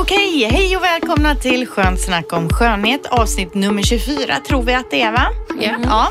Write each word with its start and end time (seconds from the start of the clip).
Okej, 0.00 0.48
hej 0.50 0.76
och 0.76 0.82
välkomna 0.82 1.34
till 1.34 1.66
Skönt 1.66 2.00
snack 2.00 2.32
om 2.32 2.48
skönhet 2.48 3.06
avsnitt 3.06 3.54
nummer 3.54 3.82
24 3.82 4.34
tror 4.48 4.62
vi 4.62 4.74
att 4.74 4.90
det 4.90 5.02
är 5.02 5.12
va? 5.12 5.26
Ja. 5.60 5.70
ja. 5.84 6.08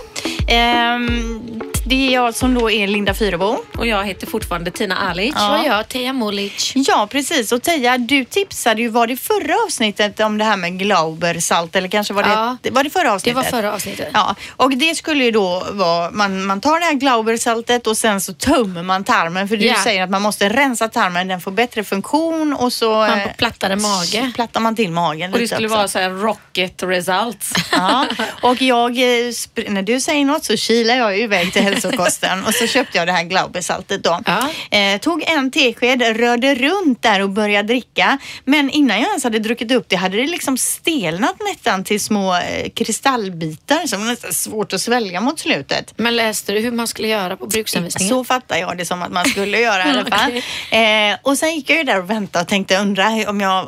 Ehm, 0.53 1.61
det 1.87 2.07
är 2.07 2.13
jag 2.13 2.35
som 2.35 2.53
då 2.53 2.71
är 2.71 2.87
Linda 2.87 3.13
Fyrebo. 3.13 3.57
Och 3.77 3.87
jag 3.87 4.05
heter 4.05 4.27
fortfarande 4.27 4.71
Tina 4.71 4.97
Alic. 4.97 5.33
Ja. 5.37 5.59
Och 5.59 5.65
jag 5.67 5.87
Teija 5.87 6.13
Molic. 6.13 6.71
Ja, 6.75 7.07
precis. 7.11 7.51
Och 7.51 7.61
Teija, 7.63 7.97
du 7.97 8.25
tipsade 8.25 8.81
ju, 8.81 8.87
var 8.89 9.07
det 9.07 9.17
förra 9.17 9.55
avsnittet 9.65 10.19
om 10.19 10.37
det 10.37 10.43
här 10.43 10.57
med 10.57 10.79
Glaubersalt 10.79 11.75
eller 11.75 11.87
kanske 11.87 12.13
var 12.13 12.23
det, 12.23 12.29
Ja. 12.29 12.57
det 12.61 12.69
var 12.71 12.83
det 12.83 12.89
förra 12.89 13.03
Det 13.03 13.09
avsnittet? 13.11 13.35
var 13.35 13.43
förra 13.43 13.73
avsnittet. 13.73 14.09
Ja, 14.13 14.35
och 14.49 14.71
det 14.77 14.95
skulle 14.95 15.23
ju 15.23 15.31
då 15.31 15.63
vara, 15.71 16.11
man, 16.11 16.45
man 16.45 16.61
tar 16.61 16.79
det 16.79 16.85
här 16.85 16.93
Glaubersaltet 16.93 17.87
och 17.87 17.97
sen 17.97 18.21
så 18.21 18.33
tömmer 18.33 18.83
man 18.83 19.03
tarmen 19.03 19.47
för 19.47 19.57
du 19.57 19.65
Ja. 19.65 19.75
säger 19.83 20.03
att 20.03 20.09
man 20.09 20.21
måste 20.21 20.49
rensa 20.49 20.87
tarmen, 20.87 21.27
den 21.27 21.41
får 21.41 21.51
bättre 21.51 21.83
funktion 21.83 22.53
och 22.53 22.73
så 22.73 22.91
Man 22.91 23.19
eh, 23.19 23.23
får 23.23 23.33
plattare 23.33 23.75
mage. 23.75 24.31
plattar 24.35 24.59
man 24.59 24.75
till 24.75 24.91
magen 24.91 25.33
Och 25.33 25.39
det 25.39 25.47
skulle 25.47 25.67
också. 25.67 25.77
vara 25.77 25.87
så 25.87 25.99
här 25.99 26.09
rocket 26.09 26.83
results. 26.83 27.53
Ja, 27.71 28.05
och 28.41 28.61
jag, 28.61 28.89
eh, 28.97 29.33
när 29.67 29.81
du 29.81 29.99
säger 29.99 30.25
något 30.25 30.43
så 30.45 30.57
kilar 30.57 30.95
jag 30.95 31.17
ju 31.17 31.23
iväg 31.23 31.53
till 31.53 31.63
hälsokosten 31.83 32.43
och 32.45 32.53
så 32.53 32.67
köpte 32.67 32.97
jag 32.97 33.07
det 33.07 33.11
här 33.11 33.23
Glaubersaltet 33.23 34.03
då. 34.03 34.19
Ja. 34.25 34.49
Eh, 34.77 34.99
tog 34.99 35.23
en 35.27 35.51
tesked, 35.51 36.01
rörde 36.17 36.55
runt 36.55 37.01
där 37.01 37.21
och 37.21 37.29
började 37.29 37.67
dricka. 37.67 38.17
Men 38.45 38.69
innan 38.69 38.99
jag 38.99 39.07
ens 39.07 39.23
hade 39.23 39.39
druckit 39.39 39.71
upp 39.71 39.85
det 39.89 39.95
hade 39.95 40.17
det 40.17 40.27
liksom 40.27 40.57
stelnat 40.57 41.35
nästan 41.49 41.83
till 41.83 41.99
små 41.99 42.35
eh, 42.35 42.69
kristallbitar 42.75 43.87
som 43.87 43.99
var 44.01 44.07
nästan 44.07 44.33
svårt 44.33 44.73
att 44.73 44.81
svälja 44.81 45.21
mot 45.21 45.39
slutet. 45.39 45.93
Men 45.97 46.15
läste 46.15 46.53
du 46.53 46.59
hur 46.59 46.71
man 46.71 46.87
skulle 46.87 47.07
göra 47.07 47.37
på 47.37 47.45
bruksanvisningen? 47.47 48.09
Så 48.09 48.23
fattar 48.23 48.57
jag 48.57 48.77
det 48.77 48.85
som 48.85 49.01
att 49.01 49.11
man 49.11 49.25
skulle 49.25 49.59
göra 49.59 49.85
i 49.87 49.89
alla 49.89 50.05
fall. 50.05 50.31
eh, 50.71 51.17
och 51.21 51.37
sen 51.37 51.55
gick 51.55 51.69
jag 51.69 51.77
ju 51.77 51.83
där 51.83 51.99
och 51.99 52.09
väntade 52.09 52.43
och 52.43 52.49
tänkte 52.49 52.77
undra 52.77 53.07
om 53.27 53.41
jag, 53.41 53.67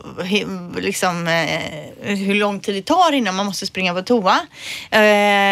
liksom, 0.79 1.27
eh, 1.27 2.15
hur 2.15 2.35
lång 2.35 2.59
tid 2.59 2.75
det 2.75 2.81
tar 2.81 3.11
innan 3.11 3.35
man 3.35 3.45
måste 3.45 3.65
springa 3.65 3.93
på 3.93 4.01
toa. 4.01 4.39
Eh, 4.91 5.01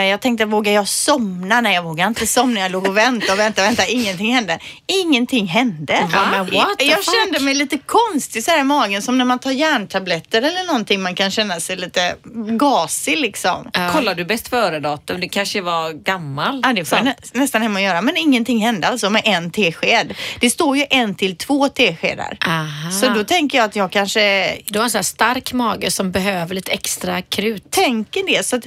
jag 0.10 0.22
tänkte, 0.22 0.46
vågar 0.46 0.72
jag 0.72 0.88
somna? 0.88 1.62
Nej, 1.62 1.76
jag 1.76 1.84
vågar 1.84 2.08
inte 2.08 2.28
somna. 2.28 2.47
Jag 2.56 2.72
låg 2.72 2.88
och 2.88 2.98
väntade 2.98 3.32
och 3.34 3.40
väntade 3.40 3.68
och 3.68 3.72
väntade. 3.72 3.92
Ingenting 3.92 4.34
hände. 4.36 4.60
Ingenting 4.88 5.48
hände. 5.48 6.10
Va? 6.14 6.48
Jag 6.80 7.04
kände 7.04 7.40
mig 7.40 7.54
lite 7.54 7.78
konstig 7.78 8.44
så 8.44 8.52
här 8.52 8.60
i 8.60 8.64
magen, 8.64 9.02
som 9.02 9.18
när 9.18 9.26
man 9.26 9.40
tar 9.40 9.52
järntabletter 9.52 10.42
eller 10.42 10.68
någonting. 10.68 11.02
Man 11.02 11.16
kan 11.16 11.32
känna 11.32 11.60
sig 11.60 11.76
lite 11.76 12.16
gasig 12.60 13.18
liksom. 13.18 13.70
Ja. 13.74 13.90
Kollar 13.94 14.16
du 14.16 14.26
bäst 14.26 14.48
före-datum? 14.48 15.22
Det 15.22 15.30
kanske 15.30 15.62
var 15.62 15.92
gammal. 15.92 16.62
Ja, 16.64 16.74
det 16.74 16.86
får 16.86 17.02
nä 17.02 17.16
nästan 17.34 17.62
hem 17.62 17.76
och 17.76 17.82
göra. 17.82 18.02
Men 18.02 18.18
ingenting 18.18 18.60
hände 18.66 18.88
alltså 18.88 19.10
med 19.10 19.22
en 19.26 19.52
tesked. 19.52 20.14
Det 20.40 20.50
står 20.50 20.78
ju 20.78 20.86
en 20.90 21.16
till 21.16 21.38
två 21.38 21.70
teskedar. 21.70 22.38
Aha. 22.48 22.92
Så 22.92 23.10
då 23.10 23.24
tänker 23.24 23.58
jag 23.58 23.66
att 23.66 23.76
jag 23.76 23.92
kanske 23.92 24.58
Du 24.66 24.80
har 24.80 24.84
en 24.84 24.90
sån 24.90 24.98
här 25.00 25.04
stark 25.04 25.54
mage 25.54 25.92
som 25.92 26.12
behöver 26.12 26.56
lite 26.56 26.72
extra 26.72 27.22
krut. 27.22 27.72
tänker 27.72 28.24
det. 28.28 28.46
Så 28.46 28.56
att 28.56 28.64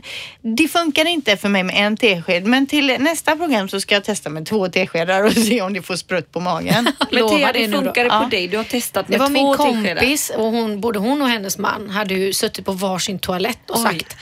det 0.57 0.69
funkar 0.69 1.05
inte 1.07 1.37
för 1.37 1.49
mig 1.49 1.63
med 1.63 1.77
en 1.87 1.97
tesked. 1.97 2.47
Men 2.47 2.67
till 2.67 2.97
nästa 2.99 3.37
program 3.37 3.69
så 3.71 3.81
ska 3.81 3.95
jag 3.95 4.05
testa 4.05 4.31
med 4.31 4.47
två 4.47 4.69
teskedar 4.69 5.23
och 5.25 5.33
se 5.49 5.61
om 5.63 5.73
det 5.73 5.83
får 5.83 5.97
sprutt 5.97 6.33
på 6.33 6.41
magen. 6.41 6.85
Men 7.11 7.29
Thea, 7.29 7.53
det 7.53 7.67
det 7.67 7.73
funkade 7.73 8.09
på 8.09 8.15
Ja. 8.15 8.29
dig. 8.31 8.49
Du 8.49 8.57
har 8.57 8.65
testat 8.65 9.07
Det 9.09 9.19
med 9.19 9.21
var 9.21 9.27
två 9.27 9.33
min 9.33 9.75
teskedar. 9.83 10.01
kompis 10.01 10.31
och 10.37 10.45
hon, 10.45 10.81
både 10.81 10.99
hon 10.99 11.23
och 11.23 11.29
hennes 11.29 11.59
man 11.59 11.91
hade 11.91 12.15
ju 12.15 12.33
suttit 12.33 12.65
på 12.65 12.73
varsin 12.73 13.19
toalett 13.19 13.71
och 13.71 13.77
Oj. 13.79 13.83
sagt 13.83 14.17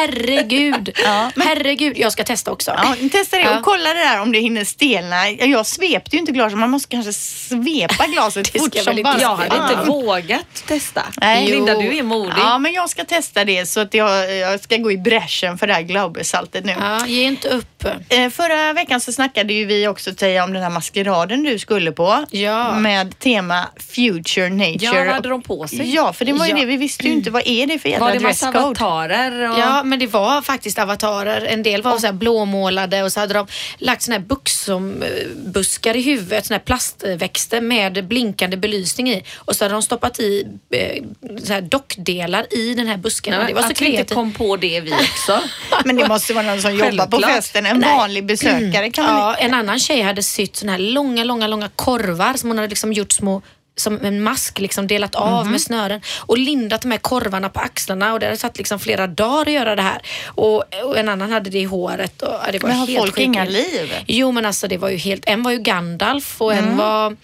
herregud, 0.00 0.90
Ja, 1.04 1.30
men- 1.34 1.46
herregud, 1.46 1.98
jag 1.98 2.12
ska 2.12 2.24
testa 2.24 2.50
också. 2.52 2.70
Ja, 2.76 2.94
testa 3.12 3.36
det 3.38 3.48
och 3.58 3.64
kolla 3.64 3.94
det 3.94 4.00
där 4.00 4.20
om 4.20 4.32
det 4.32 4.38
hinner 4.40 4.64
stelna. 4.64 5.30
Jag 5.30 5.66
svepte 5.66 6.16
ju 6.16 6.20
inte 6.20 6.32
glaset. 6.32 6.58
Man 6.58 6.70
måste 6.70 6.88
kanske 6.88 7.12
svepa 7.12 8.06
glaset 8.06 8.52
Det 8.52 8.58
fort 8.58 8.74
som 8.76 9.02
bara 9.02 9.20
Jag 9.20 9.36
hade 9.36 9.56
inte 9.56 9.90
vågat 9.90 10.64
testa. 10.66 11.02
Nej. 11.20 11.46
Linda, 11.50 11.74
du 11.74 11.98
är 11.98 12.02
modig. 12.02 12.34
Ja, 12.38 12.58
men 12.58 12.72
jag 12.72 12.90
ska 12.90 13.04
testa 13.04 13.44
det 13.44 13.66
så 13.66 13.80
att 13.80 13.94
jag, 13.94 14.36
jag 14.36 14.60
ska 14.60 14.76
gå 14.76 14.92
i 14.92 14.96
bräschen 14.98 15.58
för 15.58 15.66
det 15.66 15.72
här 15.72 15.82
Glaubersaltet 15.82 16.64
nu. 16.64 16.74
Ja, 16.80 17.06
ge 17.06 17.22
inte 17.22 17.48
upp. 17.48 17.84
Eh, 18.08 18.30
Förra 18.30 18.72
veckan 18.72 18.89
så 18.98 19.12
snackade 19.12 19.52
ju 19.52 19.66
vi 19.66 19.88
också 19.88 20.14
Teija 20.14 20.44
om 20.44 20.52
den 20.52 20.62
här 20.62 20.70
maskeraden 20.70 21.42
du 21.42 21.58
skulle 21.58 21.92
på. 21.92 22.24
Ja. 22.30 22.74
Med 22.78 23.18
tema 23.18 23.68
Future 23.94 24.48
Nature. 24.50 24.76
Ja, 24.80 24.92
vad 24.94 25.06
hade 25.14 25.28
de 25.28 25.42
på 25.42 25.68
sig? 25.68 25.94
Ja, 25.94 26.12
för 26.12 26.24
det 26.24 26.32
var 26.32 26.46
ju 26.46 26.50
Ja. 26.52 26.56
det. 26.58 26.64
Vi 26.64 26.76
visste 26.76 27.06
ju 27.06 27.12
inte 27.12 27.30
vad 27.30 27.42
är 27.46 27.66
det 27.66 27.78
för 27.78 27.88
jävla 27.88 28.06
Var 28.06 28.12
det 28.12 28.20
massa 28.20 28.46
dresscode. 28.46 28.64
avatarer? 28.66 29.50
Och... 29.50 29.58
Ja, 29.58 29.82
men 29.82 29.98
det 29.98 30.06
var 30.06 30.42
faktiskt 30.42 30.78
avatarer. 30.78 31.40
En 31.46 31.62
del 31.62 31.82
var 31.82 31.98
så 31.98 32.06
här 32.06 32.12
blåmålade 32.12 33.02
och 33.02 33.12
så 33.12 33.20
hade 33.20 33.34
de 33.34 33.46
lagt 33.78 34.02
såna 34.02 34.16
här 34.16 34.24
buxombuskar 34.24 35.96
i 35.96 36.02
huvudet, 36.02 36.46
såna 36.46 36.56
här 36.58 36.64
plastväxter 36.64 37.60
med 37.60 38.04
blinkande 38.06 38.56
belysning 38.56 39.10
i. 39.10 39.24
Och 39.36 39.56
så 39.56 39.64
hade 39.64 39.74
de 39.74 39.82
stoppat 39.82 40.20
i 40.20 40.46
eh, 40.70 41.04
så 41.44 41.52
här 41.52 41.60
dockdelar 41.60 42.46
i 42.54 42.74
den 42.74 42.86
här 42.86 42.96
busken. 42.96 43.34
Nej, 43.38 43.46
det 43.48 43.54
var 43.54 43.62
så 43.62 43.68
att 43.68 43.80
vi 43.80 43.86
inte 43.86 43.96
kreativt. 43.96 44.14
kom 44.14 44.32
på 44.32 44.56
det 44.56 44.80
vi 44.80 44.92
också. 44.92 45.40
Men 45.84 45.96
det 45.96 46.08
måste 46.08 46.32
vara 46.34 46.46
någon 46.46 46.60
som 46.62 46.74
jobbar 46.76 47.06
på 47.06 47.18
festen. 47.20 47.66
En 47.66 47.80
vanlig 47.80 48.24
besökare 48.26 48.79
kan 48.88 49.04
man 49.04 49.16
Ja, 49.16 49.34
en 49.34 49.54
annan 49.54 49.78
tjej 49.78 50.00
hade 50.02 50.22
sytt 50.22 50.56
såna 50.56 50.72
här 50.72 50.78
långa, 50.78 51.24
långa, 51.24 51.46
långa 51.46 51.68
korvar 51.76 52.34
som 52.34 52.50
hon 52.50 52.58
hade 52.58 52.68
liksom 52.68 52.92
gjort 52.92 53.12
små 53.12 53.42
som 53.76 54.04
en 54.04 54.22
mask 54.22 54.58
liksom 54.58 54.86
delat 54.86 55.14
av 55.14 55.42
Mhm. 55.44 55.52
med 55.52 55.60
snören 55.60 56.00
och 56.18 56.38
lindat 56.38 56.82
de 56.82 56.90
här 56.90 56.98
korvarna 56.98 57.48
på 57.48 57.60
axlarna 57.60 58.12
och 58.12 58.20
det 58.20 58.26
hade 58.26 58.36
tagit 58.38 58.58
liksom 58.58 58.78
flera 58.80 59.06
dagar 59.06 59.42
att 59.46 59.52
göra 59.52 59.76
det 59.76 59.82
här. 59.82 60.02
Och, 60.26 60.64
och 60.84 60.98
en 60.98 61.08
annan 61.08 61.32
hade 61.32 61.50
det 61.50 61.58
i 61.58 61.64
håret. 61.64 62.22
Och, 62.22 62.32
det 62.52 62.58
var 62.62 62.68
Men 62.68 62.78
har 62.78 62.86
helt 62.86 62.98
folk 62.98 63.14
sjukt. 63.14 63.24
inga 63.24 63.44
liv? 63.44 63.94
Jo 64.06 64.32
men 64.32 64.46
alltså 64.46 64.68
det 64.68 64.76
var 64.76 64.88
ju 64.88 64.96
helt, 64.96 65.22
en 65.26 65.42
var 65.42 65.50
ju 65.50 65.58
Gandalf 65.58 66.40
och 66.42 66.52
Mm. 66.52 66.68
en 66.70 66.76
var 66.76 67.16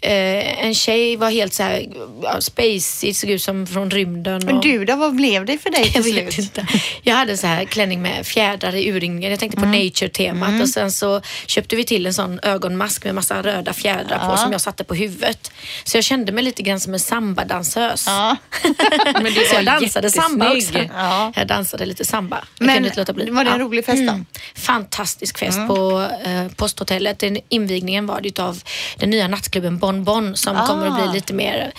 eh, 0.00 0.64
en 0.64 0.74
tjej 0.74 1.16
var 1.16 1.30
helt 1.30 1.54
så 1.54 1.62
här 1.62 1.86
ja, 2.22 2.40
spacey, 2.40 3.14
såg 3.14 3.30
ut 3.30 3.42
som 3.42 3.66
från 3.66 3.90
rymden. 3.90 4.42
Men 4.44 4.56
och- 4.56 4.62
du 4.62 4.84
då, 4.84 4.96
vad 4.96 5.16
blev 5.16 5.44
det 5.44 5.58
för 5.58 5.70
dig 5.70 5.90
jag 5.94 6.04
till 6.04 6.14
vet 6.14 6.32
slut? 6.34 6.46
inte. 6.58 6.66
Jag 7.02 7.14
hade 7.16 7.36
så 7.36 7.46
här 7.46 7.64
klänning 7.64 8.02
med 8.02 8.26
fjädrar 8.26 8.74
i 8.74 8.90
urringningen. 8.90 9.30
Jag 9.30 9.40
tänkte 9.40 9.56
på 9.60 9.66
Mm. 9.66 9.80
nature-temat 9.86 10.62
och 10.62 10.68
sen 10.68 10.92
så 10.92 11.20
köpte 11.46 11.76
vi 11.76 11.84
till 11.84 12.06
en 12.06 12.14
sån 12.14 12.40
ögonmask 12.42 13.04
med 13.04 13.14
massa 13.14 13.42
röda 13.42 13.72
fjädrar 13.72 14.30
på 14.30 14.36
som 14.36 14.52
jag 14.52 14.60
satte 14.60 14.84
på 14.84 14.94
huvudet. 14.94 15.50
Så 15.84 15.96
jag 15.96 16.04
kände 16.04 16.32
mig 16.32 16.44
lite 16.44 16.62
grann 16.62 16.80
som 16.80 16.92
en 16.94 17.00
sambadansös. 17.00 18.04
Ja. 18.06 18.36
Men 19.14 19.24
du 19.24 19.44
Så 19.44 19.54
jag 19.54 19.64
dansade 19.64 20.10
samba 20.10 20.52
också. 20.52 20.78
Ja. 20.94 21.32
Jag 21.36 21.46
dansade 21.46 21.86
lite 21.86 22.04
samba. 22.04 22.44
Jag 22.58 22.66
Men 22.66 22.74
kunde 22.76 22.88
inte 22.88 23.00
låta 23.00 23.12
bli. 23.12 23.30
var 23.30 23.44
det 23.44 23.50
en 23.50 23.58
Ja. 23.60 23.64
rolig 23.64 23.84
fest 23.84 23.98
då? 24.06 24.12
Mm. 24.12 24.26
Fantastisk 24.54 25.38
fest 25.38 25.58
på 25.68 26.08
eh, 26.24 26.48
posthotellet. 26.56 27.18
Den 27.18 27.38
invigningen 27.48 28.06
var 28.06 28.20
det 28.20 28.28
utav 28.28 28.62
den 28.96 29.10
nya 29.10 29.28
nattklubben 29.28 29.78
Bon 29.88 30.04
Bon 30.04 30.36
som 30.36 30.56
Ah. 30.56 30.66
kommer 30.66 30.86
att 30.86 30.94
bli 30.94 31.12
lite 31.14 31.34
mer 31.34 31.72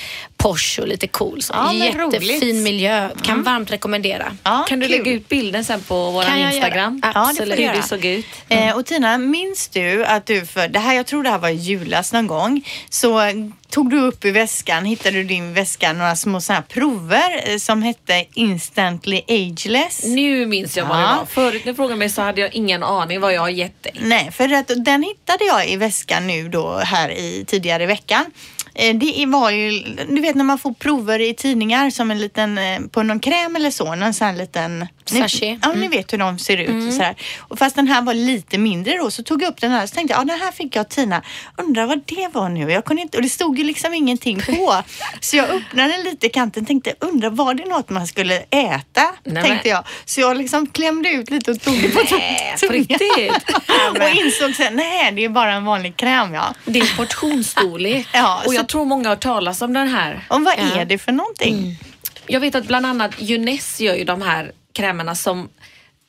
posh 0.44 0.80
och 0.80 0.88
lite 0.88 1.08
cool. 1.08 1.42
Så 1.42 1.54
Ja, 1.54 1.64
men 1.66 1.78
jättefin 1.78 2.02
roligt. 2.02 2.44
Mm. 2.44 2.64
miljö. 2.64 3.10
Kan 3.24 3.44
varmt 3.44 3.72
rekommendera. 3.72 4.32
Ja, 4.44 4.66
Kan 4.70 4.80
du 4.80 4.88
kul. 4.88 4.98
lägga 4.98 5.12
ut 5.12 5.30
bilden 5.30 5.66
sen 5.66 5.82
på 5.82 6.12
vår 6.12 6.24
Kan 6.24 6.42
jag 6.42 6.54
Instagram? 6.54 7.02
göra? 7.04 7.12
Ja, 7.16 7.20
det 7.20 7.26
får 7.26 7.30
Absolut. 7.30 7.58
du 7.58 7.64
Hur 7.64 7.74
det 7.74 7.82
såg 7.84 8.06
ut. 8.06 8.26
Eh, 8.50 8.76
och 8.78 8.86
Tina, 8.86 9.18
minns 9.18 9.68
du 9.68 10.06
att 10.06 10.26
du 10.26 10.46
för, 10.46 10.68
det 10.68 10.80
här, 10.80 10.94
jag 10.94 11.06
tror 11.06 11.24
det 11.24 11.30
här 11.30 11.38
var 11.38 11.50
i 11.50 11.54
julas 11.54 12.14
någon 12.14 12.28
gång, 12.28 12.68
så 12.90 13.22
tog 13.70 13.90
du 13.90 14.00
upp 14.02 14.26
i 14.26 14.32
väskan, 14.32 14.86
hittade 14.86 15.18
du 15.18 15.24
din 15.24 15.54
väska 15.54 15.94
några 15.94 16.16
små 16.16 16.42
sådana 16.42 16.60
här 16.60 16.68
prover 16.82 17.50
eh, 17.52 17.58
som 17.58 17.82
hette 17.84 18.26
Instantly 18.34 19.22
Ageless. 19.28 20.04
Nu 20.06 20.46
minns 20.46 20.78
jag 20.78 20.86
vad 20.86 20.98
det 20.98 21.04
var. 21.04 21.26
Förut 21.26 21.66
när 21.66 21.72
du 21.72 21.76
frågade 21.76 21.96
mig 22.00 22.10
så 22.10 22.22
hade 22.22 22.42
jag 22.42 22.54
ingen 22.56 22.84
aning 22.84 23.20
vad 23.22 23.34
jag 23.34 23.42
har 23.42 23.50
gett 23.50 23.84
dig. 23.84 23.94
Nej, 24.02 24.32
för 24.32 24.54
att, 24.54 24.68
den 24.86 25.04
hittade 25.04 25.46
jag 25.46 25.70
i 25.70 25.76
väskan 25.76 26.28
nu 26.28 26.50
då 26.50 26.78
här 26.78 27.10
i 27.12 27.46
tidigare 27.48 27.84
i 27.84 27.86
veckan. 27.86 28.26
Eh, 28.80 28.96
Det 28.96 29.26
var 29.26 29.52
ju, 29.52 29.80
du 30.10 30.22
vet 30.22 30.36
när 30.36 30.44
man 30.44 30.58
får 30.58 30.74
prover 30.74 31.20
i 31.20 31.34
tidningar 31.34 31.90
som 31.90 32.12
en 32.12 32.20
liten, 32.20 32.58
eh, 32.58 32.80
på 32.92 33.04
någon 33.04 33.20
kräm 33.20 33.56
eller 33.56 33.72
så, 33.72 33.96
någon 33.96 34.14
sån 34.14 34.28
här 34.28 34.34
liten 34.36 34.88
ni, 35.12 35.20
Sachet. 35.22 35.60
Ja, 35.64 35.74
ni 35.74 35.88
vet 35.88 36.14
hur 36.14 36.18
de 36.18 36.40
ser 36.40 36.58
ut. 36.58 36.94
Så 36.94 37.02
här. 37.02 37.16
Och 37.40 37.60
fast 37.60 37.76
den 37.76 37.88
här 37.88 38.02
var 38.02 38.14
lite 38.14 38.58
mindre 38.58 38.98
då 38.98 39.12
så 39.12 39.24
tog 39.24 39.42
jag 39.44 39.50
upp 39.50 39.62
den 39.62 39.72
här 39.72 39.84
och 39.84 39.90
så 39.90 39.96
tänkte 39.96 40.14
jag, 40.14 40.22
ja 40.22 40.26
den 40.26 40.40
här 40.40 40.52
fick 40.52 40.76
jag 40.76 40.90
Tina. 40.90 41.22
Undrar 41.58 41.86
vad 41.86 42.02
det 42.06 42.28
var 42.34 42.50
nu? 42.50 42.72
Jag 42.72 42.86
kunde 42.86 43.02
inte, 43.02 43.18
och 43.18 43.24
det 43.24 43.30
stod 43.30 43.58
ju 43.58 43.64
liksom 43.64 43.94
ingenting 43.94 44.40
på. 44.42 44.76
Så 45.22 45.38
jag 45.38 45.50
öppnade 45.50 45.98
lite 46.04 46.28
i 46.28 46.30
kanten 46.30 46.64
och 46.64 46.68
tänkte, 46.68 46.94
undrar 47.00 47.30
var 47.30 47.54
det 47.54 47.66
något 47.66 47.90
man 47.90 48.08
skulle 48.08 48.36
äta? 48.50 49.02
Nej, 49.24 49.44
tänkte 49.44 49.70
jag. 49.70 49.84
Så 50.06 50.22
jag 50.22 50.38
liksom 50.38 50.68
klämde 50.68 51.10
ut 51.10 51.30
lite 51.32 51.52
och 51.52 51.62
tog 51.62 51.82
det 51.82 51.90
på 51.90 52.00
tungan. 52.68 54.02
och 54.02 54.10
insåg 54.26 54.56
sen, 54.56 54.76
nej 54.76 55.12
det 55.12 55.26
är 55.26 55.30
bara 55.30 55.54
en 55.54 55.66
vanlig 55.66 55.98
kräm 55.98 56.34
ja. 56.34 56.54
Det 56.66 56.80
är 56.80 56.98
portionsstorlek. 56.98 58.08
Ja, 58.14 58.42
och 58.46 58.54
jag 58.54 58.69
tror 58.70 58.86
många 58.86 59.10
har 59.10 59.16
talas 59.16 59.62
om 59.62 59.74
den 59.74 59.88
här. 59.88 60.26
Och 60.30 60.42
vad 60.42 60.54
är 60.60 60.86
det 60.86 60.98
för 60.98 61.12
någonting? 61.12 61.78
Jag 62.28 62.40
vet 62.40 62.56
att 62.56 62.68
bland 62.68 62.86
annat 62.86 63.22
Junes 63.22 63.80
gör 63.82 63.96
ju 63.96 64.04
de 64.04 64.22
här 64.22 64.52
krämerna 64.74 65.16
som 65.16 65.50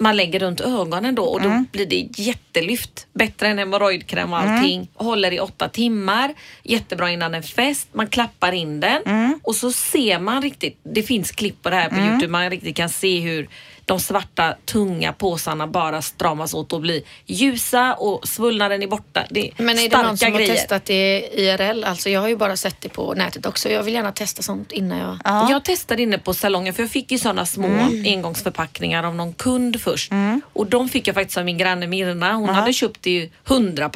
man 0.02 0.16
lägger 0.16 0.40
runt 0.40 0.60
ögonen 0.60 1.14
då 1.14 1.22
och 1.22 1.40
då 1.42 1.48
Mm. 1.48 1.66
blir 1.72 1.86
det 1.86 2.08
jättelyft. 2.22 3.06
Bättre 3.12 3.48
än 3.48 3.58
hemorrojdkräm 3.58 4.32
och 4.32 4.38
allting. 4.38 4.88
Håller 4.94 5.32
i 5.32 5.40
åtta 5.40 5.68
timmar. 5.68 6.34
Jättebra 6.62 7.10
innan 7.10 7.34
en 7.34 7.42
fest. 7.42 7.88
Man 7.92 8.06
klappar 8.06 8.52
in 8.52 8.80
den 8.80 9.02
Mm. 9.06 9.40
och 9.42 9.56
så 9.56 9.72
ser 9.72 10.18
man 10.18 10.42
riktigt. 10.42 10.78
Det 10.82 11.02
finns 11.02 11.30
klipp 11.30 11.62
på 11.62 11.70
det 11.70 11.76
här 11.76 11.88
på 11.88 11.96
Youtube. 11.96 12.28
Man 12.28 12.50
riktigt 12.50 12.76
kan 12.76 12.88
se 12.88 13.20
hur 13.20 13.48
de 13.90 14.00
svarta 14.00 14.54
tunga 14.64 15.12
påsarna 15.12 15.66
bara 15.66 16.02
stramas 16.02 16.54
åt 16.54 16.72
och 16.72 16.80
blir 16.80 17.02
ljusa 17.26 17.94
och 17.94 18.28
svullnaden 18.28 18.82
är 18.82 18.86
borta. 18.86 19.24
Det 19.30 19.48
är 19.48 19.52
Men 19.56 19.78
är 19.78 19.88
det 19.88 20.02
någon 20.02 20.16
som 20.16 20.32
grejer. 20.32 20.48
har 20.48 20.56
testat 20.56 20.84
det 20.84 21.28
IRL? 21.32 21.84
Alltså 21.84 22.10
jag 22.10 22.20
har 22.20 22.28
ju 22.28 22.36
bara 22.36 22.56
sett 22.56 22.80
det 22.80 22.88
på 22.88 23.14
nätet 23.14 23.46
också. 23.46 23.68
Jag 23.68 23.82
vill 23.82 23.94
gärna 23.94 24.12
testa 24.12 24.42
sånt 24.42 24.72
innan 24.72 24.98
jag... 24.98 25.18
Jag 25.50 25.64
testade 25.64 26.02
inne 26.02 26.18
på 26.18 26.34
salongen 26.34 26.74
för 26.74 26.82
jag 26.82 26.90
fick 26.90 27.12
ju 27.12 27.18
sådana 27.18 27.46
små 27.46 27.68
engångsförpackningar 28.06 29.04
av 29.04 29.14
någon 29.14 29.34
kund 29.34 29.80
först. 29.80 30.12
Och 30.52 30.66
de 30.66 30.88
fick 30.88 31.08
jag 31.08 31.14
faktiskt 31.14 31.38
av 31.38 31.44
min 31.44 31.58
granne 31.58 31.86
Mirna. 31.86 32.32
Hon 32.34 32.48
hade 32.48 32.72
köpt 32.72 33.06
i 33.06 33.30
100 33.48 33.88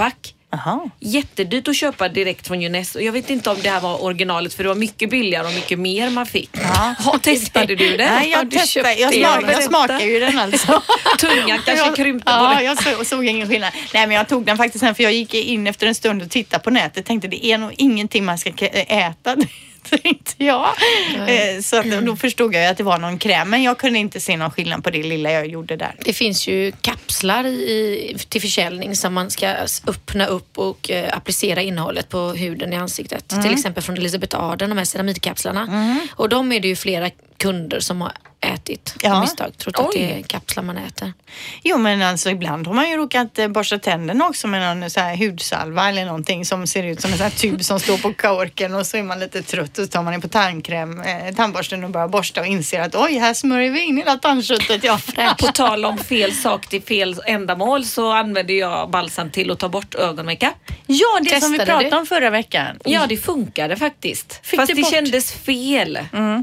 Jaha. 0.64 0.90
Jättedyrt 1.00 1.68
att 1.68 1.76
köpa 1.76 2.08
direkt 2.08 2.46
från 2.46 2.60
Junes 2.62 2.94
och 2.94 3.02
jag 3.02 3.12
vet 3.12 3.30
inte 3.30 3.50
om 3.50 3.56
det 3.62 3.68
här 3.70 3.80
var 3.80 4.02
originalet 4.04 4.54
för 4.54 4.62
det 4.62 4.68
var 4.68 4.76
mycket 4.76 5.10
billigare 5.10 5.46
och 5.46 5.52
mycket 5.54 5.78
mer 5.78 6.10
man 6.10 6.26
fick. 6.26 6.50
Ha, 6.98 7.18
testade 7.22 7.74
du 7.76 7.96
det? 7.96 8.10
Nej, 8.10 8.30
jag 8.30 8.50
testade. 8.50 8.94
Jag, 8.94 9.14
smakar, 9.14 9.52
jag 9.52 9.62
smakar 9.64 10.00
ju 10.00 10.20
den 10.20 10.38
alltså. 10.38 10.82
Tungan 11.18 11.58
kanske 11.64 11.86
Jag- 11.86 11.96
krympte 11.96 12.24
på 12.24 12.30
Ja, 12.32 12.54
det. 12.58 12.64
jag 12.64 12.82
såg, 12.82 13.06
såg 13.06 13.24
ingen 13.24 13.48
skillnad. 13.48 13.72
Nej, 13.94 14.06
men 14.06 14.16
jag 14.16 14.28
tog 14.28 14.44
den 14.46 14.56
faktiskt 14.56 14.84
sen 14.84 14.94
för 14.94 15.02
jag 15.02 15.12
gick 15.12 15.34
in 15.34 15.66
efter 15.66 15.86
en 15.86 15.94
stund 15.94 16.22
och 16.22 16.30
tittade 16.30 16.62
på 16.64 16.70
nätet. 16.70 17.06
Tänkte 17.06 17.28
det 17.28 17.46
är 17.46 17.58
nog 17.58 17.72
ingenting 17.76 18.24
man 18.24 18.38
ska 18.38 18.50
äta. 18.88 19.36
Tänkte 20.02 20.44
jag. 20.44 20.68
Eh, 21.26 21.60
Så 21.62 21.76
att, 21.76 22.06
då 22.06 22.16
förstod 22.16 22.54
jag 22.54 22.66
att 22.66 22.76
det 22.76 22.82
var 22.82 22.98
någon 22.98 23.18
kräm 23.18 23.50
men 23.50 23.62
jag 23.62 23.78
kunde 23.78 23.98
inte 23.98 24.20
se 24.20 24.36
någon 24.36 24.50
skillnad 24.50 24.84
på 24.84 24.90
det 24.90 25.02
lilla 25.02 25.32
jag 25.32 25.46
gjorde 25.46 25.76
där. 25.76 25.94
Det 26.04 26.12
finns 26.12 26.48
ju 26.48 26.72
kapslar 26.80 27.46
i, 27.46 28.16
till 28.28 28.40
försäljning 28.40 28.96
som 28.96 29.14
man 29.14 29.30
ska 29.30 29.48
öppna 29.86 30.26
upp 30.26 30.58
och 30.58 30.90
eh, 30.90 31.16
applicera 31.16 31.62
innehållet 31.62 32.08
på 32.08 32.18
huden 32.18 32.72
i 32.72 32.76
ansiktet. 32.76 33.32
Mm. 33.32 33.44
Till 33.44 33.52
exempel 33.52 33.82
från 33.82 33.96
Elizabeth 33.96 34.36
Arden, 34.40 34.68
de 34.70 34.78
här 34.78 34.84
ceramikkapslarna. 34.84 35.98
Och 36.16 36.28
de 36.28 36.52
är 36.52 36.60
det 36.60 36.68
ju 36.68 36.76
flera 36.76 37.10
kunder 37.36 37.80
som 37.80 38.00
har 38.00 38.12
ätit 38.40 38.94
Ja. 39.02 39.14
av 39.14 39.20
misstag. 39.20 39.58
Trott 39.58 39.78
att 39.78 39.92
det 39.92 40.18
är 40.18 40.22
kapslar 40.22 40.62
man 40.62 40.76
äter. 40.78 41.12
Jo 41.62 41.78
men 41.78 42.02
alltså 42.02 42.30
ibland 42.30 42.66
har 42.66 42.74
man 42.74 42.90
ju 42.90 42.96
råkat 42.96 43.38
eh, 43.38 43.48
borsta 43.48 43.78
tänderna 43.78 44.26
också 44.26 44.46
med 44.48 44.76
någon 44.76 44.90
så 44.90 45.00
här 45.00 45.16
hudsalva 45.16 45.88
eller 45.88 46.04
någonting 46.04 46.44
som 46.44 46.66
ser 46.66 46.82
ut 46.82 47.00
som 47.00 47.10
en 47.12 47.16
sån 47.18 47.24
här 47.24 47.30
tub 47.38 47.64
som 47.64 47.80
står 47.80 47.98
på 47.98 48.12
korken 48.12 48.74
och 48.74 48.86
så 48.86 48.96
är 48.96 49.02
man 49.02 49.20
lite 49.20 49.42
trött 49.42 49.78
och 49.78 49.84
så 49.84 49.90
tar 49.90 50.02
man 50.02 50.14
in 50.14 50.20
på 50.20 50.28
tandkräm, 50.28 51.00
eh, 51.00 51.34
tandborsten 51.34 51.84
och 51.84 51.90
börjar 51.90 52.08
borsta 52.08 52.40
och 52.40 52.46
inser 52.46 52.80
att 52.80 52.94
oj 52.94 53.18
här 53.18 53.34
smörjer 53.34 53.70
vi 53.70 53.80
in 53.84 53.96
hela 53.96 54.16
tandköttet. 54.16 54.84
Ja, 54.84 54.98
På 55.38 55.46
tal 55.46 55.84
om 55.84 55.98
fel 55.98 56.32
sak 56.32 56.66
till 56.66 56.82
fel 56.82 57.20
ändamål 57.26 57.84
så 57.84 58.12
använder 58.12 58.54
jag 58.54 58.90
balsam 58.90 59.30
till 59.30 59.50
att 59.50 59.58
ta 59.58 59.68
bort 59.68 59.94
ögonmakeup. 59.94 60.52
ja 60.86 61.20
det 61.22 61.40
som 61.40 61.52
vi 61.52 61.58
Testade 61.58 61.66
pratade 61.66 61.90
du? 61.90 61.96
om 61.96 62.06
förra 62.06 62.30
veckan. 62.30 62.78
Ja, 62.84 63.06
det 63.08 63.16
funkade 63.16 63.76
faktiskt. 63.76 64.40
Fick 64.42 64.60
Fast 64.60 64.68
det 64.68 64.74
det, 64.74 64.82
bort? 64.82 64.90
kändes 64.92 65.32
fel. 65.32 65.98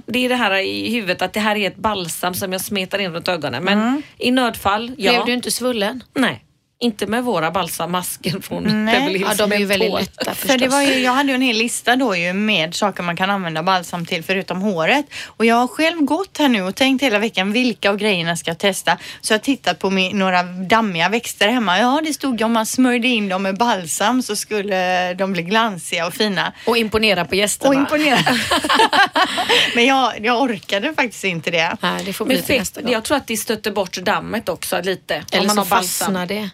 Det 0.06 0.26
är 0.26 0.30
det 0.30 0.36
här 0.36 0.56
i 0.58 0.81
huvudet 0.90 1.22
att 1.22 1.34
det 1.34 1.40
här 1.40 1.56
är 1.56 1.68
ett 1.68 1.78
balsam 1.78 2.34
som 2.34 2.52
jag 2.52 2.62
smetar 2.62 3.00
in 3.00 3.14
runt 3.14 3.28
ögonen. 3.28 3.64
Men 3.64 4.04
i 4.18 4.32
nödfall, 4.32 4.92
ja. 4.98 5.12
Blev 5.12 5.26
du 5.26 5.34
inte 5.34 5.52
svullen? 5.52 6.04
Nej, 6.14 6.46
inte 6.82 7.08
med 7.08 7.24
våra 7.24 7.52
balsammasker 7.52 8.40
från 8.42 8.86
Nej. 8.86 8.96
Beverly 9.00 9.18
Hills 9.18 9.40
Ja, 9.40 9.48
de 9.48 9.56
är 9.56 9.60
ju 9.60 9.66
väldigt 9.66 9.94
lätta 9.94 10.34
För 10.36 10.48
det 10.48 10.54
förstås. 10.54 10.72
var 10.74 10.82
ju, 10.82 10.94
jag 11.00 11.12
hade 11.12 11.30
ju 11.30 11.36
en 11.36 11.42
hel 11.42 11.58
lista 11.58 11.96
då 11.96 12.16
ju 12.16 12.34
med 12.34 12.76
saker 12.76 13.04
man 13.04 13.18
kan 13.18 13.30
använda 13.30 13.64
balsam 13.64 14.06
till 14.06 14.24
förutom 14.24 14.62
håret. 14.62 15.06
Och 15.28 15.46
jag 15.46 15.56
har 15.56 15.68
själv 15.68 16.02
gått 16.02 16.38
här 16.38 16.48
nu 16.50 16.62
och 16.62 16.76
tänkt 16.76 17.04
hela 17.04 17.20
veckan 17.20 17.52
vilka 17.54 17.90
av 17.90 17.98
grejerna 17.98 18.38
ska 18.38 18.50
jag 18.52 18.58
testa. 18.58 18.98
Så 19.22 19.34
jag 19.34 19.38
har 19.40 19.44
tittat 19.44 19.80
på 19.80 19.90
min, 19.90 20.20
några 20.20 20.44
dammiga 20.44 21.10
växter 21.10 21.48
hemma. 21.50 21.80
Ja, 21.80 22.02
det 22.06 22.14
stod 22.14 22.40
ju 22.40 22.46
om 22.46 22.52
man 22.54 22.66
smörjde 22.66 23.08
in 23.08 23.30
dem 23.30 23.44
med 23.44 23.58
balsam 23.58 24.22
så 24.22 24.36
skulle 24.36 25.14
de 25.14 25.34
bli 25.34 25.44
glansiga 25.44 26.08
och 26.08 26.14
fina. 26.14 26.54
Och 26.66 26.78
imponera 26.78 27.26
på 27.26 27.36
gästerna. 27.36 27.70
Och 27.70 27.76
imponera. 27.76 28.18
Men 29.76 29.86
jag, 29.86 30.14
jag 30.26 30.42
orkade 30.42 30.94
faktiskt 30.94 31.24
inte 31.24 31.52
det. 31.52 31.78
Nej, 31.82 32.04
det 32.06 32.14
får 32.14 32.26
bli 32.26 32.36
Men 32.36 32.44
till 32.44 32.58
nästa 32.60 32.82
gång. 32.82 32.92
jag 32.92 33.04
tror 33.04 33.18
att 33.18 33.28
det 33.28 33.38
stöter 33.38 33.72
bort 33.72 33.98
dammet 33.98 34.50
också 34.50 34.82
lite. 34.82 35.16
om 35.16 35.24
Eller 35.32 35.48
man 35.48 35.56
så 35.56 35.62
har 35.62 35.66
balsam. 35.70 36.06
fastnar 36.08 36.26
det. 36.26 36.50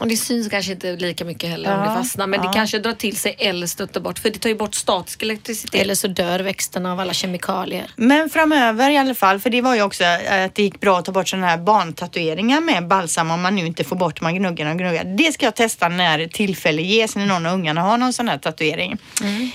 Och 0.00 0.08
det 0.08 0.16
syns 0.16 0.48
kanske 0.48 0.72
inte 0.72 0.96
lika 0.96 1.24
mycket 1.24 1.50
heller 1.50 1.74
om 1.74 1.80
Ja, 1.80 1.88
det 1.88 1.94
fastnar. 1.94 2.26
Men 2.26 2.40
ja. 2.42 2.48
det 2.48 2.54
kanske 2.54 2.78
drar 2.78 2.92
till 2.92 3.16
sig 3.16 3.36
eller 3.38 3.66
stöter 3.66 4.00
bort. 4.00 4.18
För 4.18 4.30
det 4.30 4.38
tar 4.38 4.48
ju 4.48 4.56
bort 4.56 4.74
statisk 4.74 5.22
elektricitet. 5.22 5.80
Eller 5.80 5.94
så 5.94 6.08
dör 6.08 6.40
växterna 6.40 6.92
av 6.92 7.00
alla 7.00 7.12
kemikalier. 7.12 7.90
Men 7.96 8.30
framöver 8.30 8.90
i 8.90 8.96
alla 8.96 9.14
fall, 9.14 9.40
för 9.40 9.50
det 9.50 9.62
var 9.62 9.74
ju 9.74 9.82
också 9.82 10.04
att 10.04 10.54
det 10.54 10.62
gick 10.62 10.80
bra 10.80 10.98
att 10.98 11.04
ta 11.04 11.12
bort 11.12 11.28
sådana 11.28 11.46
här 11.46 11.58
barntatueringar 11.58 12.60
med 12.60 12.88
balsam 12.88 13.30
om 13.30 13.42
man 13.42 13.56
nu 13.56 13.66
inte 13.66 13.84
får 13.84 13.96
bort 13.96 14.20
man 14.20 14.34
gnuggar 14.34 14.70
och 14.70 14.78
gnuggar. 14.78 15.04
Det 15.04 15.32
ska 15.32 15.46
jag 15.46 15.56
testa 15.56 15.88
när 15.88 16.26
tillfälle 16.26 16.82
ges, 16.82 17.16
när 17.16 17.26
någon 17.26 17.46
av 17.46 17.54
ungarna 17.54 17.80
har 17.80 17.98
någon 17.98 18.12
sån 18.12 18.28
här 18.28 18.38
tatuering. 18.38 18.96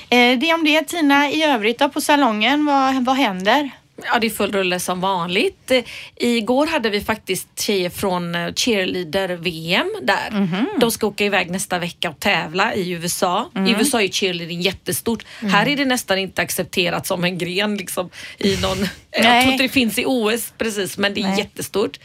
Eh, 0.09 0.39
det 0.39 0.53
om 0.53 0.63
det. 0.63 0.81
Tina, 0.81 1.29
i 1.29 1.43
övrigt 1.43 1.79
då 1.79 1.89
på 1.89 2.01
salongen, 2.01 2.65
vad, 2.65 3.05
vad 3.05 3.15
händer? 3.15 3.71
Ja, 4.03 4.19
det 4.19 4.27
är 4.27 4.31
full 4.31 4.51
rulle 4.51 4.79
som 4.79 5.01
vanligt. 5.01 5.71
Eh, 5.71 5.83
Igår 6.15 6.67
hade 6.67 6.89
vi 6.89 7.01
faktiskt 7.01 7.59
tjejer 7.59 7.89
från 7.89 8.35
eh, 8.35 8.53
cheerleader-VM 8.53 9.95
där. 10.01 10.31
Mhm. 10.31 10.67
De 10.79 10.91
ska 10.91 11.07
åka 11.07 11.25
iväg 11.25 11.51
nästa 11.51 11.79
vecka 11.79 12.09
och 12.09 12.19
tävla 12.19 12.75
i 12.75 12.91
USA. 12.91 13.49
Mm. 13.55 13.67
I 13.67 13.75
USA 13.79 14.01
är 14.01 14.07
cheerleading 14.07 14.61
jättestort. 14.61 15.25
Här 15.41 15.67
är 15.67 15.75
det 15.75 15.85
nästan 15.85 16.17
inte 16.17 16.41
accepterat 16.41 17.07
som 17.07 17.23
en 17.23 17.37
gren 17.37 17.77
liksom, 17.77 18.09
i 18.37 18.57
någon... 18.61 18.77
Jag 19.11 19.41
tror 19.41 19.51
inte 19.51 19.63
det 19.63 19.69
finns 19.69 19.99
i 19.99 20.03
OS 20.05 20.53
precis, 20.57 20.97
men 20.97 21.13
det 21.13 21.19
är 21.19 21.23
Nej. 21.23 21.31
Mm. 21.31 21.45
jättestort. 21.45 21.99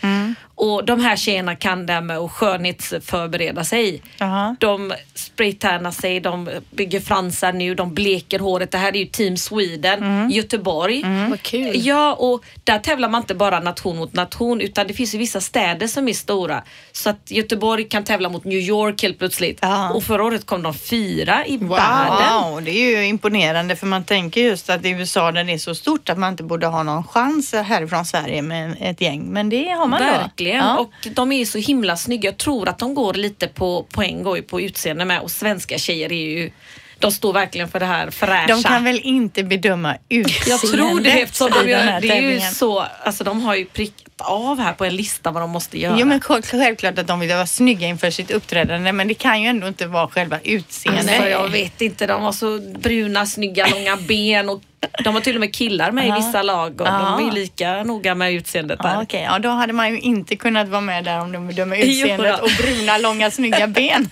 Och 0.61 0.85
de 0.85 1.01
här 1.01 1.17
tjejerna 1.17 1.57
kan 1.57 1.87
det 1.87 1.93
här 1.93 2.01
med 2.01 2.19
att 2.19 2.31
skönhetsförbereda 2.31 3.65
sig. 3.65 4.03
Jaha. 4.19 4.57
De 4.61 4.93
spraytannar 5.15 5.91
sig, 5.91 6.21
de 6.21 6.49
bygger 6.71 7.01
fransar 7.01 7.53
nu, 7.53 7.75
de 7.75 7.95
bleker 7.95 8.39
håret. 8.39 8.71
Det 8.71 8.79
här 8.79 8.97
är 8.97 8.99
ju 9.01 9.07
Team 9.07 9.37
Sweden, 9.37 10.01
Mm. 10.03 10.31
Göteborg. 10.31 11.05
Vad 11.31 11.43
kul. 11.43 11.71
Ja, 11.75 12.15
och 12.15 12.45
där 12.65 12.79
tävlar 12.79 13.09
man 13.09 13.21
inte 13.21 13.35
bara 13.35 13.61
nation 13.61 13.97
mot 13.97 14.13
nation 14.13 14.61
utan 14.61 14.87
det 14.87 14.95
finns 14.95 15.15
ju 15.15 15.19
vissa 15.19 15.41
städer 15.41 15.87
som 15.87 16.09
är 16.09 16.13
stora. 16.13 16.63
Så 16.93 17.11
att 17.11 17.31
Göteborg 17.31 17.85
kan 17.85 18.05
tävla 18.05 18.29
mot 18.29 18.45
New 18.45 18.59
York 18.59 19.03
helt 19.03 19.19
plötsligt. 19.19 19.59
Ja. 19.63 19.91
Och 19.91 20.03
förra 20.03 20.25
året 20.25 20.47
kom 20.47 20.63
de 20.63 20.75
fyra 20.75 21.47
i 21.47 21.57
världen. 21.57 22.51
Wow, 22.51 22.63
det 22.63 22.71
är 22.71 22.99
ju 22.99 23.07
imponerande 23.07 23.77
för 23.77 23.87
man 23.87 24.05
tänker 24.05 24.41
just 24.41 24.71
att 24.71 24.85
i 24.85 24.89
USA 24.91 25.33
där 25.33 25.45
det 25.45 25.53
är 25.53 25.59
så 25.59 25.75
stort 25.75 26.09
att 26.09 26.19
man 26.19 26.31
inte 26.33 26.43
borde 26.43 26.67
ha 26.67 26.83
någon 26.83 27.05
chans 27.05 27.53
härifrån 27.53 28.05
Sverige 28.05 28.43
med 28.43 28.77
ett 28.81 29.01
gäng. 29.01 29.23
Men 29.33 29.49
det 29.49 29.69
har 29.71 29.87
man 29.87 30.01
då. 30.01 30.31
Verkligen. 30.53 30.67
Ja. 30.67 30.79
Och 30.79 30.93
de 31.15 31.33
är 31.33 31.45
så 31.45 31.59
himla 31.59 31.97
snygga. 31.97 32.29
Jag 32.29 32.37
tror 32.39 32.69
att 32.69 32.79
de 32.79 32.95
går 32.95 33.15
lite 33.15 33.49
på 33.49 33.83
poäng 33.83 34.23
går 34.23 34.37
ju 34.37 34.43
på 34.43 34.61
utseende 34.61 35.05
med 35.05 35.21
och 35.21 35.31
svenska 35.31 35.79
tjejer 35.79 36.13
är 36.13 36.31
ju 36.31 36.51
de 36.99 37.13
står 37.13 37.33
verkligen 37.33 37.69
för 37.69 37.81
det 37.81 37.87
här 37.87 38.11
fräscha. 38.11 38.47
De 38.47 38.63
kan 38.63 38.85
väl 38.85 39.01
inte 39.03 39.43
bedöma 39.43 39.97
utseendet 40.09 40.47
Jag 40.47 40.61
tror 40.61 41.01
det 41.01 41.11
eftersom 41.11 41.51
de 41.51 41.71
gör, 41.71 42.01
det 42.01 42.11
är 42.11 42.31
ju 42.31 42.41
så, 42.41 42.87
alltså 43.05 43.25
de 43.25 43.41
har 43.41 43.55
ju 43.55 43.65
prickat 43.65 44.07
av 44.21 44.59
här 44.61 44.73
på 44.73 44.85
en 44.85 44.97
lista 44.97 45.31
vad 45.31 45.43
de 45.43 45.51
måste 45.51 45.79
göra. 45.79 45.97
Jo 46.01 46.07
men 46.07 46.21
själv- 46.21 46.43
självklart 46.43 46.99
att 46.99 47.07
de 47.07 47.21
vill 47.21 47.29
vara 47.29 47.47
snygga 47.47 47.87
inför 47.87 48.11
sitt 48.11 48.31
uppträdande 48.31 48.93
men 48.93 49.09
det 49.09 49.15
kan 49.15 49.43
ju 49.43 49.49
ändå 49.49 49.69
inte 49.69 49.87
vara 49.87 50.09
själva 50.09 50.39
utseendet. 50.45 51.09
Alltså, 51.09 51.29
jag 51.29 51.49
vet 51.49 51.81
inte, 51.81 52.07
de 52.07 52.23
har 52.23 52.33
så 52.33 52.59
bruna, 52.79 53.27
snygga, 53.27 53.67
långa 53.67 53.97
ben 53.97 54.49
och 54.49 54.63
de 55.05 55.15
har 55.15 55.21
till 55.21 55.35
och 55.37 55.41
med 55.41 55.55
killar 55.55 55.91
med 55.91 56.09
i 56.09 56.11
vissa 56.13 56.43
lag 56.43 56.81
och 56.81 56.87
Ja. 56.87 57.17
de 57.19 57.29
är 57.29 57.33
lika 57.33 57.85
noga 57.85 58.15
med 58.15 58.33
utseendet 58.33 58.79
där. 58.83 58.95
Ja, 58.95 59.03
okej. 59.03 59.23
ja, 59.31 59.39
då 59.39 59.49
hade 59.49 59.73
man 59.73 59.91
ju 59.91 59.99
inte 60.01 60.37
kunnat 60.37 60.69
vara 60.69 60.81
med 60.81 61.05
där 61.05 61.21
om 61.21 61.33
de 61.33 61.47
bedömer 61.49 61.77
utseendet 61.87 62.41
och 62.41 62.51
bruna, 62.59 62.99
långa, 62.99 63.31
snygga 63.31 63.67
ben. 63.67 64.11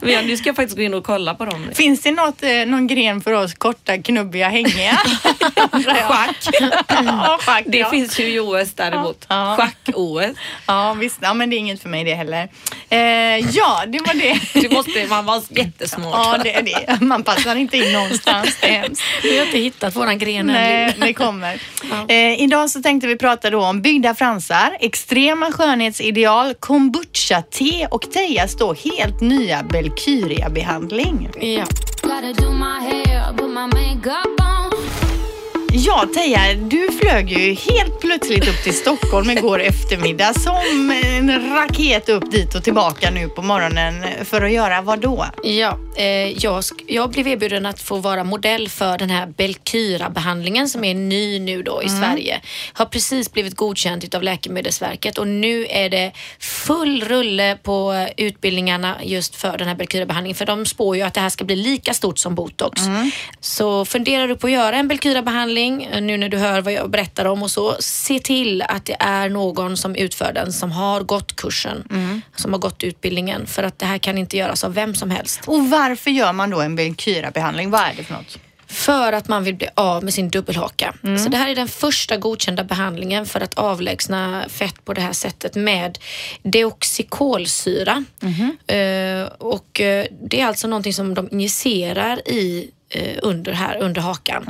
Men 0.00 0.26
nu 0.26 0.36
ska 0.36 0.48
jag 0.48 0.56
faktiskt 0.56 0.76
gå 0.76 0.82
in 0.82 0.94
och 0.94 1.04
kolla 1.04 1.34
på 1.34 1.44
dem. 1.44 1.70
Finns 1.74 2.02
det 2.02 2.10
något, 2.10 2.42
eh, 2.42 2.50
någon 2.66 2.86
gren 2.86 3.20
för 3.20 3.32
oss 3.32 3.54
korta, 3.54 3.98
knubbiga, 3.98 4.48
hängiga? 4.48 4.92
Schack. 5.72 6.36
ja, 7.06 7.38
schack 7.40 7.64
Det 7.66 7.78
ja. 7.78 7.90
finns 7.90 8.20
ju 8.20 8.24
i 8.28 8.40
OS 8.40 8.74
däremot. 8.74 9.26
Ja. 9.28 9.56
Schack-OS. 9.58 10.36
Ja, 10.66 10.94
visst. 10.94 11.18
Ja, 11.22 11.34
men 11.34 11.50
det 11.50 11.56
är 11.56 11.58
inget 11.58 11.82
för 11.82 11.88
mig 11.88 12.04
det 12.04 12.14
heller. 12.14 12.48
Eh, 12.88 12.98
ja, 13.56 13.82
det 13.86 13.98
var 13.98 14.14
det. 14.14 14.60
Det 14.60 14.72
måste 14.72 15.06
man 15.08 15.24
vara 15.26 15.42
jättesmart. 15.50 16.14
Ja, 16.14 16.38
det 16.42 16.54
är 16.54 16.62
det. 16.62 17.04
Man 17.04 17.22
passar 17.24 17.56
inte 17.56 17.76
in 17.76 17.92
någonstans. 17.92 18.58
Det 18.60 18.66
är 18.68 18.80
hemskt. 18.82 19.02
Har 19.44 19.48
inte 19.48 19.58
hittat 19.58 19.96
våran 19.96 20.18
gren. 20.18 20.46
Nej, 20.46 20.96
det 21.00 21.14
kommer. 21.14 21.60
Eh, 22.08 22.42
idag 22.42 22.70
så 22.70 22.82
tänkte 22.82 23.06
vi 23.06 23.16
prata 23.16 23.50
då 23.50 23.64
om 23.64 23.82
byggda 23.82 24.14
fransar, 24.14 24.76
extrema 24.80 25.52
skönhetsideal, 25.52 26.54
kombucha-te 26.54 27.86
och 27.90 28.02
Tejas 28.12 28.56
då 28.56 28.74
helt 28.74 29.20
nya 29.20 29.62
Belkyria-behandling. 29.62 31.30
Ja. 31.40 31.64
Ja, 35.76 36.08
Teija, 36.14 36.40
du 36.54 36.88
flög 37.00 37.30
ju 37.30 37.54
helt 37.54 38.00
plötsligt 38.00 38.48
upp 38.48 38.62
till 38.64 38.74
Stockholm 38.74 39.30
igår 39.30 39.60
eftermiddag 39.60 40.34
som 40.34 40.90
en 41.04 41.54
raket 41.54 42.08
upp 42.08 42.30
dit 42.30 42.54
och 42.54 42.64
tillbaka 42.64 43.10
nu 43.10 43.28
på 43.28 43.42
morgonen 43.42 44.04
för 44.24 44.42
att 44.42 44.52
göra 44.52 44.80
vad 44.80 45.00
då? 45.00 45.26
Ja, 45.42 45.78
eh, 45.96 46.44
jag, 46.44 46.64
jag 46.86 47.10
blev 47.10 47.28
erbjuden 47.28 47.66
att 47.66 47.80
få 47.80 47.96
vara 47.96 48.24
modell 48.24 48.68
för 48.68 48.98
den 48.98 49.10
här 49.10 49.26
Belkyra-behandlingen 49.26 50.68
som 50.68 50.84
är 50.84 50.94
ny 50.94 51.38
nu 51.38 51.62
då 51.62 51.82
i 51.82 51.88
Sverige. 51.88 52.40
Har 52.72 52.86
precis 52.86 53.32
blivit 53.32 53.56
godkänt 53.56 54.14
av 54.14 54.22
Läkemedelsverket 54.22 55.18
och 55.18 55.28
nu 55.28 55.66
är 55.70 55.90
det 55.90 56.12
full 56.38 57.04
rulle 57.04 57.58
på 57.62 58.06
utbildningarna 58.16 58.96
just 59.02 59.36
för 59.36 59.58
den 59.58 59.68
här 59.68 59.74
Belkyra-behandlingen. 59.74 60.36
För 60.36 60.46
de 60.46 60.66
spår 60.66 60.96
ju 60.96 61.02
att 61.02 61.14
det 61.14 61.20
här 61.20 61.28
ska 61.30 61.44
bli 61.44 61.56
lika 61.56 61.94
stort 61.94 62.18
som 62.18 62.34
botox. 62.34 62.82
Så 63.40 63.84
funderar 63.84 64.28
du 64.28 64.36
på 64.36 64.46
att 64.46 64.52
göra 64.52 64.76
en 64.76 64.88
Belkyra-behandling 64.88 65.63
eh, 65.72 66.02
nu 66.02 66.16
när 66.16 66.28
du 66.28 66.38
hör 66.38 66.60
vad 66.60 66.72
jag 66.72 66.90
berättar 66.90 67.24
om 67.24 67.42
och 67.42 67.50
så, 67.50 67.76
se 67.80 68.18
till 68.18 68.62
att 68.62 68.84
det 68.84 68.96
är 69.00 69.28
någon 69.28 69.76
som 69.76 69.96
utför 69.96 70.32
den 70.32 70.52
som 70.52 70.72
har 70.72 71.00
gått 71.00 71.36
kursen, 71.36 71.84
som 72.36 72.52
har 72.52 72.60
gått 72.60 72.84
utbildningen. 72.84 73.46
För 73.46 73.62
att 73.62 73.78
det 73.78 73.86
här 73.86 73.98
kan 73.98 74.18
inte 74.18 74.36
göras 74.36 74.64
av 74.64 74.74
vem 74.74 74.94
som 74.94 75.10
helst. 75.10 75.40
Och 75.46 75.70
varför 75.70 76.10
gör 76.10 76.32
man 76.32 76.50
då 76.50 76.60
en 76.60 76.76
Belkyra-behandling? 76.76 77.70
Vad 77.70 77.80
är 77.80 77.94
det 77.96 78.04
för 78.04 78.14
något? 78.14 78.38
För 78.66 79.12
att 79.12 79.28
man 79.28 79.44
vill 79.44 79.54
bli 79.54 79.68
av 79.74 80.04
med 80.04 80.14
sin 80.14 80.28
dubbelhaka. 80.28 80.94
Så 81.18 81.28
det 81.28 81.36
här 81.36 81.48
är 81.48 81.54
den 81.54 81.68
första 81.68 82.16
godkända 82.16 82.64
behandlingen 82.64 83.26
för 83.26 83.40
att 83.40 83.54
avlägsna 83.54 84.44
fett 84.48 84.84
på 84.84 84.92
det 84.92 85.00
här 85.00 85.12
sättet 85.12 85.54
med 85.54 85.98
deoxikolsyra. 86.42 88.04
Eh, 88.66 89.26
och 89.38 89.80
eh, 89.80 90.06
det 90.28 90.40
är 90.40 90.46
alltså 90.46 90.68
någonting 90.68 90.92
som 90.92 91.14
de 91.14 91.28
injicerar 91.32 92.28
i 92.28 92.70
under 93.22 93.52
här 93.52 93.76
under 93.80 94.00
hakan. 94.00 94.44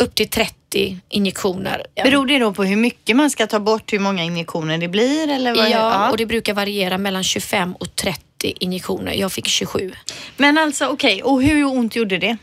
Upp 0.00 0.14
till 0.14 0.28
30 0.28 0.98
injektioner. 1.08 1.86
Beror 2.04 2.26
det 2.26 2.38
då 2.38 2.52
på 2.52 2.64
hur 2.64 2.76
mycket 2.76 3.16
man 3.16 3.30
ska 3.30 3.46
ta 3.46 3.60
bort, 3.60 3.92
hur 3.92 3.98
många 3.98 4.24
injektioner 4.24 4.78
det 4.78 4.88
blir? 4.88 5.28
Eller 5.30 5.54
vad? 5.54 5.70
Ja, 5.70 6.10
och 6.10 6.16
det 6.16 6.26
brukar 6.26 6.54
variera 6.54 6.98
mellan 6.98 7.24
25 7.24 7.72
och 7.74 7.96
30 7.96 8.20
injektioner. 8.60 9.12
Jag 9.12 9.32
fick 9.32 9.48
27. 9.48 9.92
Men 10.36 10.58
alltså 10.58 10.86
okej, 10.86 11.22
och 11.22 11.42
hur 11.42 11.64
ont 11.64 11.96
gjorde 11.96 12.18
det? 12.18 12.36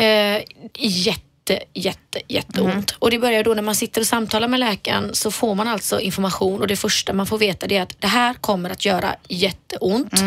Eh, 0.00 0.42
jätte, 0.78 1.58
jätte, 1.74 2.20
jätteont. 2.28 2.90
Och 2.98 3.10
det 3.10 3.18
börjar 3.18 3.44
då 3.44 3.54
när 3.54 3.62
man 3.62 3.74
sitter 3.74 4.00
och 4.00 4.06
samtalar 4.06 4.48
med 4.48 4.60
läkaren 4.60 5.14
så 5.14 5.30
får 5.30 5.54
man 5.54 5.68
alltså 5.68 6.00
information 6.00 6.60
och 6.60 6.66
det 6.66 6.76
första 6.76 7.12
man 7.12 7.26
får 7.26 7.38
veta 7.38 7.66
det 7.66 7.76
är 7.76 7.82
att 7.82 8.00
det 8.00 8.06
här 8.06 8.34
kommer 8.34 8.70
att 8.70 8.84
göra 8.84 9.14
jätteont. 9.28 10.20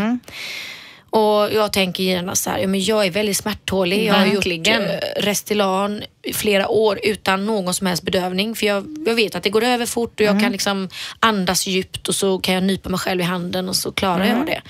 Och 1.11 1.53
jag 1.53 1.73
tänker 1.73 2.03
genast 2.03 2.43
så 2.43 2.49
här, 2.49 2.59
ja, 2.59 2.67
men 2.67 2.83
jag 2.83 3.05
är 3.05 3.11
väldigt 3.11 3.37
smärttålig. 3.37 4.05
Jag 4.05 4.13
har 4.13 4.25
gjort 4.25 4.35
Verkligen. 4.35 4.81
eh, 4.81 4.97
Restylane 5.17 6.03
i 6.23 6.33
flera 6.33 6.67
år 6.67 6.99
utan 7.03 7.45
någon 7.45 7.73
som 7.73 7.87
helst 7.87 8.03
bedövning. 8.03 8.55
För 8.55 8.65
jag, 8.65 8.97
jag 9.05 9.15
vet 9.15 9.35
att 9.35 9.43
det 9.43 9.49
går 9.49 9.63
över 9.63 9.85
fort 9.85 10.19
och 10.19 10.25
jag 10.25 10.41
kan 10.41 10.51
liksom 10.51 10.89
andas 11.19 11.67
djupt 11.67 12.07
och 12.07 12.15
så 12.15 12.39
kan 12.39 12.53
jag 12.53 12.63
nypa 12.63 12.89
mig 12.89 12.99
själv 12.99 13.21
i 13.21 13.23
handen 13.23 13.69
och 13.69 13.75
så 13.75 13.91
klarar 13.91 14.25
jag 14.25 14.45
det. 14.45 14.61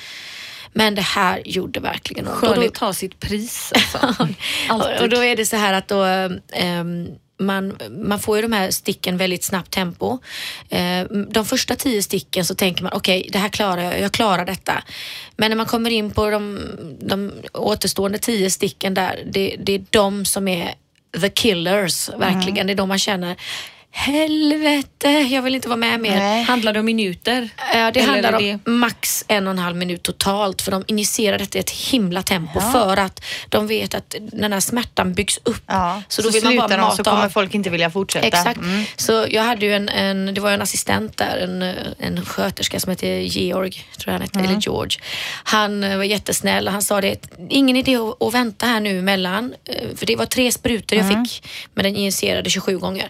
Men 0.74 0.96
det 0.96 1.02
här 1.02 1.42
gjorde 1.46 1.80
verkligen 1.80 2.28
ont. 2.28 2.36
Skönhet 2.36 2.78
har 2.78 2.94
sitt 2.94 3.20
pris 3.20 3.74
alltså. 3.76 4.28
och, 5.04 5.10
då 5.10 5.24
är 5.24 5.36
det 5.36 5.46
så 5.46 5.56
här 5.56 5.74
att 5.74 5.88
då, 5.88 6.04
ehm, 6.54 7.08
man, 7.46 7.78
man 7.90 8.20
får 8.20 8.38
ju 8.38 8.42
de 8.42 8.54
här 8.54 8.72
sticken 8.72 9.18
väldigt 9.18 9.44
snabbt 9.44 9.72
tempo. 9.72 10.20
Eh, 10.70 11.04
de 11.30 11.46
första 11.46 11.76
tio 11.76 12.04
sticken 12.04 12.46
så 12.46 12.56
tänker 12.56 12.84
man 12.84 12.94
okej, 12.94 13.30
det 13.32 13.38
här 13.38 13.50
klarar 13.50 13.84
jag, 13.84 14.00
jag 14.00 14.12
klarar 14.12 14.46
detta. 14.46 14.84
Men 15.38 15.52
när 15.52 15.56
man 15.56 15.66
kommer 15.66 15.90
in 15.90 16.12
på 16.12 16.30
de, 16.30 16.60
de 17.00 17.32
återstående 17.54 18.18
tio 18.18 18.50
sticken 18.50 18.94
där, 18.94 19.24
det, 19.32 19.56
det 19.60 19.74
är 19.74 19.86
de 19.90 20.26
som 20.26 20.48
är 20.48 20.74
the 21.22 21.30
killers, 21.30 22.10
verkligen. 22.10 22.68
Det 22.68 22.74
är 22.74 22.78
de 22.78 22.90
man 22.90 23.00
känner 23.00 23.36
Helvete, 23.94 25.10
jag 25.10 25.42
vill 25.42 25.56
inte 25.56 25.68
vara 25.70 25.78
med 25.78 26.00
mer. 26.00 26.16
Nej. 26.18 26.44
Handlar 26.44 26.74
det 26.74 26.80
om 26.80 26.86
minuter? 26.86 27.50
Ja, 27.74 27.92
det 27.92 28.00
Eller 28.00 28.12
handlar 28.14 28.42
är 28.42 28.60
om 28.66 28.80
max 28.80 29.26
en 29.28 29.48
och 29.48 29.52
en 29.52 29.60
halv 29.60 29.76
minut 29.76 30.04
totalt 30.04 30.62
för 30.62 30.72
de 30.72 30.84
injicerar 30.88 31.38
detta 31.40 31.58
i 31.58 31.62
ett 31.62 31.70
himla 31.70 32.24
tempo 32.24 32.60
för 32.72 32.98
att 32.98 33.24
de 33.50 33.68
vet 33.68 33.94
att 33.96 34.16
den 34.32 34.54
här 34.54 34.60
smärtan 34.60 35.14
byggs 35.14 35.40
upp. 35.44 35.64
Ja, 35.68 36.02
Så 36.08 36.22
då 36.22 36.30
vill 36.30 36.44
man 36.44 36.56
bara 36.56 36.68
de 36.68 36.78
mata 36.82 36.96
så 36.96 37.04
kommer 37.04 37.26
av. 37.26 37.30
folk 37.30 37.54
inte 37.54 37.70
vilja 37.70 37.90
fortsätta. 37.90 38.28
Exakt. 38.28 38.58
Mm. 38.60 38.84
Så 38.96 39.26
jag 39.30 39.44
hade 39.44 39.66
ju 39.66 39.74
en, 39.74 39.90
en, 39.90 40.34
det 40.34 40.42
var 40.42 40.50
ju 40.50 40.54
en 40.54 40.62
assistent 40.62 41.18
där, 41.18 41.38
en, 41.38 41.62
en 42.00 42.26
sköterska 42.26 42.80
som 42.80 42.90
hette 42.90 43.08
Georg, 43.08 43.72
tror 43.72 43.84
jag 44.06 44.14
han 44.14 44.22
hette, 44.22 44.40
Mm. 44.40 44.52
eller 44.52 44.62
George. 44.62 45.00
Han 45.44 45.84
eh, 45.84 45.98
var 45.98 46.04
jättesnäll 46.04 46.68
och 46.68 46.74
han 46.74 46.82
sa 46.82 47.02
det, 47.02 47.30
ingen 47.50 47.76
idé 47.76 47.96
att, 47.96 48.22
att 48.24 48.34
vänta 48.34 48.66
här 48.66 48.80
nu 48.80 49.00
emellan, 49.00 49.54
eh, 49.66 49.96
för 49.96 50.06
det 50.06 50.16
var 50.16 50.26
tre 50.26 50.52
sprutor 50.52 50.98
jag 50.98 51.08
Mm. 51.08 51.26
fick, 51.26 51.48
men 51.74 51.84
den 51.84 51.96
injicerade 51.96 52.50
27 52.50 52.78
gånger. 52.78 53.10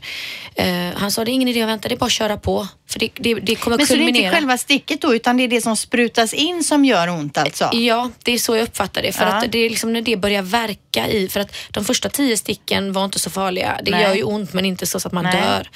Eh, 0.55 0.70
han 0.95 1.11
sa 1.11 1.25
det 1.25 1.31
är 1.31 1.33
ingen 1.33 1.47
idé 1.47 1.61
att 1.61 1.69
vänta, 1.69 1.89
det 1.89 1.95
är 1.95 1.97
bara 1.97 2.05
att 2.05 2.11
köra 2.11 2.37
på, 2.37 2.67
för 2.89 2.99
det, 2.99 3.09
det, 3.15 3.33
det 3.33 3.55
kommer 3.55 3.77
Men 3.77 3.87
så 3.87 3.93
det 3.93 3.97
är 3.99 4.05
kulminera. 4.05 4.25
inte 4.25 4.35
själva 4.37 4.57
sticket 4.57 5.01
då, 5.01 5.15
utan 5.15 5.37
det 5.37 5.43
är 5.43 5.47
det 5.47 5.61
som 5.61 5.77
sprutas 5.77 6.33
in 6.33 6.63
som 6.63 6.85
gör 6.85 7.09
ont 7.09 7.37
alltså? 7.37 7.69
Ja, 7.73 8.09
det 8.23 8.31
är 8.31 8.37
så 8.37 8.55
jag 8.55 8.63
uppfattar 8.63 9.01
det. 9.01 9.11
För 9.11 9.25
Ja. 9.25 9.33
att 9.33 9.51
det 9.51 9.59
är 9.59 9.69
liksom 9.69 9.93
när 9.93 10.01
det 10.01 10.17
börjar 10.17 10.41
verka 10.41 11.07
i, 11.07 11.27
för 11.29 11.39
att 11.39 11.55
de 11.71 11.85
första 11.85 12.09
tio 12.09 12.37
sticken 12.37 12.93
var 12.93 13.05
inte 13.05 13.19
så 13.19 13.29
farliga. 13.29 13.79
Det 13.83 13.91
Nej. 13.91 14.01
gör 14.03 14.13
ju 14.13 14.23
ont 14.23 14.53
men 14.53 14.65
inte 14.65 14.85
så 14.85 14.97
att 14.97 15.11
man 15.11 15.23
Nej. 15.23 15.41
dör. 15.41 15.69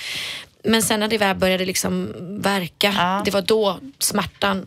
Men 0.63 0.81
sen 0.81 0.99
när 0.99 1.07
det 1.07 1.17
väl 1.17 1.35
började 1.35 1.65
liksom 1.65 2.13
verka, 2.41 2.93
Ja. 2.97 3.21
det 3.25 3.31
var 3.31 3.41
då 3.41 3.79
smärtan 3.99 4.65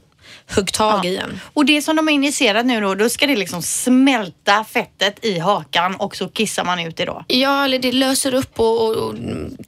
högg 0.48 0.72
tag 0.72 1.04
i 1.04 1.16
en. 1.16 1.40
Och 1.54 1.64
det 1.64 1.82
som 1.82 1.96
de 1.96 2.06
har 2.06 2.14
injicerat 2.14 2.66
nu 2.66 2.80
då, 2.80 2.94
då 2.94 3.08
ska 3.08 3.26
det 3.26 3.36
liksom 3.36 3.62
smälta 3.62 4.64
fettet 4.64 5.24
i 5.24 5.38
hakan 5.38 5.94
och 5.94 6.16
så 6.16 6.28
kissar 6.28 6.64
man 6.64 6.80
ut 6.80 6.96
det 6.96 7.04
då? 7.04 7.24
Ja, 7.28 7.64
eller 7.64 7.78
det 7.78 7.92
löser 7.92 8.34
upp 8.34 8.60
och, 8.60 8.86
och, 8.86 8.96
och 8.96 9.14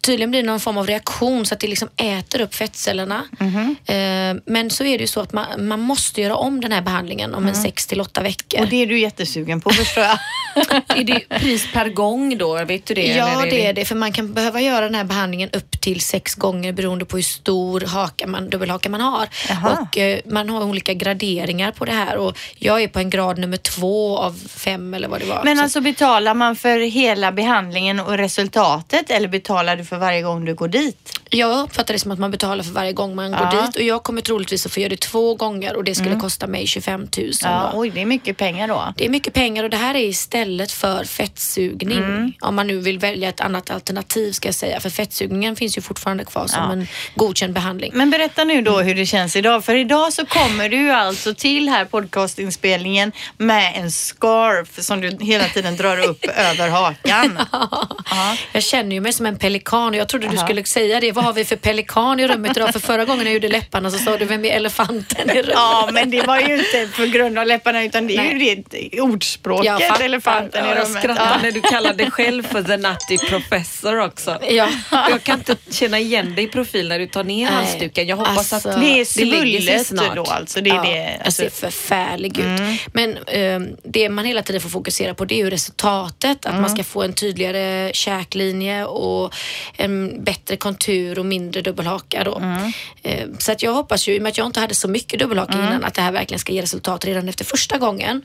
tydligen 0.01 0.31
blir 0.31 0.43
det 0.43 0.47
någon 0.47 0.61
form 0.61 0.79
av 0.79 0.87
reaktion 0.87 1.47
så 1.47 1.55
att 1.55 1.61
det 1.61 1.67
liksom 1.67 1.89
äter 1.97 2.41
upp 2.41 2.55
fettcellerna. 2.55 3.25
Mhm. 3.39 3.77
Eh, 3.87 4.43
men 4.47 4.71
så 4.71 4.85
är 4.85 4.99
det 4.99 5.03
ju 5.03 5.07
så 5.07 5.21
att 5.21 5.33
man, 5.33 5.69
man 5.69 5.81
måste 5.81 6.21
göra 6.21 6.37
om 6.37 6.61
den 6.61 6.73
här 6.73 6.83
behandlingen 6.83 7.35
om 7.35 7.47
en 7.47 7.55
sex 7.55 7.87
till 7.87 8.01
åtta 8.01 8.23
veckor. 8.23 8.61
Och 8.61 8.69
det 8.69 8.77
är 8.77 8.87
du 8.87 9.01
jättesugen 9.01 9.61
på 9.61 9.71
förstår 9.71 10.05
jag. 10.05 10.19
Är 10.99 11.05
det 11.05 11.29
pris 11.29 11.73
per 11.73 11.89
gång 11.89 12.39
då? 12.39 12.65
Vet 12.65 12.87
du 12.87 12.95
det? 12.95 13.07
Ja, 13.07 13.29
Eller 13.29 13.51
det 13.51 13.67
är 13.67 13.73
det. 13.73 13.85
För 13.85 13.95
man 13.95 14.13
kan 14.13 14.33
behöva 14.35 14.61
göra 14.61 14.81
den 14.81 14.95
här 14.95 15.05
behandlingen 15.05 15.51
upp 15.53 15.81
till 15.81 16.01
sex 16.01 16.35
gånger 16.35 16.73
beroende 16.73 17.05
på 17.05 17.17
hur 17.17 17.23
stor 17.23 17.81
haka 17.81 18.27
man, 18.27 18.51
dubbelhaka 18.51 18.89
man 18.89 19.01
har. 19.01 19.29
Jaha. 19.49 19.79
Och 19.81 19.99
eh, 19.99 20.21
Man 20.25 20.51
har 20.51 20.61
olika 20.71 20.95
graderingar 20.95 21.73
på 21.73 21.85
det 21.85 21.93
här 21.93 22.17
och 22.17 22.39
jag 22.59 22.83
är 22.83 22.89
på 22.89 22.99
en 22.99 23.11
grad 23.11 23.39
nummer 23.39 23.57
två 23.57 24.19
av 24.19 24.41
fem 24.49 24.95
eller 24.95 25.09
vad 25.09 25.21
det 25.21 25.27
var. 25.27 25.41
Men 25.45 25.57
Så- 25.57 25.63
alltså 25.63 25.81
betalar 25.81 26.35
man 26.35 26.57
för 26.57 26.79
hela 26.79 27.33
behandlingen 27.33 28.01
och 28.01 28.17
resultatet 28.19 29.11
eller 29.11 29.29
betalar 29.29 29.77
du 29.77 29.85
för 29.85 29.97
varje 29.99 30.23
gång 30.23 30.45
du 30.45 30.55
går 30.55 30.69
dit? 30.69 31.20
Jag 31.33 31.61
uppfattar 31.65 31.95
det 31.95 32.01
som 32.01 32.11
att 32.11 32.19
man 32.19 32.31
betalar 32.31 32.65
för 32.65 32.71
varje 32.73 32.93
gång 32.93 33.15
man 33.15 33.31
Ja. 33.33 33.39
går 33.39 33.63
dit 33.67 33.77
och 33.77 33.83
jag 33.83 34.03
kommer 34.03 34.21
troligtvis 34.23 34.67
att 34.67 34.73
få 34.73 34.81
göra 34.81 34.89
det 34.89 35.01
två 35.01 35.35
gånger 35.35 35.77
och 35.77 35.85
det 35.85 35.95
skulle 35.95 36.17
kosta 36.17 36.47
mig 36.47 36.67
25 36.67 37.01
000. 37.19 37.31
Ja, 37.43 37.71
oj, 37.75 37.91
det 37.91 38.01
är 38.01 38.07
mycket 38.07 38.37
pengar 38.37 38.69
då. 38.69 38.95
Det 38.97 39.05
är 39.05 39.09
mycket 39.09 39.35
pengar 39.35 39.65
och 39.65 39.71
det 39.71 39.77
här 39.77 39.95
är 39.95 39.99
istället 40.05 40.73
för 40.73 41.05
fettsugning. 41.05 41.99
Mm. 41.99 42.33
Om 42.41 42.55
man 42.55 42.67
nu 42.67 42.79
vill 42.79 42.99
välja 42.99 43.29
ett 43.29 43.41
annat 43.41 43.71
alternativ 43.71 44.33
ska 44.33 44.49
jag 44.49 44.55
säga. 44.55 44.81
För 44.81 44.91
fettsugningen 44.91 45.57
finns 45.57 45.79
ju 45.79 45.83
fortfarande 45.83 46.25
kvar 46.25 46.47
som 46.47 46.63
Ja. 46.63 46.73
en 46.73 46.87
godkänd 47.15 47.53
behandling. 47.55 47.91
Men 47.95 48.11
berätta 48.11 48.45
nu 48.45 48.63
då 48.63 48.81
hur 48.81 48.95
det 48.95 49.07
känns 49.07 49.37
idag. 49.37 49.65
För 49.65 49.75
idag 49.75 50.13
så 50.13 50.27
kommer 50.27 50.69
du 50.69 50.91
alltså 50.91 51.35
till 51.35 51.69
här 51.69 51.85
podcastinspelningen 51.85 53.13
med 53.37 53.73
en 53.77 53.91
scarf 53.91 54.69
som 54.85 55.01
du 55.01 55.17
hela 55.21 55.45
tiden 55.45 55.77
drar 55.77 55.99
upp 56.09 56.25
över 56.37 56.69
hakan. 56.69 57.39
Ja. 57.53 58.37
Jag 58.53 58.63
känner 58.63 58.95
ju 58.95 59.01
mig 59.01 59.13
som 59.13 59.27
en 59.27 59.37
pelikan 59.39 59.89
och 59.89 59.97
jag 59.97 60.09
trodde 60.09 60.27
du 60.29 60.35
Jaha. 60.37 60.45
skulle 60.47 60.65
säga 60.65 61.01
det. 61.01 61.13
Vad 61.21 61.27
har 61.27 61.33
vi 61.33 61.45
för 61.45 61.57
pelikan 61.57 62.21
i 62.21 62.29
rummet 62.29 62.57
idag? 62.57 62.73
För 62.73 62.81
förra 62.81 63.05
gången 63.05 63.25
jag 63.27 63.35
gjorde 63.35 63.49
läpparna 63.49 63.91
så 63.91 63.99
sa 63.99 64.17
du, 64.17 64.25
vem 64.25 64.45
är 64.45 64.51
elefanten 64.57 65.31
i 65.31 65.33
rummet? 65.43 65.51
Ja, 65.55 65.89
men 65.93 66.11
det 66.11 66.27
var 66.27 66.39
ju 66.41 66.59
inte 66.59 66.89
på 66.97 67.05
grund 67.07 67.39
av 67.39 67.47
läpparna 67.47 67.85
utan 67.85 68.07
det 68.07 68.17
är 68.17 68.33
ju 68.33 68.55
det 68.63 69.01
ordspråket, 69.01 69.65
Jag 69.67 69.83
fattar. 69.89 70.05
elefanten 70.05 70.65
Ja, 70.65 70.71
i 70.75 70.77
jag 70.79 70.87
rummet. 70.87 71.03
skrattar 71.03 71.31
Ja. 71.37 71.39
när 71.43 71.53
du 71.53 71.61
kallar 71.61 71.95
dig 71.95 72.11
själv 72.11 72.43
för 72.43 72.63
the 72.63 72.77
nutty 72.77 73.19
professor 73.29 74.01
också. 74.01 74.39
Ja. 74.51 74.69
Jag 74.91 75.23
kan 75.23 75.39
inte 75.39 75.57
känna 75.71 75.99
igen 75.99 76.35
dig 76.35 76.45
i 76.45 76.49
profil 76.49 76.89
när 76.89 76.99
du 76.99 77.07
tar 77.07 77.25
ner 77.25 77.45
Nej. 77.51 77.55
halsduken. 77.55 78.07
Jag 78.07 78.17
hoppas 78.17 78.53
Alltså, 78.53 78.69
att 78.69 78.81
Det 78.81 78.87
är 79.01 79.25
lägger 79.25 79.61
sig 79.61 79.85
snart. 79.85 80.17
då 80.17 80.23
alltså. 80.25 80.61
Det 80.61 80.71
är 80.71 80.75
ja, 80.75 80.83
det. 80.83 80.97
jag 80.97 81.17
Alltså, 81.25 81.43
ser 81.43 81.51
förfärlig 81.51 82.39
ut. 82.39 82.81
Men 82.93 83.19
ehm, 83.27 83.69
det 83.85 84.09
man 84.09 84.25
hela 84.25 84.43
tiden 84.43 84.61
får 84.61 84.69
fokusera 84.69 85.15
på 85.15 85.25
det 85.25 85.35
är 85.35 85.45
ju 85.45 85.51
resultatet. 85.51 86.47
Att 86.47 86.61
man 86.61 86.71
ska 86.71 86.85
få 86.85 87.03
en 87.03 87.13
tydligare 87.13 87.91
käklinje 87.95 88.85
och 88.85 89.35
en 89.77 90.25
bättre 90.25 90.57
kontur 90.57 91.10
ur 91.11 91.19
och 91.19 91.27
mindre 91.27 91.61
dubbelhaka 91.63 92.25
då. 92.25 92.37
Mm. 92.39 92.73
Eh, 93.03 93.27
Så 93.39 93.53
att 93.53 93.63
jag 93.63 93.73
hoppas 93.75 94.09
ju, 94.09 94.15
i 94.15 94.19
och 94.19 94.23
med 94.23 94.31
att 94.31 94.39
jag 94.39 94.47
inte 94.47 94.61
hade 94.61 94.75
så 94.75 94.89
mycket 94.89 95.19
dubbelhaka 95.19 95.53
Mm. 95.53 95.67
innan, 95.67 95.85
att 95.85 95.95
det 95.95 96.03
här 96.03 96.13
verkligen 96.13 96.39
ska 96.39 96.53
ge 96.53 96.63
resultat 96.63 97.05
redan 97.05 97.29
efter 97.29 97.45
första 97.45 97.79
gången. 97.79 98.23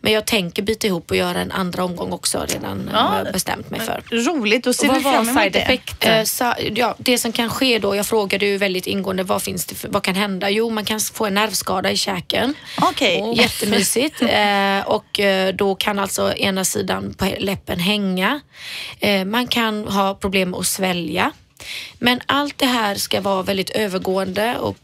Men 0.00 0.12
jag 0.12 0.24
tänker 0.26 0.62
byta 0.62 0.86
ihop 0.86 1.10
och 1.10 1.16
göra 1.16 1.40
en 1.40 1.52
andra 1.52 1.84
omgång 1.84 2.12
också 2.12 2.44
redan 2.48 2.90
Ja. 2.92 2.98
har 2.98 3.18
jag 3.24 3.32
bestämt 3.32 3.70
mig 3.70 3.80
för. 3.80 4.02
Roligt, 4.10 4.66
och 4.66 4.74
ser 4.74 4.88
Och 4.90 4.96
vi 4.96 5.00
vad 5.00 5.12
fram 5.14 5.24
var 5.26 5.32
emot 5.32 5.42
side 5.42 5.52
det. 5.52 5.58
effect? 5.58 6.06
Eh, 6.06 6.22
så, 6.24 6.54
ja, 6.74 6.94
det 6.98 7.18
som 7.18 7.32
kan 7.32 7.50
ske 7.50 7.78
då, 7.78 7.96
jag 7.96 8.06
frågade 8.06 8.46
ju 8.46 8.56
väldigt 8.56 8.86
ingående 8.86 9.22
vad 9.22 9.42
finns 9.42 9.66
det 9.66 9.74
för, 9.74 9.88
vad 9.88 10.02
kan 10.02 10.14
hända? 10.14 10.50
Jo, 10.50 10.70
man 10.70 10.84
kan 10.84 11.00
få 11.00 11.26
en 11.26 11.34
nervskada 11.34 11.90
i 11.90 11.96
käken. 11.96 12.54
Okej. 12.82 13.32
Jättemysigt. 13.36 14.22
Eh, 14.36 14.86
och 14.88 15.20
eh, 15.20 15.54
då 15.54 15.74
kan 15.74 15.98
alltså 15.98 16.34
ena 16.34 16.64
sidan 16.64 17.14
på 17.18 17.24
läppen 17.38 17.78
hänga. 17.78 18.40
Eh, 19.00 19.24
man 19.24 19.46
kan 19.46 19.88
ha 19.88 20.14
problem 20.14 20.50
med 20.50 20.60
att 20.60 20.66
svälja. 20.66 21.32
Men 21.98 22.20
allt 22.26 22.58
det 22.58 22.66
här 22.66 22.94
ska 22.94 23.20
vara 23.20 23.42
väldigt 23.42 23.70
övergående 23.70 24.58
och 24.58 24.76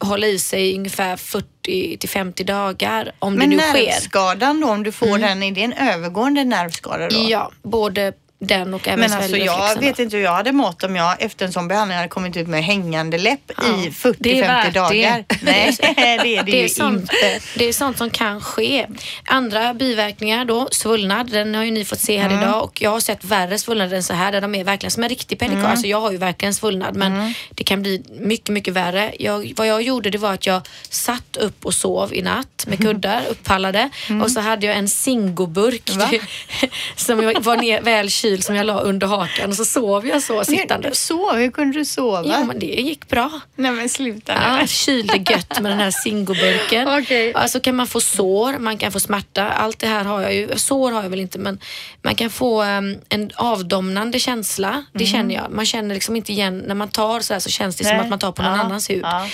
hålla 0.00 0.26
i 0.26 0.38
sig 0.38 0.76
ungefär 0.76 1.16
40 1.16 1.96
till 1.96 2.08
50 2.08 2.44
dagar 2.44 3.12
om 3.18 3.34
Men 3.34 3.50
det 3.50 3.56
nu 3.56 3.62
sker. 3.62 3.78
Mm. 3.78 3.84
nervskadan 3.84 4.60
då, 4.60 4.68
om 4.68 4.82
du 4.82 4.92
får 4.92 5.18
den, 5.18 5.42
är 5.42 5.52
det 5.52 5.62
en 5.62 5.72
övergående 5.72 6.44
nervskada 6.44 7.08
då? 7.08 7.26
Ja, 7.28 7.50
både 7.62 8.12
den 8.42 8.74
och 8.74 8.88
även 8.88 9.00
Men 9.00 9.12
alltså 9.12 9.36
jag 9.36 9.80
vet 9.80 9.98
inte 9.98 10.16
hur 10.16 10.24
jag 10.24 10.32
hade 10.32 10.52
mått 10.52 10.82
om 10.84 10.96
jag 10.96 11.22
efter 11.22 11.46
en 11.46 11.52
sån 11.52 11.68
behandling 11.68 11.96
hade 11.96 12.08
kommit 12.08 12.36
ut 12.36 12.48
med 12.48 12.64
hängande 12.64 13.18
läpp 13.18 13.50
Ja, 13.56 13.62
i 13.68 13.92
det 14.18 14.40
är 14.40 14.42
40-50 14.44 14.46
värt 14.46 14.64
det. 14.74 14.80
dagar. 14.80 15.24
Nej, 15.42 15.76
det 15.80 15.86
är 16.06 16.22
det, 16.24 16.42
Det 16.42 16.58
är, 16.58 16.62
ju 16.62 16.68
sånt, 16.68 17.00
inte. 17.00 17.40
det 17.56 17.64
är 17.68 17.72
sånt 17.72 17.98
som 17.98 18.10
kan 18.10 18.40
ske. 18.40 18.86
Andra 19.26 19.74
biverkningar 19.74 20.44
då, 20.44 20.68
svullnad, 20.70 21.30
den 21.30 21.54
har 21.54 21.64
ju 21.64 21.70
ni 21.70 21.84
fått 21.84 22.00
se 22.00 22.18
här 22.18 22.30
Mm. 22.30 22.42
idag 22.42 22.64
och 22.64 22.82
jag 22.82 22.90
har 22.90 23.00
sett 23.00 23.24
värre 23.24 23.58
svullnader 23.58 23.96
än 23.96 24.02
så 24.02 24.14
här 24.14 24.32
där 24.32 24.40
de 24.40 24.54
är 24.54 24.64
verkligen 24.64 24.90
som 24.90 25.02
en 25.02 25.08
riktig 25.08 25.38
pellikage. 25.38 25.58
Mm. 25.60 25.70
Alltså 25.70 25.86
jag 25.86 26.00
har 26.00 26.10
ju 26.12 26.16
verkligen 26.18 26.54
svullnad 26.54 26.96
men 26.96 27.34
det 27.50 27.64
kan 27.64 27.82
bli 27.82 28.02
mycket, 28.20 28.48
mycket 28.48 28.74
värre. 28.74 29.12
Jag, 29.18 29.52
vad 29.56 29.66
jag 29.66 29.82
gjorde 29.82 30.10
det 30.10 30.18
var 30.18 30.32
att 30.34 30.46
jag 30.46 30.62
satt 30.90 31.36
upp 31.36 31.66
och 31.66 31.74
sov 31.74 32.14
i 32.14 32.22
natt 32.22 32.64
med 32.66 32.78
kuddar 32.78 33.22
uppallade 33.30 33.90
och 34.22 34.30
så 34.30 34.40
hade 34.40 34.66
jag 34.66 34.76
en 34.76 34.88
Zingoburk 34.88 35.90
Mm. 35.90 35.98
Va? 35.98 36.18
som 36.96 37.16
var 37.40 37.56
ner, 37.56 37.80
väl 37.82 38.10
kyld 38.10 38.29
som 38.38 38.54
jag 38.56 38.66
la 38.66 38.80
under 38.80 39.06
hakan 39.06 39.50
och 39.50 39.56
så 39.56 39.64
sov 39.64 40.06
jag 40.06 40.22
så 40.22 40.44
sittande. 40.44 40.94
sov, 40.94 41.32
hur 41.36 41.50
kunde 41.50 41.78
du 41.78 41.84
sova? 41.84 42.22
Ja 42.26 42.44
men 42.44 42.58
det 42.58 42.66
gick 42.66 43.08
bra. 43.08 43.30
Nej 43.56 43.70
men 43.72 43.88
sluta 43.88 44.34
nu. 44.34 44.40
Ja, 44.60 44.66
kylde 44.66 45.16
gött 45.16 45.60
med 45.60 45.72
den 45.72 45.78
här 45.78 45.90
Zingoburken. 45.90 46.88
Okej. 47.02 47.34
Alltså 47.34 47.60
kan 47.60 47.76
man 47.76 47.86
få 47.86 48.00
sår, 48.00 48.58
man 48.58 48.78
kan 48.78 48.92
få 48.92 49.00
smärta. 49.00 49.48
Allt 49.48 49.78
det 49.78 49.86
här 49.86 50.04
har 50.04 50.20
jag 50.20 50.34
ju. 50.34 50.48
Sår 50.56 50.92
har 50.92 51.02
jag 51.02 51.10
väl 51.10 51.20
inte 51.20 51.38
men 51.38 51.58
man 52.02 52.14
kan 52.14 52.30
få 52.30 52.62
em, 52.62 52.98
en 53.08 53.30
avdomnande 53.34 54.18
känsla. 54.18 54.84
Det 54.92 55.06
känner 55.06 55.34
jag. 55.34 55.50
Man 55.50 55.66
känner 55.66 55.94
liksom 55.94 56.16
inte 56.16 56.32
igen, 56.32 56.58
när 56.66 56.74
man 56.74 56.88
tar 56.88 57.20
så 57.20 57.32
här 57.32 57.40
så 57.40 57.50
känns 57.50 57.76
det 57.76 57.84
som 57.84 57.92
Nej. 57.96 58.04
att 58.04 58.10
man 58.10 58.18
tar 58.18 58.32
på 58.32 58.42
någon 58.42 58.52
Ja, 58.54 58.60
annans 58.60 58.90
hud. 58.90 59.02
ja. 59.02 59.26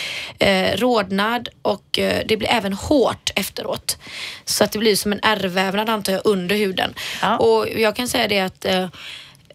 Eh, 0.46 0.76
rodnad 0.76 1.48
och 1.62 1.98
eh, 1.98 2.22
det 2.28 2.36
blir 2.36 2.48
även 2.50 2.72
hårt 2.72 3.30
efteråt. 3.34 3.98
Så 4.44 4.64
att 4.64 4.72
det 4.72 4.78
blir 4.78 4.96
som 4.96 5.12
en 5.12 5.20
ärrvävnad 5.22 5.90
antar 5.90 6.12
jag 6.12 6.22
under 6.24 6.56
huden. 6.56 6.94
Ja. 7.22 7.36
Och 7.36 7.68
jag 7.76 7.96
kan 7.96 8.08
säga 8.08 8.28
det 8.28 8.40
att 8.40 8.64
eh, 8.64 8.85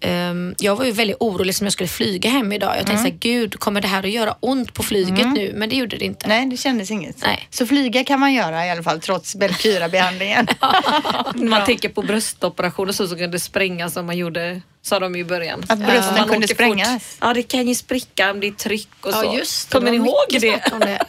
ehm, 0.02 0.56
jag 0.60 0.76
var 0.76 0.86
ju 0.86 0.92
väldigt 0.92 1.18
orolig 1.20 1.56
som 1.56 1.66
jag 1.66 1.74
skulle 1.74 1.88
flyga 1.90 2.30
hem 2.30 2.52
idag. 2.52 2.70
Jag 2.70 2.76
tänkte 2.76 2.92
Mm. 2.92 3.04
så 3.04 3.10
här, 3.10 3.18
gud 3.20 3.60
kommer 3.60 3.82
det 3.82 3.88
här 3.88 4.04
att 4.04 4.10
göra 4.12 4.36
ont 4.40 4.74
på 4.74 4.84
flyget 4.84 5.28
nu? 5.34 5.52
Men 5.56 5.70
det 5.70 5.76
gjorde 5.76 5.98
det 5.98 6.06
inte. 6.06 6.28
Nej, 6.28 6.46
det 6.46 6.58
kändes 6.58 6.92
inget. 6.92 7.16
Nej. 7.24 7.48
Så 7.50 7.68
flyga 7.68 8.04
kan 8.04 8.20
man 8.20 8.34
göra 8.34 8.66
i 8.66 8.70
alla 8.72 8.84
fall 8.84 9.02
trots 9.02 9.36
Belkyra-behandlingen. 9.36 10.48
Man 11.36 11.66
tänker 11.66 11.90
på 11.90 12.02
bröstoperationer 12.02 12.92
så, 12.94 13.08
så 13.08 13.16
kan 13.18 13.32
det 13.32 13.40
sprängas 13.40 13.94
som 13.94 14.06
man 14.06 14.18
gjorde, 14.18 14.62
sa 14.82 15.00
de 15.00 15.16
i 15.16 15.24
början. 15.24 15.64
Att 15.70 15.80
brösten 15.80 16.14
Man 16.18 16.28
kunde 16.28 16.48
sprängas. 16.48 16.90
fort. 17.06 17.18
Ja, 17.22 17.34
det 17.34 17.44
kan 17.44 17.68
ju 17.68 17.76
spricka 17.76 18.32
om 18.32 18.40
det 18.40 18.48
är 18.48 18.52
tryck 18.52 18.90
och 19.02 19.14
så. 19.14 19.24
Ja, 19.26 19.36
just 19.38 19.70
det. 19.72 19.78
Kommer 19.78 19.92
ni 19.92 19.98
ihåg 19.98 20.16
det? 20.30 20.40
det. 20.80 21.00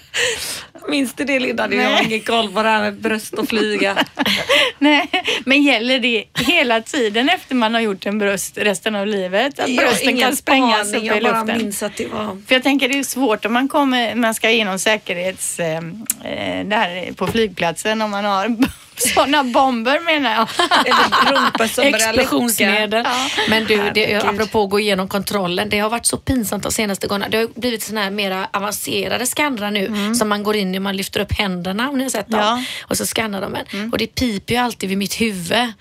Minns 0.89 1.15
du 1.15 1.25
det 1.25 1.41
Linda? 1.41 1.75
Jag 1.75 1.91
har 1.91 2.03
ingen 2.03 2.21
koll 2.21 2.53
på 2.53 2.63
det 2.63 2.69
här 2.69 2.81
med 2.81 2.95
bröst 2.95 3.35
och 3.35 3.49
flyga. 3.49 3.97
Nej, 4.79 5.11
men 5.45 5.63
gäller 5.63 5.99
det 5.99 6.25
hela 6.39 6.81
tiden 6.81 7.29
efter 7.29 7.55
man 7.55 7.75
har 7.75 7.81
gjort 7.81 8.07
en 8.07 8.19
bröst 8.19 8.59
resten 8.59 8.95
av 8.97 9.07
livet? 9.07 9.59
Att 9.61 9.69
Jag 9.69 9.87
brösten 9.87 10.21
kan 10.21 10.37
sprängas 10.37 10.95
upp 10.95 11.03
i 11.03 11.07
Jag 11.07 11.23
bara 11.23 11.39
luften? 11.41 11.59
minns 11.59 11.83
att 11.83 11.97
det 11.97 12.07
var... 12.07 12.43
För 12.47 12.55
jag 12.55 12.63
tänker 12.63 12.89
det 12.89 12.99
är 12.99 13.03
svårt 13.05 13.45
om 13.45 13.53
man 13.53 13.69
kommer, 13.69 14.15
man 14.15 14.35
ska 14.35 14.51
igenom 14.51 14.79
säkerhets, 14.79 15.61
eh, 15.61 15.77
eh, 16.25 16.67
där 16.67 17.13
på 17.13 17.27
flygplatsen 17.27 18.03
om 18.03 18.11
man 18.11 18.25
har 18.25 18.57
sådana 18.97 19.45
bomber 19.45 20.01
menar 20.01 20.35
jag. 20.35 20.49
Eller 20.87 21.69
som. 21.69 21.85
Explosionsmedel. 21.85 23.05
Men 23.49 23.65
du, 23.65 23.91
det, 23.95 24.17
apropå 24.17 24.65
att 24.65 24.71
gå 24.71 24.81
igenom 24.81 25.09
kontrollen. 25.09 25.69
Det 25.69 25.79
har 25.79 25.91
varit 25.91 26.07
så 26.07 26.17
pinsamt 26.17 26.63
de 26.63 26.73
senaste 26.73 27.07
gångerna. 27.07 27.29
Det 27.29 27.39
har 27.39 27.61
blivit 27.61 27.83
såna 27.83 28.03
här 28.03 28.11
mera 28.11 28.49
avancerade 28.53 29.27
skannrar 29.27 29.71
nu 29.71 30.15
som 30.15 30.29
man 30.29 30.43
går 30.43 30.57
in 30.57 30.75
i 30.75 30.79
och 30.79 30.83
man 30.83 30.97
lyfter 30.97 31.21
upp 31.21 31.33
händerna 31.33 31.89
om 31.89 31.99
ni 31.99 32.03
har 32.03 32.11
sett 32.11 32.29
dem. 32.29 32.41
Ja. 32.41 32.65
Och 32.83 32.97
så 32.97 33.07
skannar 33.07 33.41
de 33.41 33.55
en. 33.55 33.93
Och 33.93 33.99
det 33.99 34.07
piper 34.07 34.55
ju 34.55 34.61
alltid 34.61 34.89
vid 34.89 34.99
mitt 34.99 35.21
huvud. 35.21 35.73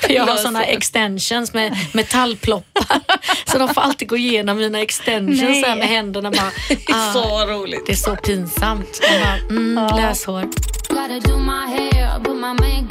För, 0.00 0.12
jag 0.12 0.26
har 0.26 0.36
såna 0.36 0.64
extensions 0.64 1.54
med 1.54 1.76
metallploppar. 1.92 3.00
så 3.44 3.58
de 3.58 3.74
får 3.74 3.80
alltid 3.80 4.08
gå 4.08 4.16
igenom 4.16 4.56
mina 4.56 4.80
extensions 4.80 5.40
Nej. 5.40 5.62
här 5.62 5.76
med 5.76 5.88
händerna. 5.88 6.30
Bara, 6.30 6.50
ah, 6.96 7.12
Så 7.12 7.46
roligt. 7.46 7.86
det 7.86 7.92
är 7.92 7.96
så 7.96 8.16
pinsamt. 8.16 9.00
Bara, 9.00 9.56
mm, 9.58 9.96
Läshår. 9.96 10.42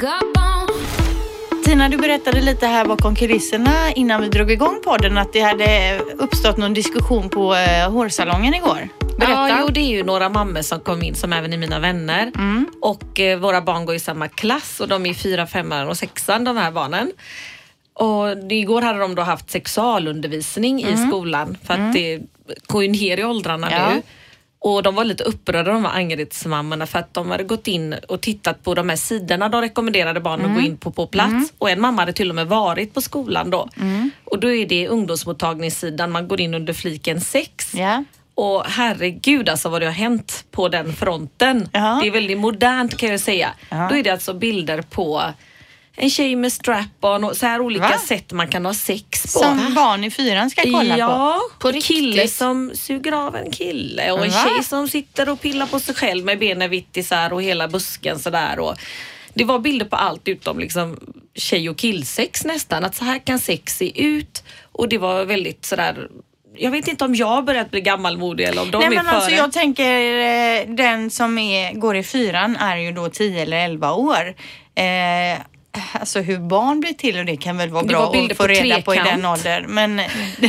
Gotta 0.00 0.73
Tina, 1.74 1.88
du 1.88 1.96
berättade 1.96 2.40
lite 2.40 2.66
här 2.66 2.84
bakom 2.84 3.16
kulisserna 3.16 3.92
innan 3.92 4.20
vi 4.20 4.28
drog 4.28 4.50
igång 4.50 4.80
podden 4.84 5.18
att 5.18 5.32
det 5.32 5.40
hade 5.40 5.98
uppstått 6.18 6.56
någon 6.56 6.74
diskussion 6.74 7.30
på 7.30 7.54
eh, 7.54 7.90
hårsalongen 7.92 8.54
igår. 8.54 8.88
Berätta. 9.18 9.48
Ja, 9.48 9.58
jo, 9.60 9.68
det 9.68 9.80
är 9.80 9.88
ju 9.90 10.04
några 10.04 10.28
mammor 10.28 10.62
som 10.62 10.80
kom 10.80 11.02
in 11.02 11.14
som 11.14 11.32
även 11.32 11.52
är 11.52 11.56
mina 11.58 11.78
vänner. 11.78 12.32
Och 12.80 13.20
eh, 13.20 13.38
våra 13.38 13.60
barn 13.60 13.86
går 13.86 13.94
i 13.94 13.98
samma 13.98 14.28
klass 14.28 14.80
och 14.80 14.88
de 14.88 15.06
är 15.06 15.14
fyra, 15.14 15.46
femman 15.46 15.88
och 15.88 15.96
sexan 15.96 16.44
de 16.44 16.56
här 16.56 16.70
barnen. 16.70 17.12
Och 17.94 18.52
igår 18.52 18.82
hade 18.82 18.98
de 18.98 19.14
då 19.14 19.22
haft 19.22 19.50
sexualundervisning 19.50 20.84
i 20.84 20.96
skolan 21.08 21.56
för 21.64 21.74
att 21.74 21.92
det 21.92 22.20
går 22.66 22.82
ju 22.82 22.88
ner 22.88 23.18
i 23.18 23.24
åldrarna 23.24 23.68
Ja. 23.70 23.90
nu. 23.94 24.02
Och 24.64 24.82
de 24.82 24.94
var 24.94 25.04
lite 25.04 25.24
upprörda 25.24 25.72
de 25.72 25.84
här 25.84 25.96
Angeredsmammorna 25.96 26.86
för 26.86 26.98
att 26.98 27.14
de 27.14 27.30
hade 27.30 27.44
gått 27.44 27.68
in 27.68 27.94
och 28.08 28.20
tittat 28.20 28.62
på 28.62 28.74
de 28.74 28.88
här 28.88 28.96
sidorna 28.96 29.48
de 29.48 29.60
rekommenderade 29.60 30.20
barnen 30.20 30.50
att 30.50 30.56
gå 30.56 30.60
in 30.60 30.76
på 30.76 30.90
på 30.90 31.06
plats. 31.06 31.52
Och 31.58 31.70
en 31.70 31.80
mamma 31.80 32.02
hade 32.02 32.12
till 32.12 32.30
och 32.30 32.34
med 32.34 32.46
varit 32.46 32.94
på 32.94 33.00
skolan 33.00 33.50
då. 33.50 33.68
Och 34.24 34.38
då 34.38 34.50
är 34.50 34.66
det 34.66 34.88
ungdomsmottagningssidan, 34.88 36.10
man 36.10 36.28
går 36.28 36.40
in 36.40 36.54
under 36.54 36.72
fliken 36.72 37.20
sex. 37.20 37.74
Ja. 37.74 38.04
Och 38.34 38.64
herregud 38.66 39.48
alltså 39.48 39.68
vad 39.68 39.82
det 39.82 39.86
har 39.86 39.92
hänt 39.92 40.44
på 40.50 40.68
den 40.68 40.92
fronten. 40.92 41.68
Ja. 41.72 41.98
Det 42.02 42.08
är 42.08 42.12
väldigt 42.12 42.38
modernt 42.38 42.96
kan 42.96 43.10
jag 43.10 43.20
säga. 43.20 43.48
Ja. 43.68 43.88
Då 43.90 43.96
är 43.96 44.02
det 44.02 44.10
alltså 44.10 44.34
bilder 44.34 44.82
på 44.82 45.22
en 45.96 46.10
tjej 46.10 46.36
med 46.36 46.52
strap-on 46.52 47.24
och 47.24 47.36
så 47.36 47.46
här 47.46 47.60
olika 47.60 47.88
Va? 47.88 47.98
sätt 47.98 48.32
man 48.32 48.48
kan 48.48 48.66
ha 48.66 48.74
sex 48.74 49.22
på. 49.22 49.28
Som 49.38 49.74
barn 49.74 50.04
i 50.04 50.10
fyran 50.10 50.50
ska 50.50 50.62
kolla 50.62 50.98
ja, 50.98 51.40
På 51.58 51.68
och 51.68 51.82
kille 51.82 52.16
riktigt? 52.22 52.32
som 52.36 52.72
suger 52.74 53.12
av 53.12 53.36
en 53.36 53.50
kille 53.50 54.10
och 54.12 54.24
en 54.24 54.30
Va? 54.30 54.44
tjej 54.48 54.64
som 54.64 54.88
sitter 54.88 55.28
och 55.28 55.40
pillar 55.40 55.66
på 55.66 55.80
sig 55.80 55.94
själv 55.94 56.24
med 56.24 56.38
benen 56.38 56.70
vitt 56.70 56.96
isär 56.96 57.32
och 57.32 57.42
hela 57.42 57.68
busken 57.68 58.18
sådär. 58.18 58.58
Och 58.58 58.74
det 59.34 59.44
var 59.44 59.58
bilder 59.58 59.86
på 59.86 59.96
allt 59.96 60.28
utom 60.28 60.58
liksom 60.58 60.96
tjej 61.34 61.70
och 61.70 61.76
killsex 61.76 62.44
nästan. 62.44 62.84
Att 62.84 62.94
så 62.94 63.04
här 63.04 63.18
kan 63.18 63.38
sex 63.38 63.76
se 63.76 64.02
ut 64.04 64.42
och 64.72 64.88
det 64.88 64.98
var 64.98 65.24
väldigt 65.24 65.64
sådär 65.64 66.08
jag 66.56 66.70
vet 66.70 66.88
inte 66.88 67.04
om 67.04 67.14
jag 67.14 67.44
börjat 67.44 67.70
bli 67.70 67.80
gammalmodig 67.80 68.44
eller 68.44 68.62
om 68.62 68.70
de 68.70 68.78
Nej 68.78 68.86
är 68.86 68.90
men 68.94 69.04
före. 69.04 69.14
alltså 69.16 69.30
jag 69.30 69.52
tänker 69.52 70.02
eh, 70.18 70.74
den 70.74 71.10
som 71.10 71.38
är, 71.38 71.72
går 71.72 71.96
i 71.96 72.02
fyran 72.02 72.56
är 72.56 72.76
ju 72.76 72.92
då 72.92 73.08
10 73.08 73.42
eller 73.42 73.56
11 73.64 73.92
år. 73.92 74.34
Eh, 74.74 75.40
alltså 75.92 76.20
hur 76.20 76.38
barn 76.38 76.80
blir 76.80 76.92
till 76.92 77.18
och 77.18 77.24
det 77.24 77.36
kan 77.36 77.56
väl 77.56 77.70
vara 77.70 77.82
Det 77.82 77.88
bra 77.88 78.12
var 78.12 78.30
att 78.30 78.36
få 78.36 78.46
reda 78.46 78.82
på 78.82 78.94
i 78.94 78.98
den 78.98 79.24
åldern. 79.24 79.64
Men 79.68 80.00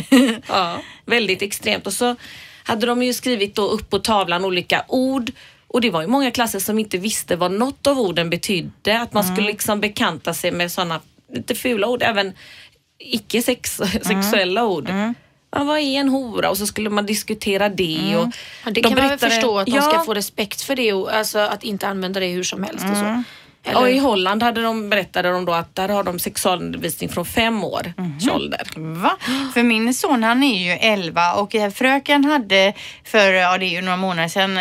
Ja, 0.48 0.82
väldigt 1.06 1.42
extremt. 1.42 1.88
Och 1.88 1.94
så 1.94 2.16
hade 2.64 2.86
de 2.86 3.04
ju 3.04 3.14
skrivit 3.14 3.56
då 3.56 3.68
upp 3.68 3.90
på 3.90 4.00
tavlan 4.00 4.46
olika 4.46 4.84
ord 4.88 5.32
och 5.68 5.82
det 5.82 5.90
var 5.90 6.02
ju 6.02 6.08
många 6.08 6.32
klasser 6.32 6.60
som 6.60 6.80
inte 6.80 6.98
visste 6.98 7.36
vad 7.36 7.52
något 7.52 7.88
av 7.88 8.00
orden 8.00 8.30
betydde. 8.30 9.00
Att 9.02 9.14
man 9.14 9.24
skulle 9.24 9.48
liksom 9.48 9.82
bekanta 9.82 10.34
sig 10.34 10.52
med 10.52 10.72
sådana 10.72 11.02
lite 11.34 11.56
fula 11.56 11.88
ord, 11.88 12.04
även 12.04 12.34
icke 13.00 13.42
sex, 13.42 13.82
sexuella 14.04 14.66
ord. 14.66 14.90
Ja, 15.52 15.64
vad 15.64 15.80
är 15.80 16.00
en 16.00 16.10
hora? 16.10 16.50
Och 16.50 16.58
så 16.58 16.68
skulle 16.68 16.90
man 16.90 17.06
diskutera 17.06 17.70
det. 17.70 18.16
Och 18.18 18.28
Ja, 18.66 18.72
det 18.72 18.72
de 18.72 18.82
kan 18.82 18.94
man 19.00 19.10
väl 19.10 19.20
förstå 19.20 19.60
att 19.60 19.66
de 19.66 19.72
ja, 19.72 19.82
ska 19.82 20.04
få 20.04 20.14
respekt 20.14 20.62
för 20.62 20.76
det 20.76 20.94
och 20.94 21.14
alltså 21.14 21.40
att 21.40 21.64
inte 21.64 21.88
använda 21.88 22.20
det 22.20 22.28
hur 22.28 22.44
som 22.44 22.64
helst 22.64 22.86
och 22.92 22.98
så. 22.98 23.24
Eller? 23.66 23.82
Och 23.82 23.90
i 23.90 23.98
Holland 23.98 24.44
hade 24.44 24.62
de, 24.62 24.90
berättade 24.90 25.30
de 25.32 25.46
då 25.46 25.54
att 25.54 25.76
där 25.76 25.90
har 25.90 26.04
de 26.04 26.20
sexualundervisning 26.20 27.10
från 27.10 27.26
fem 27.26 27.64
år 27.64 27.94
ålder. 28.32 28.62
Va? 28.76 29.18
För 29.54 29.64
min 29.64 29.94
son 29.94 30.24
han 30.24 30.44
är 30.44 30.66
ju 30.66 30.72
11 30.72 31.34
och 31.34 31.56
eh, 31.56 31.72
fröken 31.72 32.26
hade 32.26 32.74
för, 33.06 33.32
ja 33.32 33.58
det 33.58 33.66
är 33.66 33.70
ju 33.70 33.82
några 33.82 33.98
månader 33.98 34.28
sedan, 34.30 34.60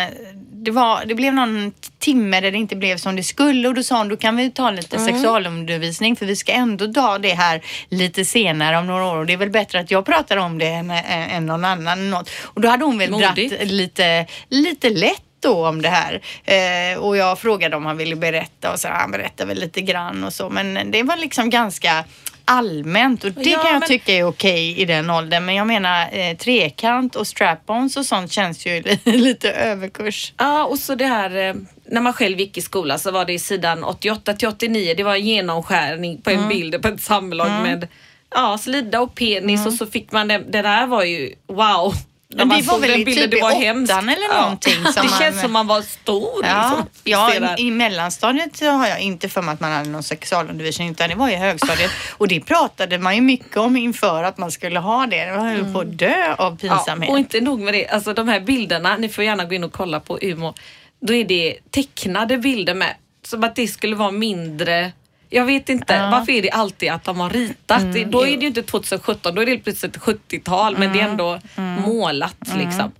det, 0.51 0.71
var, 0.71 1.05
det 1.05 1.15
blev 1.15 1.33
någon 1.33 1.71
timme 1.99 2.41
där 2.41 2.51
det 2.51 2.57
inte 2.57 2.75
blev 2.75 2.97
som 2.97 3.15
det 3.15 3.23
skulle 3.23 3.67
och 3.67 3.73
då 3.73 3.83
sa 3.83 3.97
hon 3.97 4.07
då 4.09 4.17
kan 4.17 4.35
vi 4.35 4.51
ta 4.51 4.71
lite 4.71 4.95
Mm. 4.97 5.13
sexualundervisning 5.13 6.15
för 6.15 6.25
vi 6.25 6.35
ska 6.35 6.51
ändå 6.51 6.93
ta 6.93 7.17
det 7.17 7.33
här 7.33 7.61
lite 7.89 8.25
senare 8.25 8.77
om 8.77 8.87
några 8.87 9.05
år 9.05 9.15
och 9.17 9.25
det 9.25 9.33
är 9.33 9.37
väl 9.37 9.49
bättre 9.49 9.79
att 9.79 9.91
jag 9.91 10.05
pratar 10.05 10.37
om 10.37 10.57
det 10.57 10.67
än, 10.67 10.91
än, 10.91 11.29
än 11.29 11.45
någon 11.45 11.65
annan. 11.65 12.09
Något. 12.09 12.29
Och 12.43 12.61
då 12.61 12.67
hade 12.67 12.85
hon 12.85 12.97
väl 12.97 13.11
Modigt. 13.11 13.49
dratt 13.49 13.67
lite, 13.67 14.25
lite 14.49 14.89
lätt 14.89 15.24
då 15.45 15.67
om 15.67 15.81
det 15.81 15.89
här. 15.89 16.21
Eh, 16.43 16.97
och 16.99 17.17
jag 17.17 17.39
frågade 17.39 17.75
om 17.75 17.85
han 17.85 17.97
ville 17.97 18.15
berätta 18.15 18.71
och 18.73 18.79
så 18.79 18.87
han 18.87 19.11
berättade 19.11 19.47
väl 19.47 19.59
lite 19.59 19.81
grann 19.81 20.23
och 20.23 20.33
så 20.33 20.49
men 20.49 20.91
det 20.91 21.03
var 21.03 21.17
liksom 21.17 21.49
ganska 21.49 22.03
allmänt 22.47 23.23
och 23.23 23.31
det 23.31 23.49
Ja, 23.49 23.59
kan 23.59 23.71
jag 23.71 23.79
men- 23.79 23.87
tycka 23.87 24.11
är 24.13 24.23
okej 24.23 24.81
i 24.81 24.85
den 24.85 25.09
åldern 25.09 25.45
men 25.45 25.55
jag 25.55 25.67
menar 25.67 26.07
eh, 26.11 26.37
trekant 26.37 27.15
och 27.15 27.23
strap-ons 27.27 27.97
och 27.97 28.05
sånt 28.05 28.31
känns 28.31 28.65
ju 28.65 28.81
li- 28.81 28.99
lite 29.17 29.51
överkurs. 29.51 30.33
Ja, 30.37 30.65
och 30.65 30.79
så 30.79 30.95
det 30.95 31.05
här 31.05 31.35
eh, 31.49 31.53
när 31.89 32.01
man 32.01 32.13
själv 32.13 32.39
gick 32.39 32.57
i 32.57 32.61
skola 32.61 32.97
så 32.97 33.11
var 33.11 33.25
det 33.25 33.33
i 33.33 33.39
sidan 33.39 33.83
88 33.83 34.33
till 34.33 34.47
89. 34.47 34.93
Det 34.97 35.03
var 35.03 35.15
en 35.15 35.25
genomskärning 35.25 36.21
på 36.21 36.29
en 36.29 36.35
Mm. 36.37 36.49
bild 36.49 36.81
på 36.81 36.87
ett 36.87 37.01
samlag 37.01 37.47
med 37.63 37.87
ja, 38.35 38.57
slida 38.57 39.01
och 39.01 39.15
penis 39.15 39.65
och 39.67 39.73
så 39.73 39.85
fick 39.87 40.11
man 40.11 40.27
det. 40.27 40.37
Det 40.37 40.61
där 40.61 40.87
var 40.87 41.03
ju 41.03 41.33
wow. 41.47 41.93
Men 42.37 42.47
man 42.47 42.57
det 42.57 42.63
var 42.67 42.79
väl 42.79 43.05
typ 43.05 43.33
i 43.33 43.41
var 43.41 43.51
hemskt. 43.51 43.91
åttan 43.93 44.09
eller 44.09 44.41
någonting 44.41 44.73
som 44.83 44.93
det 44.95 45.09
man- 45.09 45.19
känns 45.19 45.41
som 45.41 45.51
man 45.51 45.67
var 45.67 45.81
stor. 45.81 46.45
Ja, 46.45 46.69
liksom. 46.69 46.85
ja 47.03 47.55
i 47.57 47.71
mellanstadiet 47.71 48.59
har 48.61 48.87
jag 48.87 48.99
inte 49.01 49.29
för 49.29 49.41
mig 49.41 49.53
att 49.53 49.59
man 49.59 49.71
hade 49.71 49.89
någon 49.89 50.03
sexualundervisning 50.03 50.89
utan 50.91 51.09
det 51.09 51.15
var 51.15 51.29
i 51.29 51.35
högstadiet 51.35 51.91
och 52.11 52.27
det 52.27 52.39
pratade 52.39 52.99
man 52.99 53.15
ju 53.15 53.21
mycket 53.21 53.57
om 53.57 53.77
inför 53.77 54.23
att 54.23 54.37
man 54.37 54.51
skulle 54.51 54.79
ha 54.79 55.05
det. 55.07 55.17
Jag 55.17 55.39
höll 55.39 55.73
på 55.73 55.79
att 55.79 55.97
dö 55.97 56.33
av 56.37 56.57
Ja, 56.61 56.75
pinsamhet. 56.77 57.09
och 57.11 57.17
inte 57.17 57.41
nog 57.41 57.59
med 57.59 57.73
det, 57.73 57.87
alltså 57.87 58.13
de 58.13 58.27
här 58.27 58.39
bilderna, 58.39 58.97
ni 58.97 59.09
får 59.09 59.23
gärna 59.23 59.45
gå 59.45 59.55
in 59.55 59.63
och 59.63 59.71
kolla 59.73 59.99
på 59.99 60.19
Umo. 60.21 60.53
Då 61.01 61.13
är 61.13 61.25
det 61.25 61.57
tecknade 61.71 62.37
bilder 62.37 62.73
med. 62.73 62.95
Som 63.25 63.43
att 63.43 63.55
det 63.55 63.67
skulle 63.67 63.95
vara 63.95 64.11
mindre 64.11 64.91
jag 65.35 65.45
vet 65.45 65.69
inte, 65.69 66.09
varför 66.11 66.31
är 66.31 66.41
det 66.41 66.49
alltid 66.49 66.91
att 66.91 67.03
de 67.03 67.19
har 67.19 67.29
ritat? 67.29 67.81
Mm, 67.81 68.11
då 68.11 68.21
är 68.21 68.37
det 68.37 68.41
ju 68.41 68.47
inte 68.47 68.63
2017, 68.63 69.35
då 69.35 69.41
är 69.41 69.45
det 69.45 69.57
plötsligt 69.57 69.97
70-tal 69.97 70.77
men 70.77 70.93
det 70.93 70.99
är 71.01 71.07
ändå 71.09 71.39
målat 71.85 72.37
liksom. 72.57 72.91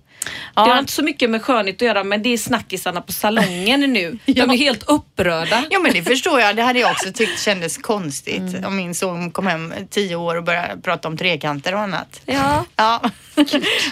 Ja. 0.54 0.64
Det 0.64 0.70
har 0.70 0.78
inte 0.78 0.92
så 0.92 1.02
mycket 1.02 1.30
med 1.30 1.42
skönhet 1.42 1.74
att 1.76 1.82
göra 1.82 2.04
men 2.04 2.22
det 2.22 2.32
är 2.32 2.38
snackisarna 2.38 3.00
på 3.00 3.12
salongen 3.12 3.80
nu. 3.92 4.18
De 4.26 4.40
är 4.40 4.56
helt 4.56 4.82
upprörda. 4.90 5.64
Ja 5.70 5.78
men 5.78 5.92
det 5.92 6.02
förstår 6.02 6.40
jag. 6.40 6.56
Det 6.56 6.62
hade 6.62 6.78
jag 6.78 6.90
också 6.90 7.12
tyckt 7.12 7.40
kändes 7.40 7.76
konstigt 7.82 8.36
Mm. 8.36 8.64
om 8.64 8.76
min 8.76 8.94
son 8.94 9.30
kom 9.30 9.46
hem 9.46 9.74
tio 9.90 10.16
år 10.16 10.34
och 10.36 10.44
började 10.44 10.82
prata 10.82 11.08
om 11.08 11.16
trekanter 11.16 11.74
och 11.74 11.80
annat. 11.80 12.20
Ja. 12.26 12.64
Ja, 12.76 13.00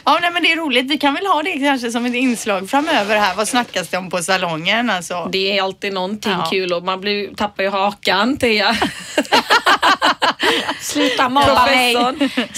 ja 0.05 0.19
nej, 0.23 0.31
men 0.33 0.43
det 0.43 0.53
är 0.53 0.57
roligt. 0.57 0.91
Vi 0.91 0.99
kan 0.99 1.15
väl 1.15 1.27
ha 1.27 1.43
det 1.43 1.53
kanske 1.59 1.91
som 1.91 2.07
ett 2.07 2.15
inslag 2.15 2.71
framöver 2.71 3.17
här. 3.19 3.35
Vad 3.35 3.49
snackas 3.49 3.89
det 3.89 3.97
om 3.97 4.11
på 4.11 4.23
salongen? 4.23 4.91
Alltså. 4.91 5.29
Det 5.33 5.59
är 5.59 5.63
alltid 5.63 5.93
någonting 5.93 6.33
Ja. 6.33 6.49
kul 6.51 6.73
och 6.73 6.83
man 6.85 7.01
blir, 7.01 7.35
tappar 7.35 7.63
ju 7.63 7.69
hakan 7.71 8.39
jag. 8.41 8.77
Sluta 10.81 11.29
mobba 11.29 11.67
mig. 11.67 11.97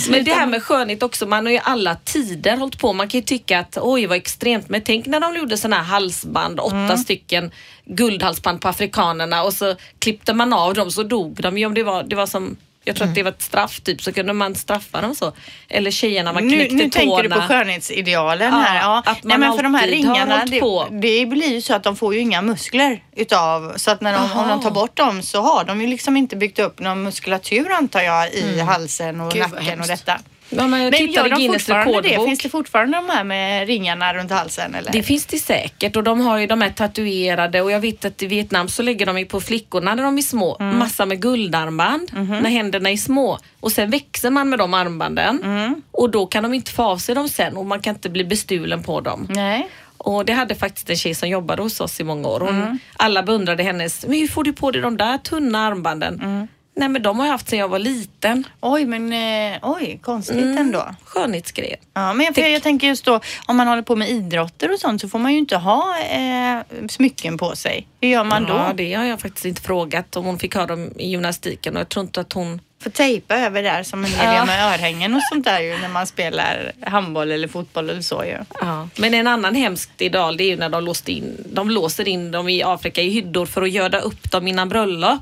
Men 0.08 0.24
det 0.24 0.32
här 0.32 0.46
med 0.46 0.62
skönhet 0.62 1.02
också, 1.02 1.26
man 1.26 1.46
har 1.46 1.52
ju 1.52 1.58
alla 1.62 1.94
tider 1.94 2.56
hållit 2.56 2.78
på. 2.78 2.92
Man 2.92 3.08
kan 3.08 3.20
ju 3.20 3.24
tycka 3.24 3.64
att 3.76 3.82
oj 3.82 4.06
vad 4.06 4.16
extremt, 4.16 4.68
men 4.68 4.82
tänk 4.84 5.06
när 5.06 5.20
de 5.20 5.36
gjorde 5.36 5.56
sådana 5.58 5.76
här 5.76 5.84
halsband, 5.84 6.60
åtta 6.60 6.76
Mm. 6.76 6.98
stycken 6.98 7.50
guldhalsband 7.84 8.60
på 8.60 8.68
afrikanerna 8.68 9.42
och 9.42 9.52
så 9.52 9.74
klippte 9.98 10.34
man 10.34 10.52
av 10.52 10.74
dem 10.74 10.90
så 10.90 11.02
dog 11.02 11.34
de 11.42 11.58
ju 11.58 11.66
om 11.66 11.74
det 11.74 11.82
var, 11.82 12.02
det 12.02 12.16
var 12.16 12.26
som 12.26 12.56
jag 12.88 12.96
tror 12.96 13.08
att 13.08 13.14
det 13.14 13.22
var 13.22 13.30
ett 13.30 13.42
straff 13.42 13.80
typ 13.80 14.02
så 14.02 14.12
kunde 14.12 14.32
man 14.32 14.54
straffa 14.54 15.00
dem 15.00 15.14
så. 15.14 15.32
Eller 15.68 15.90
tjejerna 15.90 16.32
man 16.32 16.46
Nu, 16.48 16.56
knäckte 16.56 16.74
nu 16.74 16.90
tårna. 16.90 16.90
tänker 16.90 17.22
du 17.22 17.28
på 17.28 17.40
skönhetsidealen 17.40 18.52
Ja, 18.52 18.58
här. 18.60 18.76
Ja. 18.80 19.02
att 19.06 19.24
Nej, 19.24 19.38
man 19.38 19.40
men 19.48 19.56
för 19.56 19.62
de 19.62 19.74
här 19.74 19.86
ringarna, 19.88 20.44
det, 20.46 20.60
på. 20.60 20.86
det 20.90 21.26
blir 21.26 21.48
ju 21.54 21.60
så 21.62 21.74
att 21.74 21.82
de 21.82 21.96
får 21.96 22.14
ju 22.14 22.20
inga 22.20 22.42
muskler 22.42 23.02
utav, 23.16 23.72
så 23.76 23.90
att 23.90 24.00
när 24.00 24.12
de, 24.12 24.38
om 24.38 24.48
de 24.48 24.60
tar 24.62 24.70
bort 24.70 24.96
dem 24.96 25.22
så 25.22 25.40
har 25.42 25.64
de 25.64 25.80
ju 25.80 25.86
liksom 25.86 26.16
inte 26.16 26.36
byggt 26.36 26.58
upp 26.58 26.80
någon 26.80 27.02
muskulatur 27.02 27.72
antar 27.72 28.00
jag 28.02 28.32
i 28.34 28.60
halsen 28.60 29.20
och 29.20 29.32
Gud, 29.32 29.42
nacken 29.50 29.80
och 29.80 29.86
detta. 29.86 30.18
Ja, 30.50 30.66
men 30.66 30.80
jag 30.82 30.90
Men 30.90 30.98
tittade 30.98 31.28
gör 31.28 31.34
de 31.34 31.40
Guinness 31.40 31.62
fortfarande 31.62 31.92
det? 32.00 32.08
rekordbok. 32.08 32.28
Finns 32.28 32.38
det 32.38 32.48
fortfarande 32.48 32.96
de 32.98 33.08
här 33.10 33.24
med 33.24 33.66
ringarna 33.66 34.14
runt 34.14 34.30
halsen 34.30 34.74
eller? 34.74 34.92
Det 34.92 35.02
finns 35.02 35.26
det 35.26 35.38
säkert 35.38 35.96
och 35.96 36.02
de 36.04 36.20
har 36.20 36.38
ju 36.38 36.46
de 36.46 36.60
här 36.60 36.70
tatuerade 36.70 37.60
och 37.62 37.70
jag 37.70 37.80
vet 37.80 38.04
att 38.04 38.22
i 38.22 38.26
Vietnam 38.26 38.68
så 38.68 38.82
lägger 38.82 39.06
de 39.06 39.18
ju 39.18 39.24
på 39.26 39.40
flickorna 39.40 39.94
när 39.94 40.02
de 40.02 40.18
är 40.18 40.22
små 40.22 40.56
Mm. 40.60 40.78
massa 40.78 41.06
med 41.06 41.22
guldarmband 41.22 42.10
Mhm. 42.12 42.38
när 42.38 42.50
händerna 42.50 42.90
är 42.90 42.96
små 42.96 43.38
och 43.60 43.72
sen 43.72 43.90
växer 43.90 44.30
man 44.30 44.48
med 44.48 44.58
de 44.58 44.74
armbanden 44.74 45.40
Mm. 45.44 45.82
och 45.90 46.10
då 46.10 46.26
kan 46.26 46.42
de 46.42 46.54
inte 46.54 46.70
få 46.70 46.82
av 46.82 46.98
sig 46.98 47.14
dem 47.14 47.28
sen 47.28 47.56
och 47.56 47.66
man 47.66 47.80
kan 47.80 47.94
inte 47.94 48.08
bli 48.08 48.24
bestulen 48.24 48.82
på 48.82 49.00
dem. 49.00 49.26
Nej. 49.30 49.68
Och 49.98 50.24
det 50.24 50.32
hade 50.32 50.54
faktiskt 50.54 50.90
en 50.90 50.96
tjej 50.96 51.14
som 51.14 51.28
jobbade 51.28 51.62
hos 51.62 51.80
oss 51.80 52.00
i 52.00 52.04
många 52.04 52.28
år. 52.28 52.40
Hon, 52.40 52.48
Mm. 52.62 52.78
Alla 52.96 53.22
beundrade 53.22 53.62
hennes, 53.62 54.06
men 54.06 54.18
hur 54.18 54.28
får 54.28 54.44
du 54.44 54.52
på 54.52 54.70
dig 54.70 54.82
de 54.82 54.96
där 54.96 55.18
tunna 55.18 55.58
armbanden? 55.66 56.20
Mm. 56.22 56.48
Nej 56.78 56.88
men 56.88 57.02
de 57.02 57.18
har 57.18 57.26
jag 57.26 57.32
haft 57.32 57.48
sedan 57.48 57.58
jag 57.58 57.68
var 57.68 57.78
liten. 57.78 58.44
Oj, 58.60 58.84
men 58.86 59.12
eh, 59.52 59.58
oj, 59.62 59.98
konstigt 60.02 60.36
Mm. 60.36 60.58
ändå. 60.58 60.86
Skönhetsgrejer. 61.04 61.76
Ja, 61.94 62.12
men 62.14 62.34
för 62.34 62.42
jag 62.42 62.62
tänker 62.62 62.86
just 62.86 63.04
då 63.04 63.20
om 63.46 63.56
man 63.56 63.68
håller 63.68 63.82
på 63.82 63.96
med 63.96 64.10
idrotter 64.10 64.72
och 64.72 64.78
sånt 64.80 65.00
så 65.00 65.08
får 65.08 65.18
man 65.18 65.32
ju 65.32 65.38
inte 65.38 65.56
ha 65.56 65.98
eh, 65.98 66.58
smycken 66.88 67.38
på 67.38 67.56
sig. 67.56 67.86
Hur 68.00 68.08
gör 68.08 68.24
man 68.24 68.44
då? 68.44 68.52
Ja, 68.54 68.72
det 68.76 68.94
har 68.94 69.04
jag 69.04 69.20
faktiskt 69.20 69.44
inte 69.44 69.62
frågat 69.62 70.16
om 70.16 70.24
hon 70.24 70.38
fick 70.38 70.54
ha 70.54 70.66
dem 70.66 70.90
i 70.98 71.08
gymnastiken 71.10 71.74
och 71.76 71.80
jag 71.80 71.88
tror 71.88 72.04
inte 72.04 72.20
att 72.20 72.32
hon 72.32 72.60
Får 72.82 72.90
tejpa 72.90 73.36
över 73.36 73.62
där 73.62 73.82
som 73.82 74.04
en 74.04 74.10
del 74.10 74.20
Ja. 74.34 74.44
med 74.44 74.72
örhängen 74.74 75.14
och 75.14 75.20
sånt 75.32 75.44
där 75.44 75.60
ju 75.60 75.78
när 75.78 75.88
man 75.88 76.06
spelar 76.06 76.72
handboll 76.82 77.30
eller 77.30 77.48
fotboll 77.48 77.90
eller 77.90 78.02
så 78.02 78.24
ju. 78.24 78.36
Ja, 78.60 78.88
men 78.96 79.14
en 79.14 79.26
annan 79.26 79.54
hemsk 79.54 79.90
ideal 79.98 80.36
det 80.36 80.44
är 80.44 80.48
ju 80.48 80.56
när 80.56 80.68
de, 80.68 80.84
låste 80.84 81.12
in, 81.12 81.44
de 81.52 81.70
låser 81.70 82.08
in 82.08 82.30
dem 82.30 82.48
i 82.48 82.62
Afrika 82.62 83.02
i 83.02 83.10
hyddor 83.10 83.46
för 83.46 83.62
att 83.62 83.70
göda 83.70 84.00
upp 84.00 84.30
dem 84.30 84.48
innan 84.48 84.68
bröllop. 84.68 85.20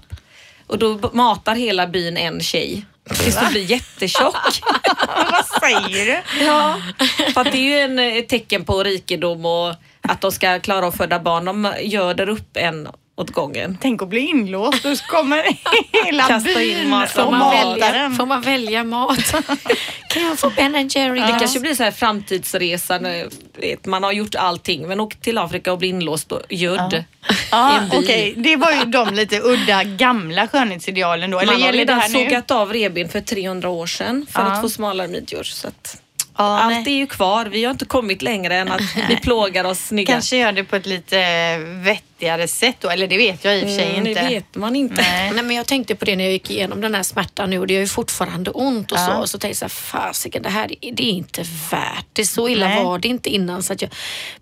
Och 0.67 0.79
då 0.79 1.11
matar 1.13 1.55
hela 1.55 1.87
byn 1.87 2.17
en 2.17 2.41
tjej 2.41 2.87
tills 3.09 3.41
du 3.41 3.47
blir 3.49 3.71
jättetjock. 3.71 4.37
Vad 5.31 5.47
säger 5.61 6.07
du? 6.07 6.45
ja, 6.45 6.77
för 7.35 7.41
att 7.41 7.53
det 7.53 7.59
är 7.59 7.63
ju 7.63 7.79
en, 7.79 7.99
ett 7.99 8.29
tecken 8.29 8.65
på 8.65 8.83
rikedom 8.83 9.47
och 9.47 9.75
att 10.01 10.21
de 10.21 10.33
ska 10.33 10.61
klara 10.61 10.87
att 10.89 10.97
föda 10.97 11.19
barn. 11.19 11.45
De 11.45 11.73
göder 11.81 12.29
upp 12.29 12.57
en 12.57 12.89
åt 13.17 13.31
gången. 13.31 13.79
Tänk 13.81 14.03
att 14.03 14.09
bli 14.09 14.21
inlåst 14.21 14.85
och 14.85 14.99
så 14.99 15.05
kommer 15.07 15.45
hela 16.05 16.25
Kasta 16.29 16.55
byn 16.55 16.89
massa 16.89 17.25
och 17.25 17.33
Får 17.33 17.39
man, 17.39 17.41
mat. 17.41 17.55
matar 17.67 17.71
välja, 17.81 17.93
den. 18.03 18.15
får 18.15 18.27
man 18.27 18.41
välja 18.43 18.85
mat? 18.85 19.19
kan 20.09 20.23
jag 20.23 20.39
få 20.39 20.51
Ben 20.51 20.89
Jerry? 20.89 21.21
Det 21.21 21.37
kanske 21.39 21.61
blir 21.61 21.75
så 21.75 21.83
här 21.83 21.91
framtidsresa. 21.91 22.99
när, 22.99 23.29
vet, 23.61 23.87
Man 23.87 24.03
har 24.03 24.13
gjort 24.13 24.35
allting 24.35 24.89
men 24.89 25.01
åk 25.01 25.21
till 25.21 25.39
Afrika 25.39 25.73
och 25.73 25.79
bli 25.79 25.89
inlåst 25.89 26.33
och 26.33 26.41
gödd. 26.51 27.05
Ja, 27.51 27.81
bil. 27.91 27.99
okej. 28.03 28.35
Det 28.37 28.57
var 28.57 28.73
ju 28.73 28.85
de 28.85 29.15
lite 29.15 29.41
udda 29.41 29.85
gamla 29.85 30.49
skönhetsidealen 30.49 31.31
då. 31.31 31.39
Eller 31.41 31.53
Man 31.53 31.63
har 31.63 31.73
redan 31.73 32.03
sågat 32.03 32.51
av 32.51 32.73
revben 32.73 33.09
för 33.09 33.21
300 33.21 33.69
år 33.69 33.87
sedan 33.87 34.27
för 34.31 34.41
Ja. 34.41 34.47
att 34.47 34.61
få 34.61 34.69
smalare 34.69 35.09
midjor. 35.09 35.43
Så 35.43 35.69
att 35.69 36.01
Ja, 36.37 36.59
allt 36.59 36.85
nej. 36.85 36.95
är 36.95 36.99
ju 36.99 37.07
kvar. 37.07 37.47
Vi 37.47 37.65
har 37.65 37.71
inte 37.71 37.85
kommit 37.85 38.23
längre 38.23 38.57
än 38.57 38.73
att 38.73 38.81
vi 39.09 39.17
plågar 39.23 39.65
oss 39.65 39.79
snygga. 39.79 40.13
Kanske 40.13 40.37
gör 40.37 40.53
det 40.53 40.65
på 40.65 40.77
ett 40.77 40.87
lite 40.87 41.17
vettigare 41.59 42.49
sätt 42.49 42.77
då. 42.81 42.91
Eller 42.91 43.07
det 43.07 43.17
vet 43.17 43.45
jag 43.45 43.59
i 43.59 43.63
och 43.63 43.69
för 43.69 43.75
sig 43.77 43.91
Mm, 43.97 44.07
inte. 44.07 44.23
Det 44.23 44.29
vet 44.29 44.55
man 44.55 44.77
inte. 44.77 44.95
Nej. 45.03 45.31
Nej, 45.35 45.45
men 45.45 45.57
jag 45.57 45.67
tänkte 45.67 45.95
på 45.95 46.05
det 46.05 46.17
när 46.17 46.25
jag 46.25 46.33
gick 46.33 46.51
igenom 46.51 46.81
den 46.81 46.95
här 46.95 47.03
smärtan 47.03 47.51
nu 47.51 47.59
och 47.59 47.67
det 47.67 47.75
gör 47.75 47.81
ju 47.81 47.87
fortfarande 47.87 48.51
ont 48.51 48.93
och 48.93 48.99
Ja. 48.99 49.07
så. 49.07 49.13
Och 49.21 49.31
så 49.31 49.39
tänkte 49.39 49.65
jag 49.65 49.71
så 49.71 49.95
här, 49.97 50.03
fasiken 50.03 50.43
det 50.43 50.49
här 50.49 50.69
det 50.81 51.03
är 51.05 51.11
inte 51.11 51.43
värt 51.71 52.07
det. 52.13 52.25
Så 52.25 52.49
illa 52.49 52.69
Nej. 52.69 52.85
var 52.85 52.99
det 52.99 53.09
inte 53.09 53.31
innan. 53.31 53.63
Så 53.63 53.73
att 53.73 53.83
jag... 53.83 53.91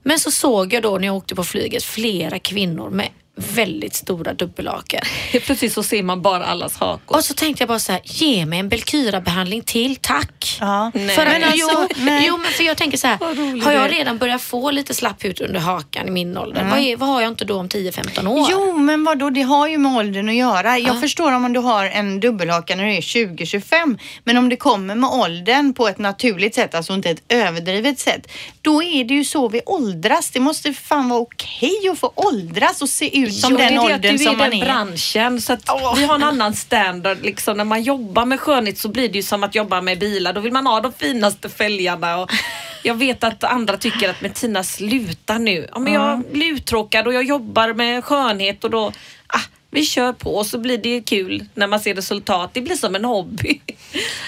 Men 0.03 0.19
så 0.19 0.31
såg 0.31 0.73
jag 0.73 0.83
då 0.83 0.99
när 0.99 1.07
jag 1.07 1.17
åkte 1.17 1.35
på 1.35 1.45
flyget 1.45 1.85
flera 1.85 2.39
kvinnor 2.39 2.91
med 2.91 3.09
väldigt 3.37 3.95
stora 3.95 4.35
dubbelhaker. 4.35 5.01
Helt 5.31 5.45
Plötsligt 5.53 5.73
så 5.73 5.83
ser 5.83 6.03
man 6.03 6.23
bara 6.23 6.47
allas 6.47 6.77
hakor. 6.77 7.17
Och 7.17 7.25
så 7.25 7.35
tänkte 7.35 7.63
jag 7.63 7.69
bara 7.69 7.79
så 7.79 7.93
här, 7.93 8.01
ge 8.05 8.47
mig 8.47 8.59
en 8.59 8.69
Belkyra-behandling 8.69 9.63
till, 9.63 9.97
tack. 9.97 10.59
Ja. 10.61 10.91
Nej. 10.95 11.09
För 11.09 11.25
Men 11.25 11.45
alltså, 11.45 11.87
jo, 11.91 12.05
nej. 12.05 12.25
jo, 12.29 12.37
men 12.37 12.53
för 12.53 12.65
jag 12.65 12.77
tänker 12.77 12.99
så 12.99 13.07
här, 13.07 13.19
har 13.65 13.73
jag 13.73 13.93
redan 13.93 14.19
börjat 14.19 14.43
få 14.43 14.71
lite 14.71 14.95
slapp 14.95 15.25
hud 15.25 15.41
under 15.41 15.61
hakan 15.61 16.09
i 16.09 16.11
min 16.11 16.37
ålder? 16.37 16.69
Vad, 16.71 16.79
är, 16.79 16.97
vad 16.97 17.09
har 17.09 17.21
jag 17.21 17.29
inte 17.29 17.45
då 17.45 17.59
om 17.59 17.69
10-15 17.69 18.27
år? 18.27 18.49
Jo, 18.51 18.79
men 18.79 19.05
vadå, 19.05 19.31
det 19.31 19.43
har 19.43 19.69
ju 19.69 19.79
med 19.79 19.97
åldern 19.97 20.29
att 20.29 20.35
göra. 20.35 20.79
Jag 20.79 21.01
förstår 21.01 21.33
om 21.33 21.53
du 21.53 21.61
har 21.61 21.85
en 21.85 22.21
dubbelhaka 22.21 22.77
när 22.77 22.85
du 22.85 22.95
är 22.95 23.01
20-25, 23.01 23.99
men 24.25 24.37
om 24.37 24.49
det 24.49 24.57
kommer 24.57 24.95
med 24.95 25.11
åldern 25.11 25.75
på 25.75 25.89
ett 25.89 25.99
naturligt 25.99 26.55
sätt, 26.55 26.75
alltså 26.75 26.93
inte 26.93 27.11
ett 27.11 27.23
överdrivet 27.29 27.99
sätt, 27.99 28.27
då 28.63 28.83
är 28.83 29.05
det 29.05 29.15
ju 29.15 29.25
så 29.25 29.49
vi 29.49 29.61
åldras. 29.67 30.31
Det 30.31 30.41
måste 30.41 30.73
fan 30.73 31.09
vara 31.09 31.21
okej 31.21 31.89
att 31.93 31.99
få 31.99 32.13
åldras 32.15 32.83
och 32.83 32.89
se 32.89 33.19
ut 33.19 33.22
som 33.31 33.51
Jo, 33.53 33.57
det 33.57 33.63
den 33.65 33.73
är 33.73 33.89
det 33.89 33.95
åldern 33.95 34.13
du 34.17 34.19
som 34.25 34.33
är 34.35 34.37
man 34.39 34.51
den 34.51 34.59
är. 34.61 34.65
branschen 34.65 35.41
så 35.41 35.53
att 35.53 35.71
Åh. 35.71 35.95
vi 35.97 36.05
har 36.05 36.15
en 36.15 36.23
annan 36.23 36.55
standard. 36.55 37.19
Liksom, 37.23 37.57
när 37.57 37.65
man 37.65 37.83
jobbar 37.83 38.25
med 38.25 38.41
skönhet 38.41 38.79
så 38.79 38.89
blir 38.89 39.09
det 39.09 39.15
ju 39.17 39.23
som 39.23 39.45
att 39.45 39.55
jobba 39.55 39.81
med 39.81 39.99
bilar. 39.99 40.33
Då 40.33 40.41
vill 40.41 40.53
man 40.53 40.67
ha 40.67 40.81
de 40.81 40.93
finaste 40.93 41.49
fälgarna. 41.49 42.17
Och 42.17 42.31
jag 42.83 42.95
vet 42.95 43.25
att 43.25 43.45
andra 43.45 43.77
tycker 43.77 44.11
att 44.11 44.21
men 44.21 44.33
Tina 44.33 44.65
sluta 44.65 45.39
nu. 45.39 45.69
Ja, 45.73 45.79
men 45.79 45.93
jag 45.93 46.23
blir 46.33 46.53
uttråkad 46.53 47.07
och 47.07 47.15
jag 47.15 47.25
jobbar 47.25 47.73
med 47.75 48.05
skönhet 48.05 48.65
och 48.65 48.71
då 48.71 48.93
ah, 49.27 49.41
vi 49.71 49.85
kör 49.85 50.13
på 50.13 50.35
och 50.37 50.47
så 50.47 50.59
blir 50.59 50.79
det 50.79 51.01
kul 51.01 51.45
när 51.55 51.67
man 51.67 51.81
ser 51.81 51.95
resultat. 51.95 52.51
Det 52.53 52.61
blir 52.61 52.77
som 52.77 52.95
en 52.95 53.05
hobby. 53.05 53.61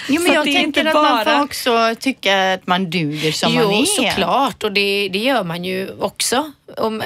Jo, 0.09 0.21
men 0.21 0.33
jag 0.33 0.45
det 0.45 0.51
är 0.51 0.53
tänker 0.53 0.79
inte 0.81 0.89
att 0.89 0.93
man 1.03 1.03
bara- 1.25 1.37
får 1.37 1.43
också 1.43 1.95
tycka 1.99 2.53
att 2.53 2.67
man 2.67 2.89
duger 2.89 3.31
som 3.31 3.53
jo, 3.53 3.63
man 3.71 3.73
är. 3.73 3.85
såklart 3.85 4.63
och 4.63 4.71
det, 4.71 5.09
det 5.13 5.19
gör 5.19 5.43
man 5.43 5.65
ju 5.65 5.89
också. 5.99 6.51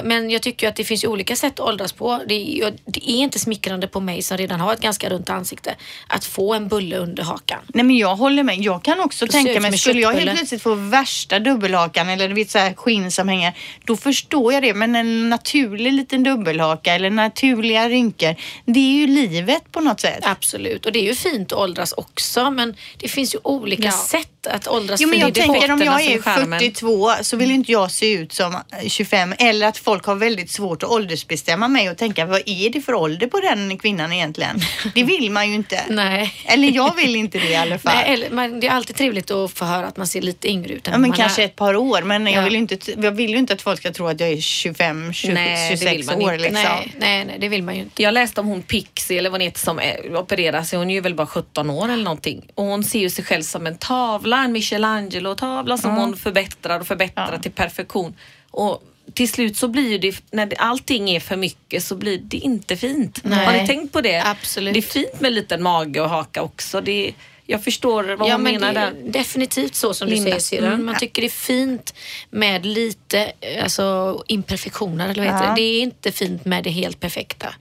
Men 0.04 0.30
jag 0.30 0.41
tycker 0.41 0.67
att 0.69 0.76
det 0.76 0.84
finns 0.84 1.04
olika 1.04 1.36
sätt 1.36 1.54
att 1.60 1.60
åldras 1.67 1.91
på. 1.93 2.22
Det 2.28 2.34
är, 2.34 2.56
ju- 2.56 2.78
det 2.86 3.10
är 3.10 3.15
inte 3.17 3.39
smickrande 3.39 3.88
på 3.88 4.00
mig 4.00 4.22
som 4.22 4.38
redan 4.38 4.60
har 4.60 4.74
ett 4.74 4.82
ganska 4.82 5.10
runt 5.10 5.30
ansikte 5.30 5.76
att 6.08 6.26
få 6.26 6.54
en 6.54 6.67
bulle 6.67 6.98
under 6.98 7.24
hakan. 7.24 7.60
Nej 7.67 7.84
men 7.86 7.98
jag 7.98 8.15
håller 8.15 8.43
med. 8.43 8.58
Jag 8.62 8.84
kan 8.84 9.00
också 9.00 9.26
Det 9.26 9.32
tänka 9.32 9.60
mig, 9.60 9.78
skulle 9.78 10.02
jag 10.02 10.13
helt 10.13 10.36
plötsligt 10.38 10.62
få 10.62 10.74
värsta 10.76 11.39
dubbelhakan 11.39 12.10
eller 12.10 12.28
du 12.28 12.34
vet 12.36 12.50
så 12.52 12.60
här 12.60 12.74
skinn 12.74 13.12
som 13.12 13.28
hänger, 13.30 13.54
då 13.86 13.98
förstår 13.98 14.54
jag 14.54 14.63
det. 14.63 14.74
Men 14.74 14.95
en 14.95 15.30
naturlig 15.30 15.93
liten 15.93 16.24
dubbelhaka 16.24 16.93
eller 16.95 17.10
naturliga 17.10 17.89
rynkor, 17.89 18.36
det 18.65 18.80
är 18.80 18.93
ju 18.93 19.08
livet 19.08 19.72
på 19.72 19.80
något 19.82 20.00
sätt. 20.00 20.19
Absolut, 20.22 20.86
och 20.86 20.91
det 20.91 21.00
är 21.00 21.04
ju 21.04 21.15
fint 21.15 21.52
att 21.52 21.58
åldras 21.60 21.91
också 21.91 22.52
men 22.52 22.76
det 22.98 23.08
finns 23.08 23.36
ju 23.36 23.39
olika 23.43 23.84
Ja. 23.84 23.91
sätt 23.91 24.48
att 24.48 24.67
åldras. 24.67 25.02
Jo 25.02 25.10
men 25.10 25.19
jag 25.19 25.30
är 25.30 25.34
tänker 25.34 25.72
om 25.72 25.82
jag 25.82 26.02
är 26.02 26.17
är 26.17 26.22
charmen. 26.22 26.60
42 26.60 27.12
så 27.22 27.38
vill 27.38 27.52
inte 27.52 27.72
jag 27.72 27.91
se 27.91 28.12
ut 28.13 28.34
som 28.34 28.58
25 28.88 29.34
eller 29.49 29.67
att 29.67 29.77
folk 29.77 30.05
har 30.05 30.15
väldigt 30.15 30.51
svårt 30.51 30.83
att 30.83 30.89
åldersbestämma 30.89 31.67
mig 31.67 31.89
och 31.89 31.97
tänka 31.97 32.25
vad 32.25 32.41
är 32.45 32.69
det 32.69 32.81
för 32.81 32.93
ålder 32.93 33.27
på 33.27 33.39
den 33.39 33.77
kvinnan 33.77 34.13
egentligen? 34.13 34.59
Det 34.95 35.03
vill 35.03 35.31
man 35.31 35.47
ju 35.49 35.55
inte. 35.55 35.81
Nej. 35.89 36.33
Eller 36.45 36.71
jag 36.71 36.95
vill 36.95 37.15
inte 37.15 37.39
det 37.39 37.49
i 37.49 37.55
alla 37.55 37.79
fall. 37.79 37.95
Nej, 37.95 38.13
eller, 38.13 38.29
men 38.29 38.59
det 38.59 38.67
är 38.67 38.71
alltid 38.71 38.95
trevligt 38.95 39.31
att 39.31 39.51
få 39.51 39.65
höra 39.65 39.85
att 39.88 39.97
man 39.97 40.07
ser 40.07 40.21
lite 40.21 40.47
yngre 40.49 40.73
ut 40.73 40.88
än 40.88 40.91
Ja, 40.93 40.97
men 40.99 41.09
man 41.09 41.17
kanske 41.17 41.41
är. 41.41 41.45
ett 41.45 41.55
par 41.55 41.75
år, 41.75 42.01
men 42.01 42.27
Ja. 42.27 42.31
jag, 42.33 42.43
vill 42.43 42.53
ju 42.53 42.59
inte, 42.59 42.77
jag 43.01 43.12
vill 43.12 43.29
ju 43.31 43.38
inte 43.38 43.53
att 43.53 43.62
folk 43.62 43.79
ska 43.79 43.91
tro 43.91 44.07
att 44.07 44.19
jag 44.19 44.29
är 44.29 44.41
25, 44.41 45.13
20, 45.13 45.33
Nej, 45.33 45.69
det 45.69 45.85
vill 45.85 45.89
26 46.05 46.07
man 46.07 46.21
år 46.21 46.31
liksom. 46.38 46.53
Nej, 46.53 46.93
nej, 46.99 47.25
nej, 47.25 47.38
det 47.39 47.49
vill 47.49 47.63
man 47.63 47.75
ju 47.75 47.81
inte. 47.81 48.03
Jag 48.03 48.13
läste 48.13 48.41
om 48.41 48.47
hon 48.47 48.62
Pixie 48.62 49.17
eller 49.19 49.29
vad 49.29 49.41
hon 49.41 49.45
heter 49.45 49.59
som 49.59 49.79
opererar 50.17 50.63
sig. 50.63 50.79
Hon 50.79 50.89
är 50.89 50.93
ju 50.93 51.01
väl 51.01 51.15
bara 51.15 51.27
17 51.27 51.69
år 51.69 51.89
eller 51.89 52.03
någonting. 52.03 52.45
Och 52.55 52.63
hon 52.65 52.83
ser 52.83 52.99
ju 52.99 53.09
sig 53.09 53.23
själv 53.25 53.41
som 53.43 53.67
en 53.67 53.77
tavla, 53.77 54.43
en 54.43 54.51
Michelangelo-tavla 54.51 55.77
som 55.77 55.95
hon 55.95 56.17
förbättrar 56.17 56.79
och 56.79 56.88
förbättrar 56.88 57.29
Ja. 57.33 57.39
till 57.41 57.51
perfektion. 57.51 58.15
Och 58.51 58.83
till 59.19 59.29
slut 59.32 59.58
så 59.58 59.67
blir 59.67 59.99
det, 59.99 60.15
när 60.32 60.53
allting 60.58 61.10
är 61.10 61.19
för 61.19 61.36
mycket 61.36 61.84
så 61.84 61.95
blir 61.95 62.17
det 62.17 62.38
inte 62.38 62.75
fint. 62.77 63.19
Nej. 63.23 63.45
Har 63.45 63.53
ni 63.53 63.67
tänkt 63.67 63.93
på 63.93 64.01
det? 64.01 64.21
Absolut. 64.25 64.73
Det 64.73 64.79
är 64.79 64.82
fint 64.82 65.21
med 65.21 65.34
liten 65.34 65.63
mage 65.63 66.01
och 66.01 66.10
haka 66.10 66.41
också. 66.41 66.82
Det, 66.82 67.13
jag 67.45 67.63
förstår 67.63 68.03
vad 68.03 68.27
Ja, 68.29 68.34
hon 68.34 68.43
men 68.43 68.53
menar 68.53 68.73
där. 68.73 68.93
definitivt 69.03 69.75
så 69.75 69.93
som 69.93 70.08
Linda. 70.08 70.23
du 70.25 70.29
säger 70.32 70.39
syrran. 70.39 70.73
Mm. 70.73 70.86
Man 70.86 70.95
tycker 70.99 71.21
det 71.21 71.27
är 71.27 71.29
fint 71.29 71.93
med 72.29 72.65
lite 72.65 73.32
eh, 73.41 73.63
alltså, 73.63 74.23
imperfektioner. 74.27 75.10
Eller 75.10 75.23
vad 75.25 75.34
heter 75.34 75.47
Ja. 75.47 75.55
det? 75.55 75.62
det 75.62 75.67
är 75.77 75.82
inte 75.82 76.12
fint 76.12 76.45
med 76.45 76.63
det 76.63 76.69
helt 76.69 76.99
perfekta. 76.99 77.53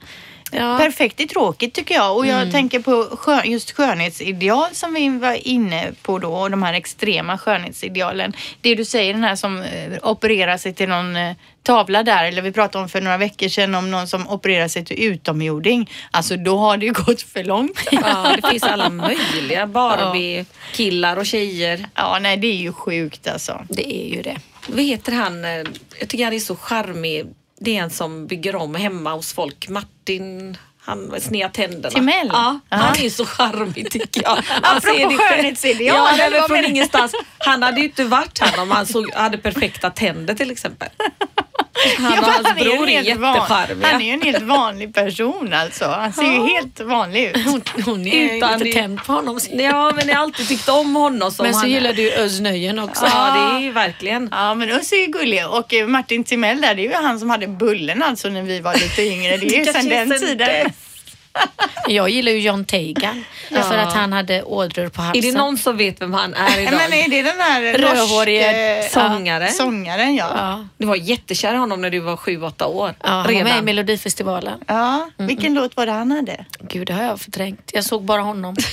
Ja. 0.51 0.77
Perfekt 0.77 1.19
är 1.19 1.25
tråkigt 1.25 1.73
tycker 1.73 1.95
jag 1.95 2.17
och 2.17 2.25
jag 2.27 2.51
tänker 2.51 2.79
på 2.79 2.91
skö- 3.11 3.45
just 3.45 3.71
skönhetsideal 3.71 4.67
som 4.71 4.93
vi 4.93 5.09
var 5.09 5.47
inne 5.47 5.91
på 6.01 6.19
då 6.19 6.33
och 6.33 6.51
de 6.51 6.63
här 6.63 6.73
extrema 6.73 7.37
skönhetsidealen. 7.37 8.33
Det 8.61 8.75
du 8.75 8.85
säger 8.85 9.13
den 9.13 9.23
här 9.23 9.35
som 9.35 9.61
eh, 9.61 9.93
opererar 10.01 10.57
sig 10.57 10.73
till 10.73 10.89
någon 10.89 11.15
eh, 11.15 11.35
tavla 11.63 12.03
där 12.03 12.23
eller 12.23 12.41
vi 12.41 12.51
pratade 12.51 12.83
om 12.83 12.89
för 12.89 13.01
några 13.01 13.17
veckor 13.17 13.47
sedan 13.47 13.75
om 13.75 13.91
någon 13.91 14.07
som 14.07 14.29
opererar 14.29 14.67
sig 14.67 14.85
till 14.85 15.03
utomjording. 15.03 15.89
Alltså 16.11 16.37
då 16.37 16.57
har 16.57 16.77
det 16.77 16.85
ju 16.85 16.93
gått 16.93 17.21
för 17.21 17.43
långt. 17.43 17.79
Ja, 17.91 18.35
det 18.41 18.49
finns 18.49 18.63
alla 18.63 18.89
möjliga 18.89 19.65
Barbie-killar 19.67 21.17
och 21.17 21.25
tjejer. 21.25 21.85
Ja, 21.95 22.19
nej 22.21 22.37
det 22.37 22.47
är 22.47 22.55
ju 22.55 22.73
sjukt 22.73 23.27
alltså. 23.27 23.65
Det 23.69 23.93
är 23.95 24.15
ju 24.15 24.21
det. 24.21 24.37
Vad 24.67 24.83
heter 24.83 25.11
han? 25.11 25.45
eh, 25.45 25.51
Jag 25.99 26.09
tycker 26.09 26.23
han 26.23 26.33
är 26.33 26.39
så 26.39 26.55
charmig. 26.55 27.25
Det 27.61 27.77
är 27.77 27.83
en 27.83 27.89
som 27.89 28.27
bygger 28.27 28.55
om 28.55 28.75
hemma 28.75 29.13
hos 29.13 29.33
folk. 29.33 29.69
Martin, 29.69 30.57
han 30.89 30.99
med 30.99 31.23
sneda 31.23 31.49
tänderna. 31.49 31.89
Timell? 31.89 32.29
Ja, 32.33 32.59
han 32.69 32.95
är 32.95 33.01
ju 33.03 33.09
så 33.09 33.25
charmig 33.25 33.91
tycker 33.91 34.21
jag. 34.23 34.37
Apropå 34.61 34.95
är 34.97 35.09
det 35.09 35.17
själv- 35.17 35.19
skönhetsideal, 35.35 36.19
Ja, 36.19 36.29
vad 36.39 36.47
från 36.47 36.65
ingenstans. 36.65 37.15
Han 37.37 37.63
hade 37.63 37.79
ju 37.79 37.85
inte 37.85 38.03
varit 38.03 38.39
här 38.39 38.61
om 38.61 38.71
han 38.71 38.85
såg, 38.85 39.13
hade 39.13 39.37
perfekta 39.37 39.89
tänder 39.89 40.33
till 40.33 40.51
exempel. 40.51 40.89
Han 41.97 42.13
Ja, 42.13 42.19
och 42.19 42.25
hans 42.25 42.47
han 42.47 42.57
är 42.57 42.63
bror 42.63 42.89
är 42.89 43.03
helt 43.03 43.19
van- 43.19 43.35
jättecharmiga. 43.35 43.87
Han 43.87 44.01
är 44.01 44.05
ju 44.05 44.11
en 44.11 44.21
helt 44.21 44.41
vanlig 44.43 44.93
person 44.93 45.53
alltså. 45.53 45.85
Han 45.85 46.13
ser 46.13 46.23
ju 46.23 46.47
helt 46.47 46.79
vanlig 46.79 47.23
ut. 47.23 47.37
Hon 47.85 48.07
är 48.07 48.37
Utan 48.37 48.59
lite 48.59 48.79
tänd 48.79 49.03
på 49.03 49.13
honom. 49.13 49.39
Ja, 49.51 49.91
men 49.95 50.07
jag 50.07 50.15
har 50.15 50.23
alltid 50.23 50.47
tyckt 50.47 50.69
om 50.69 50.95
honom. 50.95 51.31
Som 51.31 51.43
Men 51.45 51.53
så 51.53 51.59
han 51.59 51.69
gillar 51.71 51.89
är. 51.89 51.93
du 51.93 52.11
Özz 52.13 52.39
Nöjen 52.39 52.79
också. 52.79 53.05
Ja, 53.05 53.33
det 53.51 53.57
är 53.57 53.61
ju 53.63 53.71
verkligen. 53.71 54.29
Ja 54.31 54.53
men 54.53 54.71
Özz 54.71 54.91
är 54.91 54.97
ju 54.97 55.05
gullig 55.07 55.47
och 55.49 55.73
eh, 55.73 55.87
Martin 55.87 56.23
Timell 56.23 56.61
där 56.61 56.75
det 56.75 56.81
är 56.81 56.89
ju 56.89 56.93
han 57.05 57.19
som 57.19 57.29
hade 57.29 57.47
bullen 57.47 58.03
alltså 58.03 58.29
när 58.29 58.41
vi 58.43 58.59
var 58.59 58.73
lite 58.73 59.01
yngre. 59.03 59.37
Det 59.37 59.45
är 59.55 59.65
ju 59.65 59.73
sedan 59.73 59.89
den 59.89 60.19
tiden. 60.19 60.71
Jag 61.87 62.09
gillar 62.09 62.31
ju 62.31 62.39
John 62.39 62.65
Tegan 62.65 63.23
för 63.49 63.77
att 63.77 63.93
han 63.93 64.13
hade 64.13 64.43
ådror 64.43 64.89
på 64.89 65.01
Är 65.01 65.05
halsen. 65.05 65.21
det 65.21 65.37
någon 65.37 65.57
som 65.57 65.77
vet 65.77 66.01
vem 66.01 66.13
han 66.13 66.33
är 66.33 66.59
idag? 66.59 66.73
Men 66.73 66.93
är 66.93 67.09
det 67.09 67.21
den 67.21 67.39
här 67.39 67.61
Rödhårige 67.77 68.75
norske, 68.75 68.89
sångare? 68.93 69.43
Ja, 69.45 69.51
sångaren 69.51 70.15
ja. 70.15 70.25
ja. 70.29 70.37
Ja, 70.39 70.67
Du 70.77 70.85
var 70.85 70.95
jättekär 70.95 71.53
i 71.53 71.57
honom 71.57 71.81
när 71.81 71.89
du 71.89 71.99
var 71.99 72.17
sju, 72.17 72.41
åtta 72.41 72.67
år. 72.67 72.93
ja 73.03 73.07
han 73.09 73.23
var 73.23 73.31
med 73.31 73.41
i 73.41 73.43
Redan. 73.43 73.65
Melodifestivalen. 73.65 74.59
Vilken 75.17 75.53
låt 75.53 75.75
var 75.77 75.85
det 75.85 75.91
han 75.91 76.11
hade? 76.11 76.45
Gud, 76.59 76.87
det 76.87 76.93
har 76.93 77.03
jag 77.03 77.21
förträngt. 77.21 77.69
Jag 77.73 77.83
såg 77.85 78.03
bara 78.03 78.21
honom. 78.21 78.55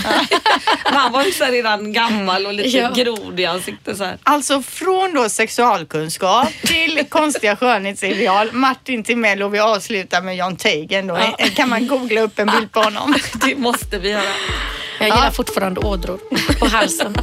Han 0.85 1.13
var 1.13 1.25
ju 1.25 1.33
så 1.33 1.45
redan 1.45 1.93
gammal 1.93 2.47
och 2.47 2.53
lite 2.55 2.69
Ja. 2.79 2.91
grod 2.97 3.41
i 3.41 3.47
ansiktet. 3.47 3.97
Så 3.97 4.05
här. 4.05 4.19
Alltså 4.23 4.63
från 4.63 5.15
då 5.15 5.29
sexualkunskap 5.29 6.49
till 6.67 7.05
konstiga 7.09 7.57
skönhetsideal. 7.57 8.53
Martin 8.53 9.05
Timell 9.05 9.43
och 9.43 9.55
vi 9.55 9.59
avslutar 9.59 10.23
med 10.23 10.37
John 10.37 10.57
Teigen 10.57 11.07
då. 11.07 11.19
Ja. 11.39 11.47
Kan 11.55 11.69
man 11.69 11.87
googla 11.87 12.21
upp 12.21 12.39
en 12.39 12.46
bild 12.47 12.73
på 12.73 12.81
honom? 12.81 13.15
Det 13.33 13.57
måste 13.57 13.99
vi 13.99 14.11
göra. 14.11 14.23
Jag 14.99 15.09
gillar 15.09 15.31
fortfarande 15.31 15.81
ådror 15.81 16.19
på 16.59 16.67
halsen. 16.67 17.15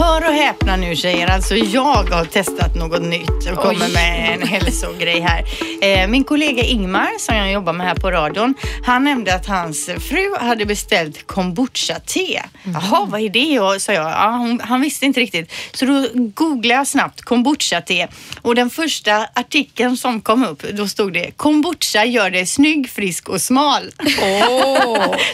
Hör 0.00 0.28
och 0.28 0.34
häpna 0.34 0.76
nu 0.76 0.96
tjejer, 0.96 1.26
alltså 1.26 1.56
jag 1.56 2.10
har 2.10 2.24
testat 2.24 2.74
något 2.74 3.02
nytt 3.02 3.50
och 3.52 3.58
kommer 3.58 3.92
med 3.92 4.34
en 4.34 4.48
hälsogrej 4.48 5.20
här. 5.20 5.44
Eh, 5.82 6.08
min 6.08 6.24
kollega 6.24 6.62
Ingmar 6.62 7.18
som 7.18 7.36
jag 7.36 7.52
jobbar 7.52 7.72
med 7.72 7.86
här 7.86 7.94
på 7.94 8.10
radion, 8.10 8.54
han 8.86 9.04
nämnde 9.04 9.34
att 9.34 9.46
hans 9.46 9.86
fru 9.86 10.36
hade 10.40 10.66
beställt 10.66 11.26
kombucha-te. 11.26 12.42
Jaha, 12.64 13.06
vad 13.10 13.20
är 13.20 13.28
det? 13.30 13.60
Och, 13.60 13.82
sa 13.82 13.92
jag. 13.92 14.10
Ja, 14.10 14.30
hon, 14.30 14.60
han 14.60 14.80
visste 14.80 15.06
inte 15.06 15.20
riktigt. 15.20 15.52
Så 15.72 15.84
då 15.84 16.06
googlade 16.14 16.74
jag 16.74 16.86
snabbt 16.86 17.22
kombucha-te 17.22 18.08
och 18.42 18.54
den 18.54 18.70
första 18.70 19.26
artikeln 19.34 19.96
som 19.96 20.20
kom 20.20 20.44
upp, 20.44 20.62
då 20.72 20.88
stod 20.88 21.12
det 21.12 21.30
kombucha 21.36 22.04
gör 22.04 22.30
dig 22.30 22.46
snygg, 22.46 22.90
frisk 22.90 23.28
och 23.28 23.40
smal. 23.40 23.82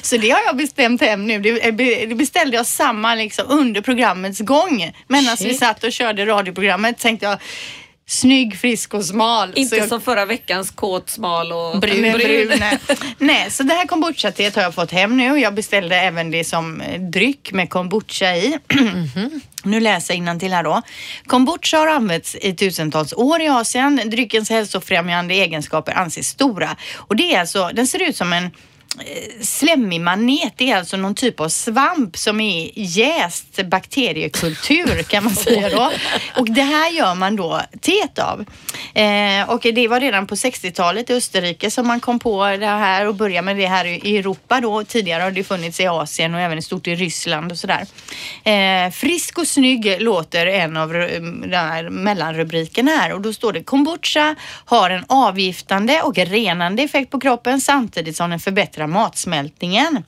Så 0.03 0.17
det 0.17 0.31
har 0.31 0.41
jag 0.47 0.57
bestämt 0.57 1.01
hem 1.01 1.27
nu. 1.27 1.39
Det 1.39 1.71
det 2.07 2.15
beställde 2.15 2.57
jag 2.57 2.67
samma 2.67 3.15
liksom 3.15 3.45
under 3.49 3.81
programmets 3.81 4.41
gång. 4.41 4.56
Medan 5.09 5.37
vi 5.41 5.55
satt 5.55 5.85
och 5.85 5.93
körde 5.93 6.27
radioprogrammet 6.27 6.99
tänkte 6.99 7.27
jag 7.27 7.39
snygg, 8.07 8.59
frisk 8.59 8.95
och 8.95 9.05
smal. 9.05 9.53
Inte 9.55 9.77
jag, 9.77 9.89
som 9.89 10.01
förra 10.01 10.25
veckans 10.25 10.71
kåt, 10.71 11.11
smal 11.11 11.53
och 11.53 11.81
brun. 11.81 12.13
brun. 12.13 12.53
nej. 12.59 12.79
nej, 13.19 13.51
så 13.51 13.63
det 13.63 13.75
här 13.75 13.87
kombucha-teet 13.87 14.57
har 14.57 14.63
jag 14.63 14.75
fått 14.75 14.91
hem 14.91 15.17
nu. 15.17 15.39
Jag 15.39 15.55
beställde 15.55 15.97
även 15.97 16.31
det 16.31 16.45
som 16.45 16.81
eh, 16.81 17.01
dryck 17.01 17.53
med 17.53 17.71
kombucha 17.71 18.37
i. 18.37 18.59
Nu 19.63 19.81
läser 19.81 20.15
jag 20.15 20.41
till 20.41 20.53
här 20.53 20.63
då. 20.63 20.83
Kombucha 21.27 21.79
har 21.79 21.87
använts 21.87 22.35
i 22.35 22.55
tusentals 22.55 23.13
år 23.13 23.41
i 23.41 23.49
Asien. 23.49 24.01
Dryckens 24.05 24.51
hälsofrämjande 24.51 25.35
egenskaper 25.35 25.93
anses 25.93 26.29
stora. 26.29 26.77
Och 26.97 27.17
det 27.17 27.35
är 27.35 27.41
alltså, 27.41 27.71
den 27.73 27.87
ser 27.87 28.03
ut 28.03 28.17
som 28.17 28.33
en 28.33 28.51
slemmig 29.41 30.01
manet. 30.01 30.53
Det 30.57 30.71
är 30.71 30.77
alltså 30.77 30.97
någon 30.97 31.15
typ 31.15 31.41
av 31.41 31.49
svamp 31.49 32.17
som 32.17 32.41
är 32.41 32.71
jäst 32.75 33.65
bakteriekultur 33.65 35.03
kan 35.03 35.25
man 35.25 35.35
säga 35.35 35.69
då. 35.69 35.93
Och 36.37 36.51
det 36.51 36.63
här 36.63 36.91
gör 36.91 37.15
man 37.15 37.37
då 37.37 37.61
teet 37.81 38.19
av. 38.19 38.45
Eh, 38.95 39.51
och 39.51 39.61
det 39.75 39.89
var 39.89 40.01
redan 40.01 40.27
på 40.27 40.35
60-talet 40.35 41.11
i 41.11 41.15
Österrike 41.15 41.71
som 41.71 41.87
man 41.87 42.01
kom 42.01 42.19
på 42.19 42.47
det 42.47 42.67
här 42.67 43.07
och 43.07 43.15
började 43.15 43.45
med 43.45 43.57
det 43.57 43.67
här 43.67 43.85
i 43.85 44.17
Europa 44.17 44.61
då. 44.61 44.85
Tidigare 44.85 45.23
har 45.23 45.31
det 45.31 45.45
funnits 45.45 45.81
i 45.81 45.87
Asien 45.87 46.35
och 46.35 46.41
även 46.41 46.63
stort 46.63 46.87
i 46.87 46.95
Ryssland 46.95 47.53
och 47.53 47.59
sådär. 47.59 47.87
Eh, 48.45 48.91
frisk 48.91 49.39
och 49.39 49.47
snygg 49.49 49.97
låter 50.01 50.47
en 50.47 50.77
av 50.77 50.93
ru- 50.93 51.41
den 51.41 51.69
här 51.69 51.89
mellanrubrikerna 51.91 52.91
här 52.91 53.13
och 53.13 53.21
då 53.21 53.33
står 53.33 53.53
det 53.53 53.63
kombucha 53.63 54.35
har 54.65 54.91
en 54.91 55.05
avgiftande 55.09 56.03
och 56.03 56.19
renande 56.19 56.83
effekt 56.83 57.11
på 57.11 57.21
kroppen 57.21 57.61
samtidigt 57.61 58.17
som 58.17 58.31
den 58.31 58.41
förbättrar 58.41 58.86
matsmältningen. 58.87 60.05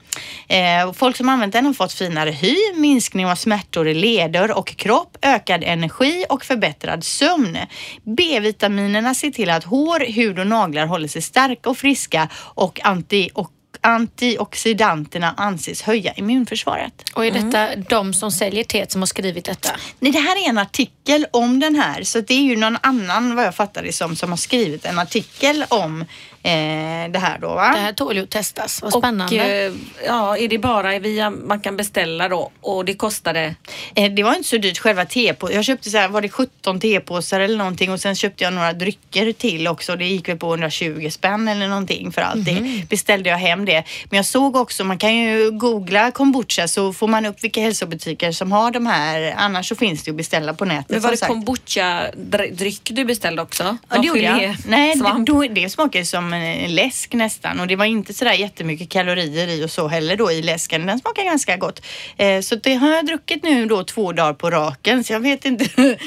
Eh, 0.49 0.93
folk 0.93 1.17
som 1.17 1.29
använt 1.29 1.53
den 1.53 1.67
har 1.67 1.73
fått 1.73 1.93
finare 1.93 2.31
hy, 2.31 2.57
minskning 2.75 3.27
av 3.27 3.35
smärtor 3.35 3.88
i 3.88 3.95
leder 3.95 4.59
och 4.59 4.77
kropp, 4.77 5.17
ökad 5.23 5.64
energi 5.64 6.25
och 6.29 6.45
förbättrad 6.45 7.05
sömn. 7.05 7.59
B-vitaminerna 8.03 9.14
ser 9.14 9.31
till 9.31 9.51
att 9.51 9.64
hår, 9.64 10.12
hud 10.12 10.38
och 10.38 10.47
naglar 10.47 10.87
håller 10.87 11.09
sig 11.09 11.23
starka 11.23 11.71
och 11.71 11.79
friska 11.79 12.29
och 12.35 12.81
anti 12.85 13.31
och 13.35 13.51
antioxidanterna 13.81 15.35
anses 15.37 15.83
höja 15.83 16.12
immunförsvaret. 16.12 17.05
Och 17.14 17.27
är 17.27 17.31
detta 17.31 17.77
de 17.77 18.14
som 18.14 18.31
säljer 18.31 18.64
teet 18.64 18.93
som 18.93 19.03
har 19.03 19.07
skrivit 19.07 19.45
detta? 19.45 19.71
Nej, 19.99 20.12
det 20.12 20.19
här 20.19 20.45
är 20.45 20.49
en 20.49 20.59
artikel 20.59 21.27
om 21.31 21.61
den 21.61 21.75
här 21.75 22.03
så 22.03 22.21
det 22.21 22.35
är 22.35 22.43
ju 22.43 22.57
någon 22.57 22.79
annan 22.81 23.37
vad 23.37 23.45
jag 23.45 23.55
fattar 23.55 23.83
det 23.83 23.93
som 23.93 24.17
som 24.17 24.31
har 24.31 24.37
skrivit 24.37 24.85
en 24.85 24.99
artikel 24.99 25.64
om 25.69 26.05
det 26.42 27.18
här 27.18 27.38
då 27.40 27.48
va? 27.48 27.70
Det 27.74 27.81
här 27.81 27.92
tål 27.92 28.16
ju 28.16 28.22
att 28.22 28.31
testas. 28.31 28.83
Vad 28.83 28.94
Och 28.94 29.01
spännande. 29.03 29.64
eh, 29.66 29.72
ja, 30.07 30.37
är 30.37 30.48
det 30.48 30.59
bara 30.59 30.98
via, 30.98 31.31
man 31.31 31.61
kan 31.61 31.77
beställa 31.77 32.29
då 32.29 32.51
och 32.61 32.85
det 32.85 32.94
kostade 32.94 33.55
Eh, 33.94 34.11
Det 34.12 34.22
var 34.22 34.35
inte 34.35 34.48
så 34.48 34.57
dyrt 34.57 34.79
själva 34.79 35.05
tepåsen. 35.05 35.57
Jag 35.57 35.64
köpte 35.64 35.90
så 35.90 35.98
här, 35.98 36.09
var 36.09 36.20
det 36.22 36.29
17 36.29 36.81
tepåsar 36.81 37.40
eller 37.40 37.57
någonting 37.59 37.92
och 37.92 38.01
sen 38.01 38.14
köpte 38.14 38.44
jag 38.44 38.53
några 38.53 38.72
drycker 38.72 39.33
till 39.33 39.68
också. 39.68 39.96
Det 39.96 40.05
gick 40.07 40.29
väl 40.29 40.37
på 40.37 40.46
120 40.48 41.09
spänn 41.11 41.48
eller 41.48 41.68
någonting 41.68 42.12
för 42.12 42.22
allt 42.22 42.44
det. 42.44 42.83
Beställde 42.88 43.31
jag 43.31 43.37
hem 43.38 43.64
det. 43.64 43.85
Men 44.11 44.16
jag 44.16 44.27
såg 44.27 44.57
också, 44.57 44.85
man 44.85 44.98
kan 44.98 45.16
ju 45.16 45.51
googla 45.51 46.11
kombucha 46.11 46.68
så 46.68 46.92
får 46.92 47.09
man 47.09 47.27
upp 47.27 47.44
vilka 47.44 47.61
hälsobutiker 47.61 48.33
som 48.33 48.53
har 48.53 48.70
de 48.70 48.87
här. 48.87 49.35
Annars 49.37 49.68
så 49.68 49.74
finns 49.74 50.03
det 50.05 50.11
att 50.11 50.16
beställa 50.16 50.55
på 50.55 50.64
nätet. 50.64 50.88
Men 50.88 51.01
var 51.01 51.16
som 51.16 51.29
det 51.29 51.35
kombucha-dryck 51.35 52.90
du 52.90 53.05
beställde 53.05 53.42
också? 53.42 53.77
Ja, 53.88 53.98
det 53.98 54.07
gjorde 54.07 54.20
jag. 54.20 54.57
Nej, 54.66 54.94
det, 54.94 55.24
då, 55.27 55.42
det 55.42 55.70
smakar 55.70 55.98
ju 55.98 56.05
som 56.29 56.33
en 56.33 56.75
läsk 56.75 57.14
nästan 57.14 57.61
och 57.61 57.67
det 57.67 57.77
var 57.77 57.85
inte 57.85 58.14
sådär 58.14 58.33
jättemycket 58.33 58.88
kalorier 58.88 59.49
i 59.49 59.64
och 59.64 59.71
så 59.71 59.88
heller 59.88 60.17
då 60.17 60.33
i 60.33 60.43
läsken. 60.43 60.87
Den 60.87 60.99
smakar 60.99 61.25
ganska 61.25 61.57
gott. 61.57 61.83
Eh, 62.17 62.41
så 62.41 62.57
det 62.57 62.75
har 62.75 62.95
jag 62.95 63.07
druckit 63.07 63.43
nu 63.43 63.67
då 63.67 63.85
två 63.85 64.12
dagar 64.12 64.33
på 64.33 64.51
raken 64.51 65.05
så 65.05 65.12
jag 65.12 65.21
vet 65.21 65.45
inte. 65.45 65.64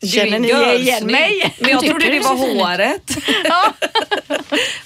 Känner 0.14 0.38
ni 0.38 0.48
igen 0.82 1.06
mig? 1.06 1.54
Men 1.58 1.70
jag 1.70 1.80
trodde 1.80 2.10
det 2.10 2.20
var 2.20 2.34
håret. 2.34 3.16
Ja. 3.44 3.72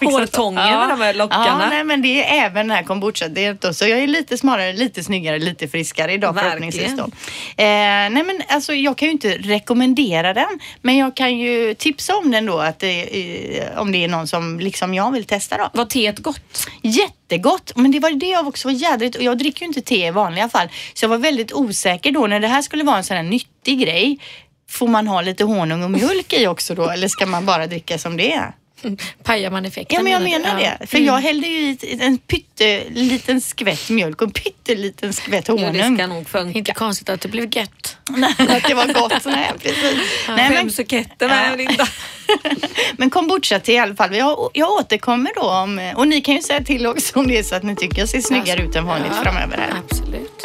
Hårtången 0.00 0.78
med 0.78 0.88
de 0.88 1.00
här 1.00 1.14
lockarna. 1.14 1.58
Ja, 1.62 1.68
nej, 1.70 1.84
men 1.84 2.02
det 2.02 2.24
är 2.24 2.46
även 2.46 2.68
den 2.68 2.76
här 2.76 2.82
kombucha. 2.82 3.28
Det 3.28 3.44
är 3.44 3.50
inte, 3.50 3.74
så 3.74 3.86
jag 3.86 3.98
är 3.98 4.06
lite 4.06 4.38
smartare, 4.38 4.72
lite 4.72 5.04
snyggare, 5.04 5.38
lite 5.38 5.68
friskare 5.68 6.12
idag 6.12 6.32
Verkligen. 6.32 6.72
förhoppningsvis. 6.72 6.98
Då. 6.98 7.04
Eh, 7.62 7.66
nej 8.10 8.10
men 8.22 8.42
alltså 8.48 8.72
jag 8.74 8.98
kan 8.98 9.08
ju 9.08 9.12
inte 9.12 9.28
rekommendera 9.38 10.34
den, 10.34 10.60
men 10.82 10.96
jag 10.96 11.16
kan 11.16 11.38
ju 11.38 11.74
tipsa 11.74 12.16
om 12.16 12.30
den 12.30 12.46
då 12.46 12.58
att 12.58 12.78
det, 12.78 13.58
eh, 13.58 13.78
om 13.80 13.92
det 13.92 14.04
är 14.04 14.08
någon 14.08 14.28
som 14.28 14.60
liksom 14.60 14.94
jag 14.94 15.12
vill 15.12 15.24
testa 15.24 15.56
då. 15.56 15.70
Var 15.72 15.84
teet 15.84 16.18
gott? 16.18 16.66
Jättegott, 16.82 17.72
men 17.76 17.90
det 17.90 18.00
var 18.00 18.10
det 18.10 18.26
jag 18.26 18.48
också 18.48 18.68
var 18.68 18.72
jädrigt 18.72 19.16
och 19.16 19.22
jag 19.22 19.38
dricker 19.38 19.60
ju 19.60 19.66
inte 19.66 19.80
te 19.80 20.06
i 20.06 20.10
vanliga 20.10 20.48
fall. 20.48 20.68
Så 20.94 21.04
jag 21.04 21.08
var 21.08 21.18
väldigt 21.18 21.52
osäker 21.52 22.12
då 22.12 22.26
när 22.26 22.40
det 22.40 22.48
här 22.48 22.62
skulle 22.62 22.84
vara 22.84 22.96
en 22.96 23.04
sån 23.04 23.16
här 23.16 23.24
nyttig 23.24 23.80
grej. 23.80 24.18
Får 24.74 24.88
man 24.88 25.06
ha 25.06 25.20
lite 25.20 25.44
honung 25.44 25.82
och 25.82 25.90
mjölk 25.90 26.32
i 26.32 26.46
också 26.46 26.74
då 26.74 26.88
eller 26.90 27.08
ska 27.08 27.26
man 27.26 27.46
bara 27.46 27.66
dricka 27.66 27.98
som 27.98 28.16
det 28.16 28.32
är? 28.32 28.52
Pajar 29.22 29.50
man 29.50 29.64
effekten? 29.64 29.96
Ja 29.96 30.02
men 30.02 30.12
jag 30.12 30.22
menar 30.22 30.60
Ja. 30.60 30.70
det. 30.80 30.86
För 30.86 30.98
jag 30.98 31.18
hällde 31.20 31.46
ju 31.46 31.60
i 31.70 31.98
en 32.00 32.18
pytteliten 32.18 33.40
skvätt 33.40 33.90
mjölk 33.90 34.22
och 34.22 34.28
en 34.28 34.32
pytteliten 34.32 35.12
skvätt 35.12 35.48
Ja, 35.48 35.54
honung. 35.54 35.72
det 35.72 35.96
ska 35.98 36.06
nog 36.06 36.28
funka. 36.28 36.58
Inte 36.58 36.72
konstigt 36.72 37.08
att 37.08 37.20
det 37.20 37.28
blev 37.28 37.56
gött. 37.56 37.96
Nej, 38.10 38.34
att 38.38 38.68
det 38.68 38.74
var 38.74 38.86
gott. 38.86 39.24
Nej, 39.24 39.50
precis. 39.62 39.98
Nej, 40.28 40.36
men, 40.36 40.52
Fem 40.52 40.70
suketter 40.70 41.28
med 41.28 41.76
Ja. 41.78 41.86
Men 42.96 43.10
kombucha 43.10 43.58
till 43.60 43.74
i 43.74 43.78
alla 43.78 43.94
fall. 43.94 44.16
Jag, 44.16 44.50
jag 44.54 44.70
återkommer 44.70 45.30
då 45.34 45.42
om, 45.50 45.92
och 45.96 46.08
ni 46.08 46.20
kan 46.20 46.34
ju 46.34 46.42
säga 46.42 46.64
till 46.64 46.86
också 46.86 47.18
om 47.18 47.28
det 47.28 47.38
är 47.38 47.42
så 47.42 47.54
att 47.54 47.62
ni 47.62 47.76
tycker 47.76 47.98
jag 47.98 48.08
ser 48.08 48.20
snyggare 48.20 48.62
ut 48.62 48.76
än 48.76 48.86
vanligt 48.86 49.12
framöver 49.22 49.56
här. 49.56 49.72
Absolut. 49.90 50.44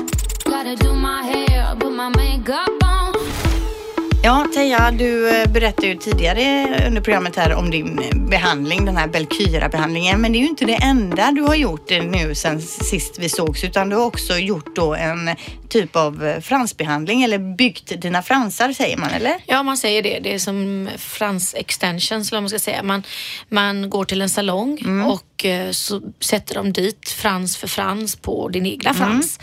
Ja, 4.24 4.48
Teija, 4.54 4.92
du 4.92 5.42
eh, 5.42 5.52
berättade 5.52 5.88
ju 5.88 5.96
tidigare 5.96 6.68
under 6.88 7.02
programmet 7.02 7.36
här 7.36 7.56
om 7.56 7.70
din 7.70 8.00
eh, 8.00 8.18
behandling, 8.30 8.86
den 8.86 8.98
här 8.98 9.08
Belkyra-behandlingen. 9.08 10.22
Men 10.22 10.32
det 10.32 10.38
är 10.38 10.40
ju 10.40 10.48
inte 10.48 10.66
det 10.66 10.76
enda 10.76 11.32
du 11.32 11.42
har 11.42 11.56
gjort 11.56 11.92
eh, 11.92 12.04
nu 12.04 12.36
sen 12.36 12.62
sist 12.62 13.20
vi 13.20 13.30
sågs, 13.30 13.64
utan 13.64 13.90
du 13.90 13.96
har 13.96 14.06
också 14.06 14.38
gjort 14.38 14.76
då 14.76 14.96
en 14.96 15.30
typ 15.70 15.96
av 15.96 16.26
eh, 16.26 16.40
fransbehandling 16.42 17.24
eller 17.24 17.56
byggt 17.56 18.02
dina 18.02 18.22
fransar 18.24 18.74
säger 18.74 18.98
man, 18.98 19.10
eller? 19.10 19.34
Ja, 19.46 19.64
man 19.64 19.78
säger 19.78 20.04
det. 20.04 20.20
Det 20.20 20.34
är 20.34 20.40
som 20.40 20.90
frans 20.98 21.54
extensions, 21.58 22.30
eller 22.32 22.38
vad 22.38 22.44
man 22.44 22.50
ska 22.50 22.60
säga. 22.60 22.84
Man, 22.84 23.04
man 23.50 23.90
går 23.90 24.06
till 24.06 24.22
en 24.22 24.30
salong 24.30 24.80
Mm. 24.82 25.08
och 25.08 25.46
eh, 25.46 25.72
så 25.72 26.02
sätter 26.20 26.56
de 26.56 26.74
dit 26.74 27.10
frans 27.10 27.58
för 27.58 27.68
frans 27.68 28.16
på 28.16 28.50
din 28.50 28.66
egna 28.66 28.90
Mm. 28.90 29.02
frans. 29.02 29.40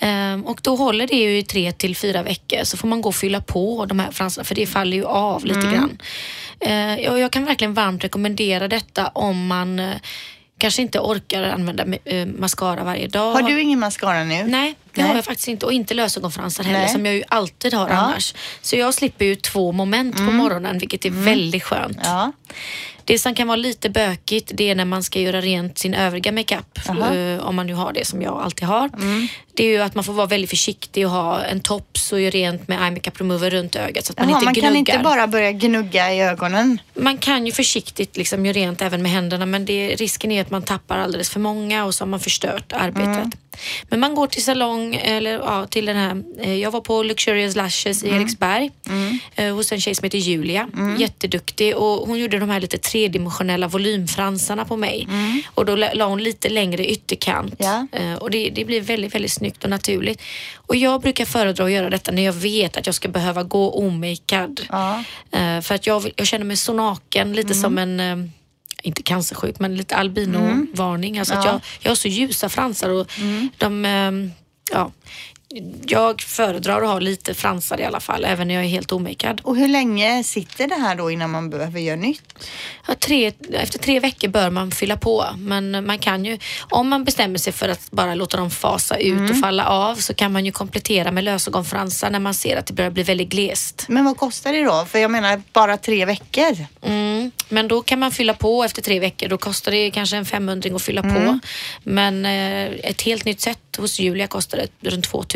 Ehm, 0.00 0.46
och 0.46 0.60
då 0.62 0.76
håller 0.76 1.06
det 1.06 1.16
ju 1.16 1.38
i 1.38 1.42
tre 1.42 1.72
till 1.72 1.96
fyra 1.96 2.22
veckor 2.22 2.64
så 2.64 2.76
får 2.76 2.88
man 2.88 3.00
gå 3.02 3.08
och 3.08 3.14
fylla 3.14 3.40
på 3.40 3.86
de 3.86 3.98
här 3.98 4.10
fransarna 4.12 4.44
för 4.44 4.54
det 4.54 4.66
faller 4.66 4.96
ju 4.96 5.04
av 5.04 5.44
lite 5.44 5.60
Mm. 5.60 5.72
grann. 5.74 5.98
Eh, 6.60 7.00
jag, 7.04 7.18
jag 7.18 7.32
kan 7.32 7.44
verkligen 7.44 7.74
varmt 7.74 8.04
rekommendera 8.04 8.68
detta 8.68 9.06
om 9.08 9.46
man 9.46 9.78
eh, 9.78 9.90
kanske 10.58 10.82
inte 10.82 10.98
orkar 11.00 11.42
använda 11.42 11.84
mascara 12.38 12.84
varje 12.84 13.06
dag. 13.08 13.32
Har 13.32 13.42
du 13.42 13.60
ingen 13.60 13.78
mascara 13.78 14.24
nu? 14.24 14.42
Nej, 14.44 14.74
det 14.96 15.02
Nej. 15.02 15.08
har 15.08 15.16
jag 15.16 15.24
faktiskt 15.24 15.48
inte 15.48 15.66
och 15.66 15.72
inte 15.72 15.94
lösögonfransar 15.94 16.64
heller 16.64 16.78
Nej. 16.80 16.88
som 16.88 17.06
jag 17.06 17.14
ju 17.14 17.22
alltid 17.28 17.74
har 17.74 17.88
Ja. 17.88 17.94
annars. 17.94 18.34
Så 18.62 18.76
jag 18.76 18.94
slipper 18.94 19.24
ju 19.24 19.34
två 19.36 19.72
moment 19.72 20.16
på 20.16 20.22
morgonen 20.22 20.78
vilket 20.78 21.04
är 21.04 21.10
väldigt 21.10 21.62
skönt. 21.62 21.98
Ja. 22.04 22.32
Det 23.04 23.18
som 23.18 23.34
kan 23.34 23.48
vara 23.48 23.56
lite 23.56 23.90
bökigt 23.90 24.50
det 24.54 24.70
är 24.70 24.74
när 24.74 24.84
man 24.84 25.02
ska 25.02 25.20
göra 25.20 25.40
rent 25.40 25.78
sin 25.78 25.94
övriga 25.94 26.32
makeup. 26.32 26.78
eh, 26.88 27.46
om 27.46 27.56
man 27.56 27.66
nu 27.66 27.74
har 27.74 27.92
det 27.92 28.04
som 28.06 28.22
jag 28.22 28.42
alltid 28.42 28.68
har. 28.68 28.90
Det 29.54 29.64
är 29.64 29.68
ju 29.68 29.78
att 29.82 29.94
man 29.94 30.04
får 30.04 30.12
vara 30.12 30.26
väldigt 30.26 30.50
försiktig 30.50 31.06
och 31.06 31.12
ha 31.12 31.42
en 31.42 31.60
tops 31.60 32.12
och 32.12 32.20
göra 32.20 32.30
rent 32.30 32.68
med 32.68 32.82
eye 32.82 32.90
makeup 32.90 33.20
remover 33.20 33.50
runt 33.50 33.76
ögat 33.76 34.04
så 34.06 34.12
att 34.12 34.18
man 34.18 34.28
Jaha, 34.28 34.38
inte 34.38 34.44
man 34.44 34.54
gnuggar. 34.54 34.68
kan 34.70 34.76
inte 34.76 34.98
bara 34.98 35.26
börja 35.26 35.52
gnugga 35.52 36.12
i 36.14 36.20
ögonen? 36.20 36.78
Man 36.94 37.18
kan 37.18 37.46
ju 37.46 37.52
försiktigt 37.52 38.16
liksom 38.16 38.46
göra 38.46 38.56
rent 38.56 38.82
även 38.82 39.02
med 39.02 39.10
händerna 39.12 39.46
men 39.46 39.64
det, 39.64 39.88
risken 39.94 40.32
är 40.32 40.40
att 40.42 40.50
man 40.50 40.62
tappar 40.62 40.98
alldeles 40.98 41.30
för 41.30 41.40
många 41.40 41.84
och 41.84 41.94
så 41.94 42.04
har 42.04 42.08
man 42.08 42.20
förstört 42.20 42.72
arbetet. 42.72 43.38
Men 43.88 44.00
man 44.00 44.14
går 44.14 44.26
till 44.26 44.44
salong 44.44 44.94
eller 44.94 45.32
ja, 45.32 45.66
till 45.66 45.86
den 45.86 45.96
här, 45.96 46.22
eh, 46.40 46.54
jag 46.54 46.70
var 46.70 46.80
på 46.80 47.02
Luxurious 47.02 47.56
Lashes 47.56 48.04
i 48.04 48.08
Eriksberg 48.08 48.70
eh, 49.34 49.54
hos 49.54 49.72
en 49.72 49.80
tjej 49.80 49.94
som 49.94 50.04
heter 50.04 50.18
Julia. 50.18 50.68
Jätteduktig 50.98 51.76
och 51.76 52.08
hon 52.08 52.18
gjorde 52.18 52.38
de 52.38 52.50
här 52.50 52.60
lite 52.60 52.78
tredimensionella 52.78 53.68
volymfransarna 53.68 54.64
på 54.64 54.76
mig. 54.76 55.08
Och 55.54 55.64
då 55.64 55.76
la 55.76 56.06
hon 56.06 56.22
lite 56.22 56.48
längre 56.48 56.86
ytterkant 56.86 57.54
Ja. 57.58 57.86
Eh, 57.92 58.14
och 58.14 58.30
det, 58.30 58.50
det 58.50 58.64
blir 58.64 58.80
väldigt, 58.80 59.14
väldigt 59.14 59.32
snyggt 59.32 59.64
och 59.64 59.70
naturligt. 59.70 60.22
Och 60.56 60.76
jag 60.76 61.00
brukar 61.00 61.24
föredra 61.24 61.64
att 61.64 61.70
göra 61.70 61.90
detta 61.90 62.12
när 62.12 62.22
jag 62.22 62.32
vet 62.32 62.76
att 62.76 62.86
jag 62.86 62.94
ska 62.94 63.08
behöva 63.08 63.42
gå 63.42 63.70
omakead. 63.72 64.60
Ja. 64.70 65.04
För 65.62 65.74
att 65.74 65.86
jag, 65.86 66.12
jag 66.16 66.26
känner 66.26 66.44
mig 66.44 66.56
så 66.56 66.72
naken, 66.72 67.32
lite 67.32 67.54
som 67.54 67.78
en 67.78 68.00
inte 68.82 69.02
cancersjuk, 69.02 69.58
men 69.58 69.76
lite 69.76 69.96
albino-varning. 69.96 71.18
Alltså 71.18 71.34
att 71.34 71.44
Ja. 71.44 71.50
jag, 71.52 71.60
jag 71.80 71.90
har 71.90 71.96
så 71.96 72.08
ljusa 72.08 72.48
fransar 72.48 72.90
och 72.90 73.12
de, 73.58 73.84
eh, 73.84 74.12
ja, 74.72 74.92
jag 75.86 76.22
föredrar 76.22 76.82
att 76.82 76.88
ha 76.88 76.98
lite 76.98 77.34
fransar 77.34 77.80
i 77.80 77.84
alla 77.84 78.00
fall, 78.00 78.24
även 78.24 78.48
när 78.48 78.54
jag 78.54 78.64
är 78.64 78.68
helt 78.68 78.92
omakead. 78.92 79.40
Och 79.44 79.56
hur 79.56 79.68
länge 79.68 80.24
sitter 80.24 80.68
det 80.68 80.74
här 80.74 80.94
då 80.94 81.10
innan 81.10 81.30
man 81.30 81.50
behöver 81.50 81.80
göra 81.80 81.96
nytt? 81.96 82.34
Ja, 82.88 82.94
tre, 82.94 83.32
efter 83.52 83.78
tre 83.78 84.00
veckor 84.00 84.28
bör 84.28 84.50
man 84.50 84.70
fylla 84.70 84.96
på, 84.96 85.26
men 85.38 85.86
man 85.86 85.98
kan 85.98 86.24
ju, 86.24 86.38
om 86.58 86.88
man 86.88 87.04
bestämmer 87.04 87.38
sig 87.38 87.52
för 87.52 87.68
att 87.68 87.90
bara 87.90 88.14
låta 88.14 88.36
dem 88.36 88.50
fasa 88.50 88.96
ut 88.96 89.30
och 89.30 89.40
falla 89.40 89.66
av 89.66 89.94
så 89.94 90.14
kan 90.14 90.32
man 90.32 90.46
ju 90.46 90.52
komplettera 90.52 91.12
med 91.12 91.24
lösögonfransar 91.24 92.10
när 92.10 92.20
man 92.20 92.34
ser 92.34 92.56
att 92.56 92.66
det 92.66 92.72
börjar 92.74 92.90
bli 92.90 93.02
väldigt 93.02 93.28
glest. 93.28 93.86
Men 93.88 94.04
vad 94.04 94.16
kostar 94.16 94.52
det 94.52 94.62
då? 94.64 94.84
För 94.88 94.98
jag 94.98 95.10
menar 95.10 95.42
bara 95.52 95.76
tre 95.76 96.04
veckor. 96.04 96.56
Mm, 96.82 97.30
men 97.48 97.68
då 97.68 97.82
kan 97.82 97.98
man 97.98 98.12
fylla 98.12 98.34
på 98.34 98.64
efter 98.64 98.82
tre 98.82 99.00
veckor. 99.00 99.28
Då 99.28 99.38
kostar 99.38 99.72
det 99.72 99.90
kanske 99.90 100.16
en 100.16 100.26
500 100.26 100.70
att 100.74 100.82
fylla 100.82 101.02
på. 101.02 101.38
Men 101.82 102.26
eh, 102.26 102.64
ett 102.64 103.02
helt 103.02 103.24
nytt 103.24 103.40
set 103.40 103.58
hos 103.78 103.98
Julia 103.98 104.26
kostar 104.26 104.58
det 104.80 104.90
runt 104.90 105.04
2000. 105.04 105.35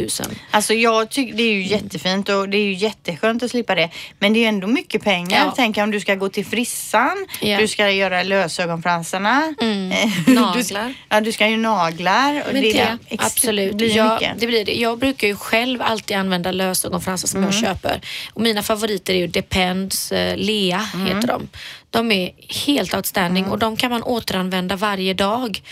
Alltså 0.51 0.75
jag 0.75 1.11
tycker 1.11 1.35
det 1.35 1.43
är 1.43 1.53
ju 1.53 1.63
jättefint 1.67 2.29
och 2.29 2.49
det 2.49 2.57
är 2.59 2.65
ju 2.65 2.75
jätteskönt 2.75 3.43
att 3.43 3.51
slippa 3.51 3.75
det. 3.75 3.91
Men 4.19 4.33
det 4.33 4.39
är 4.39 4.41
ju 4.41 4.47
ändå 4.47 4.67
mycket 4.67 5.05
pengar. 5.05 5.45
Ja. 5.45 5.53
Tänk 5.57 5.79
om 5.79 5.91
du 5.91 6.01
ska 6.01 6.15
gå 6.15 6.29
till 6.29 6.47
frissan, 6.47 7.27
Ja. 7.41 7.59
du 7.59 7.69
ska 7.69 7.91
göra 7.91 8.23
lösögonfransarna. 8.23 9.55
Mm. 9.61 9.93
eh, 9.93 10.09
Du, 10.27 10.35
Naglar. 10.35 10.95
ja, 11.09 11.21
du 11.21 11.33
ska 11.33 11.49
ju 11.49 11.57
naglar. 11.57 12.41
Och 12.47 12.53
Men 12.53 12.63
det, 12.63 12.73
det, 12.73 12.79
är 12.81 12.99
ex- 13.09 13.25
absolut. 13.25 13.71
Det 13.73 13.77
blir 13.77 13.97
jag, 13.97 14.33
det 14.39 14.47
blir 14.47 14.65
det. 14.65 14.75
Jag 14.75 14.99
brukar 14.99 15.27
ju 15.29 15.37
själv 15.37 15.83
alltid 15.83 16.17
använda 16.17 16.53
lösögonfransar 16.53 17.29
som 17.29 17.43
jag 17.43 17.55
köper. 17.55 18.01
Och 18.35 18.41
mina 18.41 18.63
favoriter 18.63 19.15
är 19.15 19.19
ju 19.19 19.27
Depends, 19.27 20.13
eh, 20.13 20.37
Lea 20.37 20.79
heter 21.09 21.27
de. 21.29 21.49
De 21.91 22.13
är 22.13 22.31
helt 22.67 22.95
outstanding 22.95 23.45
och 23.47 23.59
de 23.59 23.77
kan 23.77 23.91
man 23.91 24.03
återanvända 24.03 24.77
varje 24.77 25.15
dag 25.15 25.63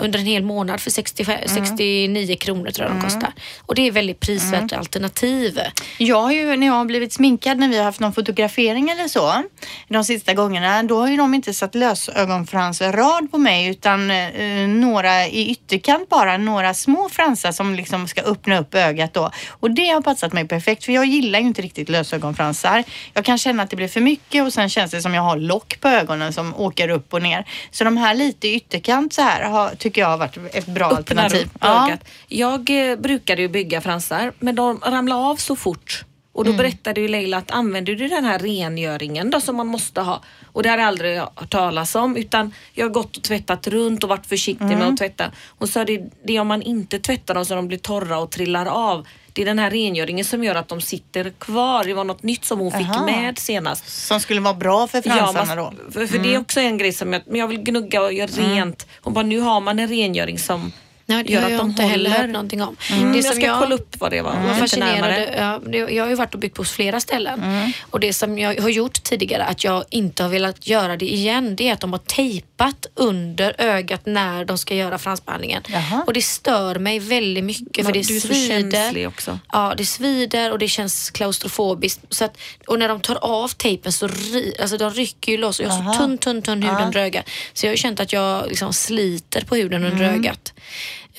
under 0.00 0.18
en 0.18 0.26
hel 0.26 0.42
månad 0.42 0.80
för 0.80 0.90
65, 0.90 1.38
69 1.46 2.36
kronor 2.36 2.70
tror 2.70 2.88
jag 2.88 2.96
de 2.96 3.02
kostar. 3.02 3.32
Och 3.66 3.74
det 3.74 3.82
är 3.86 3.90
väldigt 3.92 4.20
prisvärt 4.20 4.56
Mm. 4.72 4.78
alternativ. 4.78 5.60
Jag 5.98 6.22
har 6.22 6.32
ju, 6.32 6.56
när 6.56 6.66
jag 6.66 6.74
har 6.74 6.84
blivit 6.84 7.12
sminkad 7.12 7.58
när 7.58 7.68
vi 7.68 7.76
har 7.78 7.84
haft 7.84 8.00
någon 8.00 8.12
fotografering 8.12 8.90
eller 8.90 9.08
så, 9.08 9.42
de 9.88 10.04
sista 10.04 10.34
gångerna, 10.34 10.82
då 10.82 11.00
har 11.00 11.08
ju 11.08 11.16
de 11.16 11.34
inte 11.34 11.54
satt 11.54 11.74
lösögonfransrad 11.74 13.30
på 13.30 13.38
mig 13.38 13.66
utan 13.68 14.10
eh, 14.10 14.68
några 14.68 15.26
i 15.26 15.50
ytterkant 15.50 16.08
bara, 16.08 16.36
några 16.36 16.74
små 16.74 17.08
fransar 17.08 17.52
som 17.52 17.74
liksom 17.74 18.08
ska 18.08 18.22
öppna 18.22 18.58
upp 18.58 18.74
ögat 18.74 19.14
då. 19.14 19.30
Och 19.50 19.70
det 19.70 19.86
har 19.88 20.00
passat 20.00 20.32
mig 20.32 20.48
perfekt 20.48 20.84
för 20.84 20.92
jag 20.92 21.06
gillar 21.06 21.38
ju 21.38 21.46
inte 21.46 21.62
riktigt 21.62 21.88
lösögonfransar. 21.88 22.84
Jag 23.14 23.24
kan 23.24 23.38
känna 23.38 23.62
att 23.62 23.70
det 23.70 23.76
blir 23.76 23.88
för 23.88 24.00
mycket 24.00 24.44
och 24.44 24.52
sen 24.52 24.68
känns 24.68 24.90
det 24.90 25.02
som 25.02 25.14
jag 25.14 25.22
har 25.22 25.36
lock 25.36 25.65
på 25.80 25.88
ögonen 25.88 26.32
som 26.32 26.54
åker 26.56 26.88
upp 26.88 27.14
och 27.14 27.22
ner. 27.22 27.48
Så 27.70 27.84
de 27.84 27.96
här 27.96 28.14
lite 28.14 28.48
ytterkant 28.48 29.12
så 29.12 29.22
här 29.22 29.42
har, 29.42 29.70
tycker 29.70 30.00
jag 30.00 30.08
har 30.08 30.18
varit 30.18 30.36
ett 30.52 30.66
bra 30.66 30.86
Öppnar 30.86 31.24
alternativ. 31.24 31.48
ögat. 31.60 32.04
Jag 32.28 32.90
eh, 32.90 32.96
brukade 32.96 33.42
ju 33.42 33.48
bygga 33.48 33.80
fransar 33.80 34.32
men 34.38 34.54
de 34.54 34.80
ramlade 34.84 35.20
av 35.20 35.36
så 35.36 35.56
fort. 35.56 36.04
Och 36.32 36.44
då 36.44 36.52
berättade 36.52 37.00
ju 37.00 37.08
Leila 37.08 37.36
att 37.36 37.50
använder 37.50 37.94
du 37.94 38.08
den 38.08 38.24
här 38.24 38.38
rengöringen 38.38 39.30
då 39.30 39.40
som 39.40 39.56
man 39.56 39.66
måste 39.66 40.00
ha? 40.00 40.22
Och 40.52 40.62
det 40.62 40.68
hade 40.68 40.82
jag 40.82 40.88
aldrig 40.88 41.18
hört 41.18 41.50
talas 41.50 41.94
om 41.94 42.16
utan 42.16 42.52
jag 42.72 42.84
har 42.84 42.90
gått 42.90 43.16
och 43.16 43.22
tvättat 43.22 43.66
runt 43.66 44.02
och 44.02 44.08
varit 44.08 44.26
försiktig 44.26 44.64
med 44.66 44.82
att 44.82 44.96
tvätta. 44.96 45.30
Hon 45.58 45.68
sa 45.68 45.84
det, 45.84 46.02
det 46.24 46.36
är 46.36 46.40
om 46.40 46.46
man 46.46 46.62
inte 46.62 46.98
tvättar 46.98 47.34
dem 47.34 47.44
så 47.44 47.54
de 47.54 47.68
blir 47.68 47.78
torra 47.78 48.18
och 48.18 48.30
trillar 48.30 48.66
av. 48.66 49.06
Det 49.36 49.42
är 49.42 49.46
den 49.46 49.58
här 49.58 49.70
rengöringen 49.70 50.24
som 50.24 50.44
gör 50.44 50.54
att 50.54 50.68
de 50.68 50.80
sitter 50.80 51.30
kvar. 51.38 51.84
Det 51.84 51.94
var 51.94 52.04
något 52.04 52.22
nytt 52.22 52.44
som 52.44 52.58
hon 52.58 52.72
fick 52.72 52.88
Aha. 52.88 53.06
med 53.06 53.38
senast. 53.38 53.88
Som 54.06 54.20
skulle 54.20 54.40
vara 54.40 54.54
bra 54.54 54.86
för 54.86 55.02
fransarna 55.02 55.54
man- 55.54 55.56
då. 55.56 55.92
För, 55.92 56.06
för 56.06 56.18
det 56.18 56.34
är 56.34 56.38
också 56.40 56.60
en 56.60 56.78
grej 56.78 56.92
som 56.92 57.12
jag, 57.12 57.22
men 57.26 57.40
jag 57.40 57.48
vill 57.48 57.58
gnugga 57.58 58.02
och 58.02 58.12
göra 58.12 58.26
rent. 58.30 58.86
Hon 59.00 59.12
bara, 59.12 59.24
nu 59.24 59.40
har 59.40 59.60
man 59.60 59.78
en 59.78 59.88
rengöring 59.88 60.38
som 60.38 60.72
Nej, 61.08 61.24
det 61.24 61.32
gör 61.32 61.40
har 61.40 61.46
att 61.46 61.52
jag 61.52 61.60
de 61.60 61.70
inte 61.70 61.82
heller 61.82 62.10
hört 62.10 62.28
någonting 62.30 62.62
om. 62.62 62.76
Mm, 62.92 63.12
Det 63.12 63.18
jag 63.18 63.24
som 63.24 63.34
ska 63.36 63.44
jag 63.46 63.58
kolla 63.58 63.74
upp 63.74 63.96
vad 63.98 64.10
det 64.10 64.22
var. 64.22 64.32
var 64.36 64.42
lite 64.48 64.56
fascinerad. 64.60 64.92
närmare. 64.94 65.34
Ja, 65.38 65.60
det- 65.70 65.78
jag 65.94 66.04
har 66.04 66.08
ju 66.10 66.14
varit 66.16 66.34
och 66.34 66.40
byggt 66.40 66.56
på 66.56 66.64
flera 66.64 67.00
ställen 67.00 67.42
Mm. 67.42 67.72
och 67.90 68.00
det 68.00 68.12
som 68.12 68.38
jag 68.38 68.60
har 68.62 68.68
gjort 68.68 69.02
tidigare 69.02 69.44
att 69.44 69.64
jag 69.64 69.84
inte 69.90 70.22
har 70.22 70.30
velat 70.30 70.66
göra 70.66 70.96
det 70.96 71.06
igen 71.14 71.56
det 71.56 71.68
är 71.68 71.72
att 71.72 71.80
de 71.80 71.92
har 71.92 71.98
tejpat 71.98 72.86
under 72.94 73.54
ögat 73.58 74.06
när 74.06 74.44
de 74.44 74.58
ska 74.58 74.74
göra 74.74 74.98
fransbehandlingen. 74.98 75.62
Jaha. 75.68 76.04
Och 76.06 76.12
det 76.12 76.22
stör 76.22 76.78
mig 76.78 76.98
väldigt 76.98 77.44
mycket 77.44 77.86
för 77.86 77.92
det 77.92 78.08
du 78.08 78.16
är 78.16 78.20
svider. 78.20 79.06
också. 79.06 79.38
Ja, 79.52 79.74
det 79.76 79.86
svider 79.86 80.52
och 80.52 80.58
det 80.58 80.68
känns 80.68 81.10
klaustrofobiskt. 81.10 82.00
Så 82.10 82.24
att, 82.24 82.36
och 82.66 82.78
när 82.78 82.88
de 82.88 83.00
tar 83.00 83.18
av 83.24 83.48
tejpen 83.48 83.92
så 83.92 84.06
ri, 84.08 84.54
alltså 84.60 84.76
de 84.76 84.90
rycker 84.90 85.32
ju 85.32 85.38
loss 85.38 85.58
och 85.60 85.66
jag 85.66 85.70
har 85.70 85.92
så 85.92 85.98
tunn, 85.98 86.18
tunn, 86.18 86.42
tunn 86.42 86.62
hud 86.62 86.80
under 86.86 87.00
ögat. 87.00 87.28
Så 87.52 87.66
jag 87.66 87.70
har 87.70 87.74
ju 87.74 87.78
känt 87.78 88.00
att 88.00 88.12
jag 88.12 88.48
liksom 88.48 88.72
sliter 88.72 89.44
på 89.44 89.56
huden 89.56 89.84
under 89.84 90.04
Mm. 90.04 90.14
ögat 90.20 90.52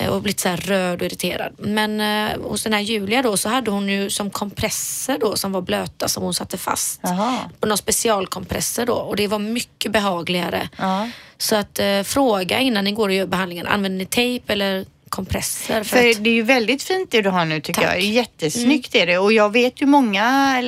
och 0.06 0.22
blivit 0.22 0.40
så 0.40 0.48
röd 0.48 1.00
och 1.00 1.06
irriterad. 1.06 1.52
Men 1.58 2.00
eh, 2.00 2.40
hos 2.42 2.62
den 2.62 2.72
här 2.72 2.80
Julia 2.80 3.22
då 3.22 3.36
så 3.36 3.48
hade 3.48 3.70
hon 3.70 3.88
ju 3.88 4.10
som 4.10 4.30
kompresser 4.30 5.18
då 5.18 5.36
som 5.36 5.52
var 5.52 5.60
blöta 5.60 6.08
som 6.08 6.22
hon 6.22 6.34
satte 6.34 6.58
fast. 6.58 7.00
Jaha. 7.02 7.38
Och 7.60 7.68
någon 7.68 7.78
specialkompresser 7.78 8.86
då 8.86 8.94
och 8.94 9.16
det 9.16 9.26
var 9.26 9.38
mycket 9.38 9.92
behagligare. 9.92 10.68
Ja. 10.76 11.10
Så 11.38 11.56
att 11.56 11.78
eh, 11.78 12.02
fråga 12.02 12.58
innan 12.58 12.84
ni 12.84 12.92
går 12.92 13.08
och 13.08 13.14
gör 13.14 13.26
behandlingen. 13.26 13.66
Använder 13.66 13.98
ni 13.98 14.06
tejp 14.06 14.52
eller 14.52 14.86
kompresser? 15.08 15.82
För, 15.84 15.84
För 15.84 16.10
att, 16.10 16.24
det 16.24 16.30
är 16.30 16.34
ju 16.34 16.42
väldigt 16.42 16.82
fint 16.82 17.10
det 17.10 17.22
du 17.22 17.28
har 17.30 17.44
nu 17.44 17.60
tycker 17.60 17.82
Tack. 17.82 17.94
jag. 17.94 18.00
Jättesnyggt 18.00 18.94
är 18.94 19.06
det 19.06 19.18
och 19.18 19.32
jag 19.32 19.52
vet 19.52 19.82
ju 19.82 19.86
många 19.86 20.60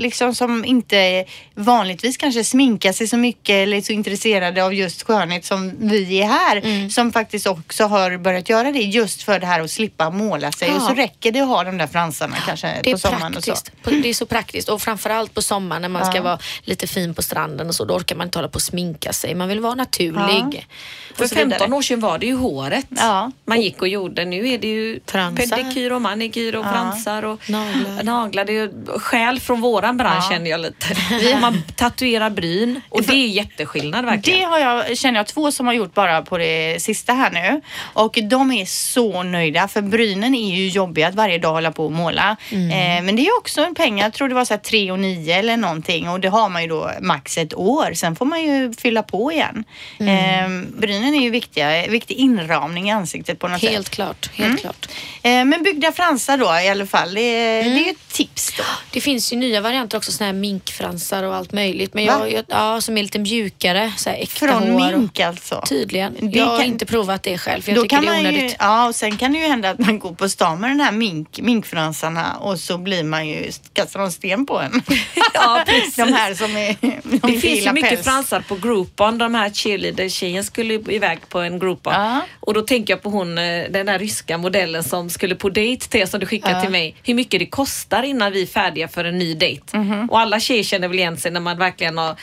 liksom 0.00 0.34
som 0.34 0.64
inte 0.64 1.24
vanligtvis 1.54 2.16
kanske 2.16 2.44
sminkar 2.44 2.92
sig 2.92 3.08
så 3.08 3.16
mycket 3.16 3.50
eller 3.54 3.76
är 3.76 3.80
så 3.80 3.92
intresserade 3.92 4.64
av 4.64 4.74
just 4.74 5.02
skönhet 5.02 5.44
som 5.44 5.72
vi 5.78 6.20
är 6.22 6.26
här 6.26 6.56
Mm. 6.56 6.90
som 6.90 7.12
faktiskt 7.12 7.46
också 7.46 7.84
har 7.84 8.18
börjat 8.18 8.48
göra 8.48 8.72
det 8.72 8.78
just 8.78 9.22
för 9.22 9.38
det 9.40 9.46
här 9.46 9.60
att 9.60 9.70
slippa 9.70 10.10
måla 10.10 10.52
sig 10.52 10.68
Ja. 10.68 10.74
och 10.76 10.82
så 10.82 10.94
räcker 10.94 11.32
det 11.32 11.40
att 11.40 11.48
ha 11.48 11.64
de 11.64 11.78
där 11.78 11.86
fransarna 11.86 12.36
kanske 12.46 12.80
det 12.82 12.90
är 12.90 12.94
på 12.94 12.98
sommaren 12.98 13.36
och 13.36 13.44
så. 13.44 13.50
praktiskt. 13.52 14.02
Det 14.02 14.08
är 14.08 14.14
så 14.14 14.26
praktiskt 14.26 14.68
och 14.68 14.82
framförallt 14.82 15.34
på 15.34 15.42
sommaren 15.42 15.82
när 15.82 15.88
man 15.88 16.06
ska 16.06 16.16
Ja. 16.16 16.22
vara 16.22 16.38
lite 16.62 16.86
fin 16.86 17.14
på 17.14 17.22
stranden 17.22 17.68
och 17.68 17.74
så. 17.74 17.84
Då 17.84 17.94
orkar 17.94 18.16
man 18.16 18.26
inte 18.26 18.38
hålla 18.38 18.48
på 18.48 18.54
och 18.56 18.62
sminka 18.62 19.12
sig. 19.12 19.34
Man 19.34 19.48
vill 19.48 19.60
vara 19.60 19.74
naturlig. 19.74 20.66
För 21.14 21.26
så 21.28 21.34
vidare. 21.34 21.50
15 21.58 21.72
år 21.72 21.82
sedan 21.82 22.00
var 22.00 22.18
det 22.18 22.26
ju 22.26 22.34
håret 22.34 22.86
Ja. 22.88 23.30
man 23.44 23.60
gick 23.60 23.75
och 23.82 23.88
gjorde. 23.88 24.24
Nu 24.24 24.48
är 24.48 24.58
det 24.58 24.66
ju 24.68 25.00
Fransar. 25.06 25.56
pedikyr 25.56 25.90
och 25.92 26.02
manikyr 26.02 26.54
och 26.56 26.64
fransar 26.64 27.22
och 27.22 27.50
Naglar. 27.50 28.02
naglar. 28.02 28.44
Det 28.44 28.52
är 28.52 28.62
ju 28.62 28.70
skäl 28.98 29.40
från 29.40 29.60
våran 29.60 29.96
bransch 29.96 30.24
Ja. 30.24 30.30
känner 30.30 30.50
jag 30.50 30.60
lite. 30.60 30.86
Man 31.40 31.62
tatuerar 31.76 32.30
bryn 32.30 32.80
och 32.88 33.02
det 33.02 33.12
är 33.14 33.26
jätteskillnad 33.26 34.04
verkligen. 34.04 34.40
Det 34.40 34.46
har 34.46 34.58
jag, 34.58 34.98
känner 34.98 35.18
jag 35.20 35.26
två 35.26 35.52
som 35.52 35.66
har 35.66 35.74
gjort 35.74 35.94
bara 35.94 36.22
på 36.22 36.38
det 36.38 36.82
sista 36.82 37.12
här 37.12 37.30
nu. 37.30 37.60
Och 37.78 38.18
de 38.30 38.52
är 38.52 38.64
så 38.64 39.22
nöjda 39.22 39.68
för 39.68 39.82
brynen 39.82 40.34
är 40.34 40.54
ju 40.56 40.68
jobbiga 40.68 41.08
att 41.08 41.14
varje 41.14 41.38
dag 41.38 41.52
hålla 41.52 41.72
på 41.72 41.84
och 41.84 41.92
måla. 41.92 42.36
Eh, 42.50 43.02
men 43.02 43.16
det 43.16 43.26
är 43.26 43.38
också 43.38 43.60
en 43.64 43.74
pengar. 43.74 44.04
Jag 44.04 44.12
tror 44.12 44.28
det 44.28 44.34
var 44.34 44.44
så 44.44 44.54
här 44.54 44.58
3 44.60 44.90
och 44.92 44.98
9 44.98 45.36
eller 45.38 45.56
någonting 45.56 46.08
och 46.08 46.20
det 46.20 46.28
har 46.28 46.48
man 46.48 46.62
ju 46.62 46.68
då 46.68 46.90
max 47.00 47.38
ett 47.38 47.54
år. 47.54 47.94
Sen 47.94 48.16
får 48.16 48.24
man 48.26 48.42
ju 48.44 48.72
fylla 48.72 49.02
på 49.02 49.32
igen. 49.32 49.64
Eh, 50.00 50.48
brynen 50.78 51.14
är 51.14 51.20
ju 51.22 51.30
viktiga, 51.30 51.86
viktig 51.86 52.14
inramning 52.14 52.88
i 52.88 52.92
ansiktet 52.92 53.38
på 53.38 53.48
något 53.48 53.60
sätt. 53.66 53.72
Helt 53.74 53.90
klart. 53.90 54.30
Helt 54.34 54.60
klart. 54.60 54.88
Eh, 55.22 55.44
men 55.44 55.62
byggda 55.62 55.92
fransar 55.92 56.36
då 56.36 56.44
i 56.64 56.68
alla 56.68 56.86
fall. 56.86 57.14
Det, 57.14 57.20
är- 57.20 57.64
det 57.64 57.70
är 57.70 57.84
ju 57.84 57.90
ett 57.90 58.08
tips 58.12 58.52
då. 58.56 58.62
Det 58.90 59.00
finns 59.00 59.32
ju 59.32 59.36
nya 59.36 59.60
varianter 59.60 59.98
också, 59.98 60.12
såna 60.12 60.26
här 60.26 60.34
minkfransar 60.34 61.22
och 61.22 61.34
allt 61.34 61.52
möjligt. 61.52 61.94
Men 61.94 62.04
jag, 62.04 62.32
jag, 62.32 62.44
ja, 62.48 62.80
som 62.80 62.98
är 62.98 63.02
lite 63.02 63.18
mjukare, 63.18 63.92
så 63.96 64.10
här 64.10 64.16
äkta 64.16 64.46
Från 64.46 64.70
hår. 64.70 64.92
mink 64.96 65.20
alltså. 65.20 65.62
Tydligen. 65.68 66.16
Det 66.20 66.38
jag 66.38 66.46
har 66.46 66.56
kan- 66.58 66.66
inte 66.66 66.86
provat 66.86 67.22
det 67.22 67.38
själv 67.38 67.62
för 67.62 67.70
jag 67.72 67.78
Då 67.78 67.82
tycker 67.82 67.96
kan 67.96 68.04
det 68.04 68.10
är 68.10 68.12
man 68.14 68.22
ju, 68.22 68.28
onödigt. 68.38 68.56
ja, 68.58 68.86
och 68.88 68.94
sen 68.94 69.16
kan 69.16 69.32
det 69.32 69.38
ju 69.38 69.46
hända 69.46 69.70
att 69.70 69.78
man 69.78 69.98
går 69.98 70.12
på 70.14 70.28
stan 70.28 70.60
med 70.60 70.70
den 70.70 70.80
här 70.80 70.92
mink, 70.92 71.38
minkfransarna 71.40 72.36
och 72.36 72.60
så 72.60 72.78
blir 72.78 73.04
man 73.04 73.28
ju, 73.28 73.50
kastar 73.72 74.00
de 74.00 74.10
sten 74.12 74.46
på 74.46 74.60
en. 74.60 74.82
Ja, 75.34 75.62
precis. 75.66 75.94
de 75.96 76.12
här 76.12 76.34
som 76.34 76.56
är, 76.56 76.76
de 76.80 77.32
Det 77.32 77.38
finns 77.40 77.66
ju 77.66 77.72
mycket 77.72 77.90
päls. 77.90 78.04
fransar 78.04 78.40
på 78.40 78.54
Groupon. 78.54 79.18
De 79.18 79.34
här 79.34 79.50
cheerleader-tjejen 79.50 80.44
skulle 80.44 80.74
iväg 80.74 81.18
på 81.28 81.38
en 81.40 81.58
Groupon. 81.58 81.92
Ja. 81.92 82.20
Och 82.40 82.54
då 82.54 82.62
tänker 82.62 82.92
jag 82.92 83.02
på 83.02 83.10
hon, 83.10 83.38
eh, 83.38 83.55
den 83.70 83.86
där 83.86 83.98
ryska 83.98 84.38
modellen 84.38 84.84
som 84.84 85.10
skulle 85.10 85.34
på 85.34 85.48
dejt 85.48 85.88
till 85.88 86.08
som 86.08 86.20
du 86.20 86.26
skickade 86.26 86.60
till 86.60 86.70
mig. 86.70 86.94
Hur 87.02 87.14
mycket 87.14 87.40
det 87.40 87.46
kostar 87.46 88.02
innan 88.02 88.32
vi 88.32 88.42
är 88.42 88.46
färdiga 88.46 88.88
för 88.88 89.04
en 89.04 89.18
ny 89.18 89.34
dejt. 89.34 89.78
Mhm. 89.78 90.10
Och 90.10 90.20
alla 90.20 90.40
tjejer 90.40 90.62
känner 90.62 90.88
väl 90.88 90.98
igen 90.98 91.16
sig 91.16 91.30
när 91.30 91.40
man 91.40 91.58
verkligen 91.58 91.98
har 91.98 92.16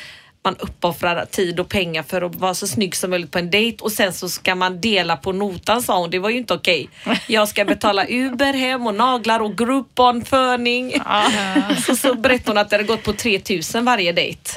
man 0.46 0.56
uppoffrar 0.60 1.26
tid 1.26 1.60
och 1.60 1.70
pengar 1.70 2.04
för 2.04 2.22
att 2.22 2.36
vara 2.36 2.54
så 2.54 2.68
snygg 2.68 2.96
som 2.96 3.10
möjligt 3.10 3.32
på 3.32 3.40
en 3.40 3.50
dejt 3.52 3.78
och 3.84 3.92
sen 3.92 4.14
så 4.14 4.30
ska 4.30 4.56
man 4.56 4.82
dela 4.82 5.18
på 5.18 5.32
notan 5.32 5.82
sa 5.82 6.00
hon. 6.00 6.10
Det 6.10 6.20
var 6.20 6.30
ju 6.30 6.38
inte 6.38 6.54
okej. 6.54 6.90
Jag 7.28 7.48
ska 7.48 7.66
betala 7.66 8.06
Uber 8.10 8.54
hem 8.54 8.88
och 8.88 8.96
naglar 8.96 9.40
och 9.40 9.58
Groupon, 9.58 10.26
föning. 10.26 10.94
Så, 11.86 11.96
så 11.96 12.14
berättade 12.14 12.50
hon 12.52 12.58
att 12.58 12.70
det 12.70 12.76
hade 12.76 12.88
gått 12.88 13.04
på 13.04 13.14
3000 13.14 13.86
varje 13.86 14.12
dejt. 14.12 14.52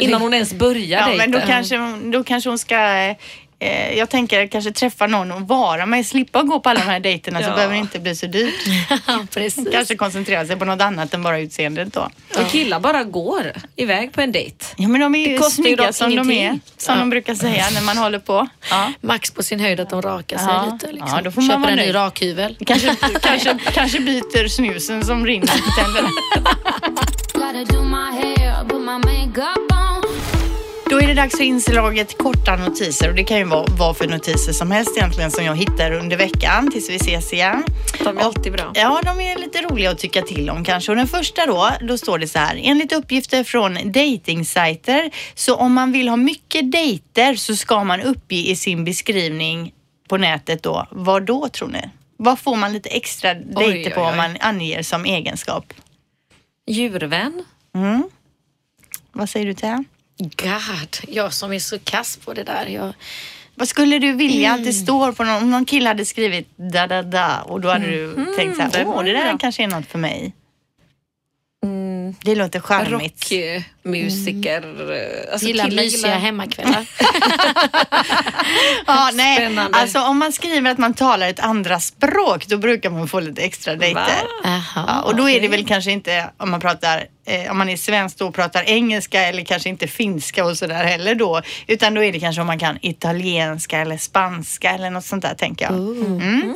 Innan 0.00 0.20
hon 0.20 0.34
ens 0.34 0.52
börjar 0.54 1.00
Ja, 1.00 1.06
dejten. 1.06 1.30
men 1.30 1.40
då 1.40 1.46
kanske, 1.46 1.76
då 2.12 2.24
kanske 2.24 2.50
hon 2.50 2.58
ska 2.58 2.76
eh, 3.58 3.98
jag 3.98 4.10
tänker 4.10 4.46
kanske 4.46 4.72
träffa 4.72 5.06
någon 5.06 5.32
och 5.32 5.40
vara 5.48 5.86
med, 5.86 6.06
slippa 6.06 6.42
gå 6.42 6.60
på 6.60 6.68
alla 6.70 6.80
de 6.80 6.86
här 6.86 7.00
dejterna 7.00 7.38
så 7.42 7.44
Ja. 7.48 7.54
behöver 7.54 7.74
det 7.74 7.80
inte 7.80 7.98
bli 7.98 8.16
så 8.16 8.26
dyrt. 8.26 8.54
Ja, 9.06 9.26
precis. 9.34 9.68
Kanske 9.72 9.96
koncentrera 9.96 10.46
sig 10.46 10.56
på 10.56 10.64
något 10.64 10.80
annat 10.80 11.14
än 11.14 11.22
bara 11.22 11.38
utseendet 11.38 11.92
då. 11.94 12.08
Och 12.38 12.50
killar 12.50 12.80
bara 12.80 13.04
går 13.04 13.52
iväg 13.76 14.12
på 14.12 14.20
en 14.20 14.32
dejt. 14.32 14.64
Ja 14.76 14.88
men 14.88 15.00
de 15.00 15.14
är 15.14 15.24
Det 15.28 15.34
ju 15.34 15.42
snygga 15.50 15.92
som 15.92 16.10
de 16.16 16.30
är, 16.30 16.34
ingenting. 16.34 16.60
som 16.76 16.98
de 16.98 17.10
brukar 17.10 17.34
säga 17.34 17.66
när 17.74 17.82
man 17.82 17.98
håller 17.98 18.18
på. 18.18 18.48
Ja. 18.70 18.92
Max 19.00 19.30
på 19.30 19.42
sin 19.42 19.60
höjd 19.60 19.80
att 19.80 19.90
de 19.90 20.02
rakar 20.02 20.38
sig 20.38 20.46
Ja. 20.48 20.70
lite. 20.72 20.92
Liksom. 20.92 21.08
Ja, 21.16 21.22
då 21.22 21.30
får 21.30 21.42
man 21.42 21.48
Köper 21.50 21.60
vara 21.60 21.70
en 21.70 21.76
ny 21.88 21.94
rakhyvel. 21.94 22.56
Kanske, 22.66 22.96
kanske, 23.22 23.58
kanske 23.72 24.00
byter 24.00 24.48
snusen 24.48 25.04
som 25.04 25.26
rinner 25.26 25.46
på 25.46 25.82
tänderna. 25.82 26.08
Då 30.90 31.00
är 31.00 31.06
det 31.06 31.14
dags 31.14 31.36
för 31.36 31.44
inslaget 31.44 32.18
korta 32.18 32.56
notiser 32.56 33.08
och 33.08 33.14
det 33.14 33.24
kan 33.24 33.38
ju 33.38 33.44
vara 33.44 33.66
vad 33.78 33.96
för 33.96 34.08
notiser 34.08 34.52
som 34.52 34.70
helst 34.70 34.96
egentligen 34.96 35.30
som 35.30 35.44
jag 35.44 35.56
hittar 35.56 35.92
under 35.92 36.16
veckan 36.16 36.70
tills 36.70 36.90
vi 36.90 36.96
ses 36.96 37.32
igen. 37.32 37.64
De 38.04 38.18
är 38.18 38.22
alltid 38.22 38.52
bra. 38.52 38.72
Ja, 38.74 39.00
de 39.04 39.20
är 39.20 39.38
lite 39.38 39.62
roliga 39.62 39.90
att 39.90 39.98
tycka 39.98 40.22
till 40.22 40.50
om 40.50 40.64
kanske. 40.64 40.92
Och 40.92 40.96
den 40.96 41.06
första 41.06 41.46
då, 41.46 41.70
då 41.80 41.98
står 41.98 42.18
det 42.18 42.28
så 42.28 42.38
här. 42.38 42.60
Enligt 42.62 42.92
uppgifter 42.92 43.44
från 43.44 43.92
datingsajter 43.92 45.10
så 45.34 45.56
om 45.56 45.72
man 45.72 45.92
vill 45.92 46.08
ha 46.08 46.16
mycket 46.16 46.72
dejter 46.72 47.34
så 47.34 47.56
ska 47.56 47.84
man 47.84 48.00
uppge 48.00 48.36
i 48.36 48.56
sin 48.56 48.84
beskrivning 48.84 49.72
på 50.08 50.16
nätet 50.16 50.62
då. 50.62 50.86
Vad 50.90 51.22
då 51.22 51.48
tror 51.48 51.68
ni? 51.68 51.90
Vad 52.16 52.38
får 52.38 52.56
man 52.56 52.72
lite 52.72 52.88
extra 52.88 53.34
dejter 53.34 53.90
på 53.90 54.00
om 54.00 54.16
man 54.16 54.36
anger 54.40 54.82
som 54.82 55.04
egenskap? 55.04 55.74
Djurvän. 56.66 57.44
Vad 59.12 59.30
säger 59.30 59.46
du 59.46 59.54
till 59.54 59.68
det? 59.68 59.84
God, 60.18 60.96
jag 61.08 61.32
som 61.32 61.52
är 61.52 61.58
så 61.58 61.78
kass 61.78 62.16
på 62.16 62.34
det 62.34 62.42
där. 62.44 62.66
Jag, 62.66 62.92
Vad 63.54 63.68
skulle 63.68 63.98
du 63.98 64.12
vilja 64.12 64.48
Mm. 64.48 64.60
att 64.60 64.66
det 64.66 64.72
står 64.72 65.12
på 65.12 65.24
någon, 65.24 65.42
om 65.42 65.50
någon 65.50 65.64
kille 65.64 65.88
hade 65.88 66.04
skrivit 66.04 66.48
da 66.72 66.86
da 66.86 67.02
da 67.02 67.40
och 67.42 67.60
då 67.60 67.68
hade 67.68 67.86
du 67.90 68.26
tänkt 68.36 68.56
så 68.56 68.62
här, 68.62 68.70
det 68.72 68.84
åh 68.84 69.04
det 69.04 69.12
där 69.12 69.28
bra." 69.28 69.38
kanske 69.38 69.62
är 69.62 69.66
något 69.66 69.86
för 69.86 69.98
mig. 69.98 70.32
Det 72.22 72.34
låter 72.34 72.60
charmigt. 72.60 73.32
rockmusiker. 73.84 74.58
Mm. 74.62 75.00
Alltså, 75.32 75.46
Gillar 75.46 75.64
killar 75.64 75.82
mysiga 75.82 76.14
hemmakvällar. 76.14 76.86
Ja, 78.86 79.10
nej. 79.14 79.36
Spännande. 79.36 79.78
Alltså 79.78 80.00
om 80.00 80.18
man 80.18 80.32
skriver 80.32 80.70
att 80.70 80.78
man 80.78 80.94
talar 80.94 81.28
ett 81.28 81.40
andra 81.40 81.80
språk 81.80 82.46
då 82.46 82.56
brukar 82.56 82.90
man 82.90 83.08
få 83.08 83.20
lite 83.20 83.42
extra 83.42 83.76
dejter. 83.76 84.02
Ja, 84.74 85.02
och 85.02 85.16
då 85.16 85.28
är 85.30 85.40
det 85.40 85.48
väl 85.48 85.66
kanske 85.66 85.90
inte 85.90 86.30
om 86.36 86.50
man 86.50 86.60
pratar, 86.60 87.04
eh, 87.26 87.50
om 87.50 87.58
man 87.58 87.68
är 87.68 87.76
svensk 87.76 88.18
då 88.18 88.26
och 88.26 88.34
pratar 88.34 88.62
engelska 88.62 89.22
eller 89.22 89.44
kanske 89.44 89.68
inte 89.68 89.86
finska 89.86 90.44
och 90.44 90.58
sådär 90.58 90.84
heller 90.84 91.14
då. 91.14 91.42
Utan 91.66 91.94
då 91.94 92.02
är 92.04 92.12
det 92.12 92.20
kanske 92.20 92.40
om 92.40 92.46
man 92.46 92.58
kan 92.58 92.78
italienska 92.82 93.78
eller 93.78 93.96
spanska 93.96 94.70
eller 94.70 94.90
något 94.90 95.04
sånt 95.04 95.22
där 95.22 95.34
tänker 95.34 95.64
jag. 95.64 95.74
Mm. 95.74 96.54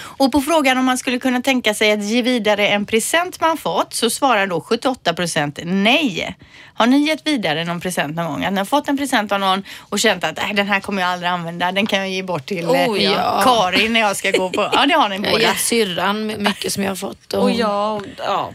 Och 0.00 0.32
på 0.32 0.40
frågan 0.40 0.78
om 0.78 0.84
man 0.84 0.98
skulle 0.98 1.18
kunna 1.18 1.40
tänka 1.42 1.74
sig 1.74 1.92
att 1.92 2.02
ge 2.04 2.22
vidare 2.22 2.68
en 2.68 2.86
present 2.86 3.40
man 3.40 3.56
fått 3.56 3.94
så 3.94 4.10
svarar 4.10 4.46
då 4.46 4.60
78 4.60 5.12
procent 5.14 5.58
nej. 5.64 6.36
Har 6.74 6.86
ni 6.86 6.98
gett 7.08 7.26
vidare 7.26 7.64
någon 7.64 7.80
present 7.80 8.16
någon 8.16 8.26
gång? 8.26 8.44
Att 8.44 8.52
ni 8.52 8.58
har 8.58 8.64
fått 8.64 8.88
en 8.88 8.98
present 8.98 9.32
av 9.32 9.40
någon 9.40 9.62
och 9.78 9.98
känt 10.00 10.24
att 10.24 10.38
äh, 10.38 10.48
den 10.54 10.66
här 10.66 10.80
kommer 10.80 11.02
jag 11.02 11.10
aldrig 11.10 11.30
använda, 11.30 11.72
den 11.72 11.86
kan 11.86 11.98
jag 11.98 12.08
ge 12.10 12.22
bort 12.22 12.46
till 12.46 12.66
Oh, 12.66 13.02
ja. 13.02 13.40
Karin 13.44 13.92
när 13.92 14.00
jag 14.00 14.16
ska 14.16 14.30
gå 14.30 14.50
på... 14.50 14.70
Ja, 14.72 14.86
det 14.86 14.94
har 14.94 15.08
ni 15.08 15.16
Jag 15.16 15.22
har 15.24 15.30
båda. 15.30 15.42
gett 15.42 15.60
syrran 15.60 16.26
mycket 16.26 16.72
som 16.72 16.82
jag 16.82 16.90
har 16.90 16.96
fått. 16.96 17.32
Och, 17.32 17.42
Och 17.42 17.50
jag, 17.50 18.02
ja. 18.18 18.50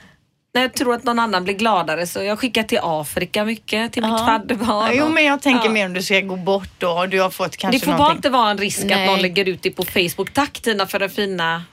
När 0.58 0.62
jag 0.62 0.74
tror 0.74 0.94
att 0.96 1.04
någon 1.04 1.20
annan 1.20 1.44
blir 1.44 1.54
gladare 1.54 2.08
så 2.08 2.24
jag 2.24 2.40
skickar 2.40 2.64
till 2.64 2.80
Afrika 2.82 3.44
mycket, 3.46 3.94
till 3.94 4.02
mitt 4.04 4.12
Ja. 4.12 4.26
fadderbarn. 4.26 4.92
Jo, 4.96 5.10
men 5.10 5.26
jag 5.26 5.42
tänker 5.42 5.66
Ja. 5.66 5.72
mer 5.72 5.86
om 5.86 5.94
du 5.94 6.02
ska 6.04 6.20
gå 6.22 6.36
bort 6.36 6.70
då 6.78 6.90
och 6.90 7.10
du 7.10 7.22
har 7.22 7.30
fått 7.30 7.58
kanske 7.58 7.80
Det 7.80 7.86
får 7.86 7.92
bara 7.92 7.98
någonting. 7.98 8.18
inte 8.18 8.30
vara 8.30 8.50
en 8.50 8.58
risk 8.58 8.84
Nej. 8.86 9.02
att 9.04 9.12
någon 9.12 9.22
lägger 9.22 9.48
ut 9.48 9.62
det 9.62 9.70
på 9.70 9.84
Facebook. 9.84 10.34
Tack 10.34 10.54
Tina 10.62 10.86
för 10.88 11.00
det 11.00 11.10
fina. 11.10 11.64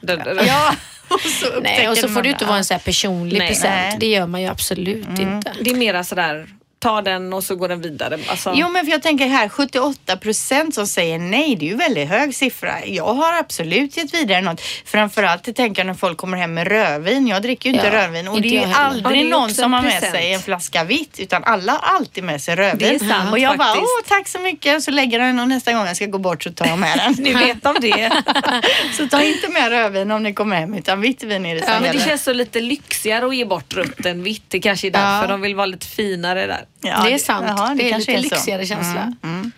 Ja, 0.47 0.74
och 1.09 1.20
så 1.20 1.61
Nej, 1.62 1.89
och 1.89 1.97
så 1.97 2.09
får 2.09 2.22
det 2.22 2.28
inte 2.28 2.45
bara, 2.45 2.49
vara 2.49 2.59
en 2.59 2.64
så 2.64 2.74
här 2.74 2.80
personlig 2.80 3.39
Nej. 3.39 3.49
present. 3.49 3.74
Nej. 3.74 3.97
Det 4.01 4.07
gör 4.07 4.26
man 4.26 4.43
ju 4.43 4.49
absolut 4.49 5.09
inte. 5.18 5.53
Det 5.61 5.70
är 5.70 5.74
mera 5.76 6.05
sådär, 6.05 6.47
ta 6.85 7.03
den 7.03 7.32
och 7.32 7.45
så 7.45 7.57
går 7.57 7.68
den 7.68 7.80
vidare. 7.80 8.18
Alltså, 8.28 8.53
Jo 8.57 8.68
men 8.68 8.85
för 8.85 8.93
jag 8.93 9.03
tänker 9.03 9.26
här 9.26 9.49
78 9.49 10.16
procent 10.16 10.74
som 10.74 10.87
säger 10.87 11.18
nej, 11.18 11.57
det 11.57 11.64
är 11.66 11.68
ju 11.68 11.76
väldigt 11.76 12.09
hög 12.09 12.35
siffra. 12.35 12.87
Jag 12.87 13.14
har 13.14 13.32
absolut 13.39 13.97
gett 13.97 14.14
vidare 14.14 14.41
något. 14.41 14.61
Framförallt 14.85 15.57
tänker 15.57 15.80
jag 15.82 15.87
när 15.87 15.95
folk 15.95 16.16
kommer 16.18 16.37
hem 16.39 16.55
med 16.55 16.66
rödvin. 16.68 17.26
Jag 17.28 17.43
dricker 17.43 17.70
ju 17.70 17.74
inte 17.76 17.87
Ja, 17.87 17.93
rödvin 17.93 18.28
och 18.28 18.37
inte 18.37 18.49
det 18.49 18.57
är 18.57 18.66
ju 18.68 18.72
aldrig 18.74 19.20
är 19.20 19.24
någon 19.24 19.51
som 19.55 19.72
har 19.72 19.82
med 19.82 19.93
present. 19.93 20.12
sig 20.12 20.32
en 20.32 20.41
flaska 20.41 20.85
vitt 20.85 21.20
utan 21.20 21.45
alla 21.45 21.72
har 21.72 21.97
alltid 21.97 22.24
med 22.24 22.41
sig 22.43 22.57
rödvin. 22.57 22.89
Det 22.99 23.05
är 23.05 23.09
sant, 23.09 23.32
och 23.32 23.39
jag 23.39 23.59
bara, 23.59 23.68
faktiskt. 23.68 23.85
åh 24.03 24.09
tack 24.18 24.28
så 24.28 24.39
mycket. 24.39 24.82
Så 24.82 24.91
lägger 24.91 25.18
jag 25.18 25.28
den 25.28 25.41
och 25.41 25.49
nästa 25.49 25.72
gång 25.72 25.87
jag 25.87 25.97
ska 25.97 26.07
gå 26.07 26.18
bort 26.18 26.43
så 26.43 26.51
tar 26.53 26.66
jag 26.66 26.78
med 26.78 26.99
den. 26.99 27.12
Ni 27.24 27.32
vet 27.35 27.66
om 27.66 27.76
det. 27.80 28.12
så 28.97 29.09
ta 29.09 29.22
inte 29.22 29.49
med 29.49 29.68
rödvin 29.68 30.11
om 30.11 30.22
ni 30.22 30.35
kommer 30.35 30.57
hem 30.57 30.74
utan 30.74 31.01
vitt 31.01 31.22
vin 31.22 31.47
är 31.47 31.55
det 31.55 31.62
som 31.62 31.72
Ja, 31.72 31.80
men 31.80 31.97
det 31.97 32.03
känns 32.05 32.24
så 32.24 32.32
lite 32.32 32.61
lyxigare 32.61 33.26
att 33.26 33.37
ge 33.37 33.45
bort 33.45 33.74
rött 33.74 34.07
än 34.07 34.22
vitt. 34.22 34.45
Det 34.49 34.61
kanske 34.61 34.87
är 34.87 34.91
därför 34.91 35.22
Ja. 35.22 35.26
de 35.26 35.41
vill 35.41 35.55
vara 35.55 35.66
lite 35.66 35.87
finare 35.87 36.47
där. 36.47 36.64
Ja, 36.85 37.03
det 37.05 37.14
är 37.14 37.18
sant. 37.18 37.47
jaha, 37.49 37.74
det 37.74 37.87
är 37.87 37.91
kanske 37.91 38.16
lite 38.16 38.28
så. 38.28 38.35
lyxigare 38.35 38.66
känsla. 38.66 39.12
Mm. 39.22 39.53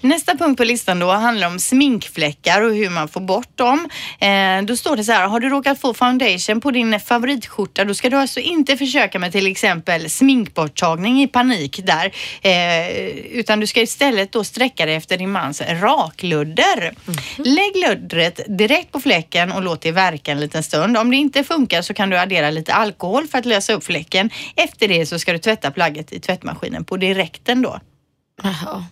Nästa 0.00 0.36
punkt 0.36 0.56
på 0.56 0.64
listan 0.64 0.98
då 0.98 1.10
handlar 1.10 1.46
om 1.46 1.58
sminkfläckar 1.58 2.62
och 2.62 2.74
hur 2.74 2.90
man 2.90 3.08
får 3.08 3.20
bort 3.20 3.56
dem. 3.56 3.88
Eh, 4.18 4.62
då 4.62 4.76
står 4.76 4.96
det 4.96 5.04
så 5.04 5.12
här, 5.12 5.28
har 5.28 5.40
du 5.40 5.48
råkat 5.48 5.80
få 5.80 5.94
foundation 5.94 6.60
på 6.60 6.70
din 6.70 7.00
favoritskjorta 7.00 7.84
då 7.84 7.94
ska 7.94 8.10
du 8.10 8.16
alltså 8.16 8.40
inte 8.40 8.76
försöka 8.76 9.18
med 9.18 9.32
till 9.32 9.46
exempel 9.46 10.10
sminkborttagning 10.10 11.22
i 11.22 11.26
panik 11.26 11.80
där. 11.86 12.12
Eh, 12.42 13.08
utan 13.32 13.60
du 13.60 13.66
ska 13.66 13.80
istället 13.80 14.32
då 14.32 14.44
sträcka 14.44 14.86
dig 14.86 14.94
efter 14.94 15.18
din 15.18 15.30
mans 15.30 15.62
rakludder. 15.80 16.94
Lägg 17.36 17.76
luddret 17.88 18.40
direkt 18.58 18.92
på 18.92 19.00
fläcken 19.00 19.52
och 19.52 19.62
låt 19.62 19.82
det 19.82 19.92
verka 19.92 20.32
en 20.32 20.40
liten 20.40 20.62
stund. 20.62 20.96
Om 20.96 21.10
det 21.10 21.16
inte 21.16 21.44
funkar 21.44 21.82
så 21.82 21.94
kan 21.94 22.10
du 22.10 22.18
addera 22.18 22.50
lite 22.50 22.74
alkohol 22.74 23.26
för 23.26 23.38
att 23.38 23.46
lösa 23.46 23.72
upp 23.72 23.84
fläcken. 23.84 24.30
Efter 24.56 24.88
det 24.88 25.06
så 25.06 25.18
ska 25.18 25.32
du 25.32 25.38
tvätta 25.38 25.70
plagget 25.70 26.12
i 26.12 26.20
tvättmaskinen 26.20 26.57
på 26.84 26.96
direkten 26.96 27.62
då. 27.62 27.80
Jaha. 28.42 28.84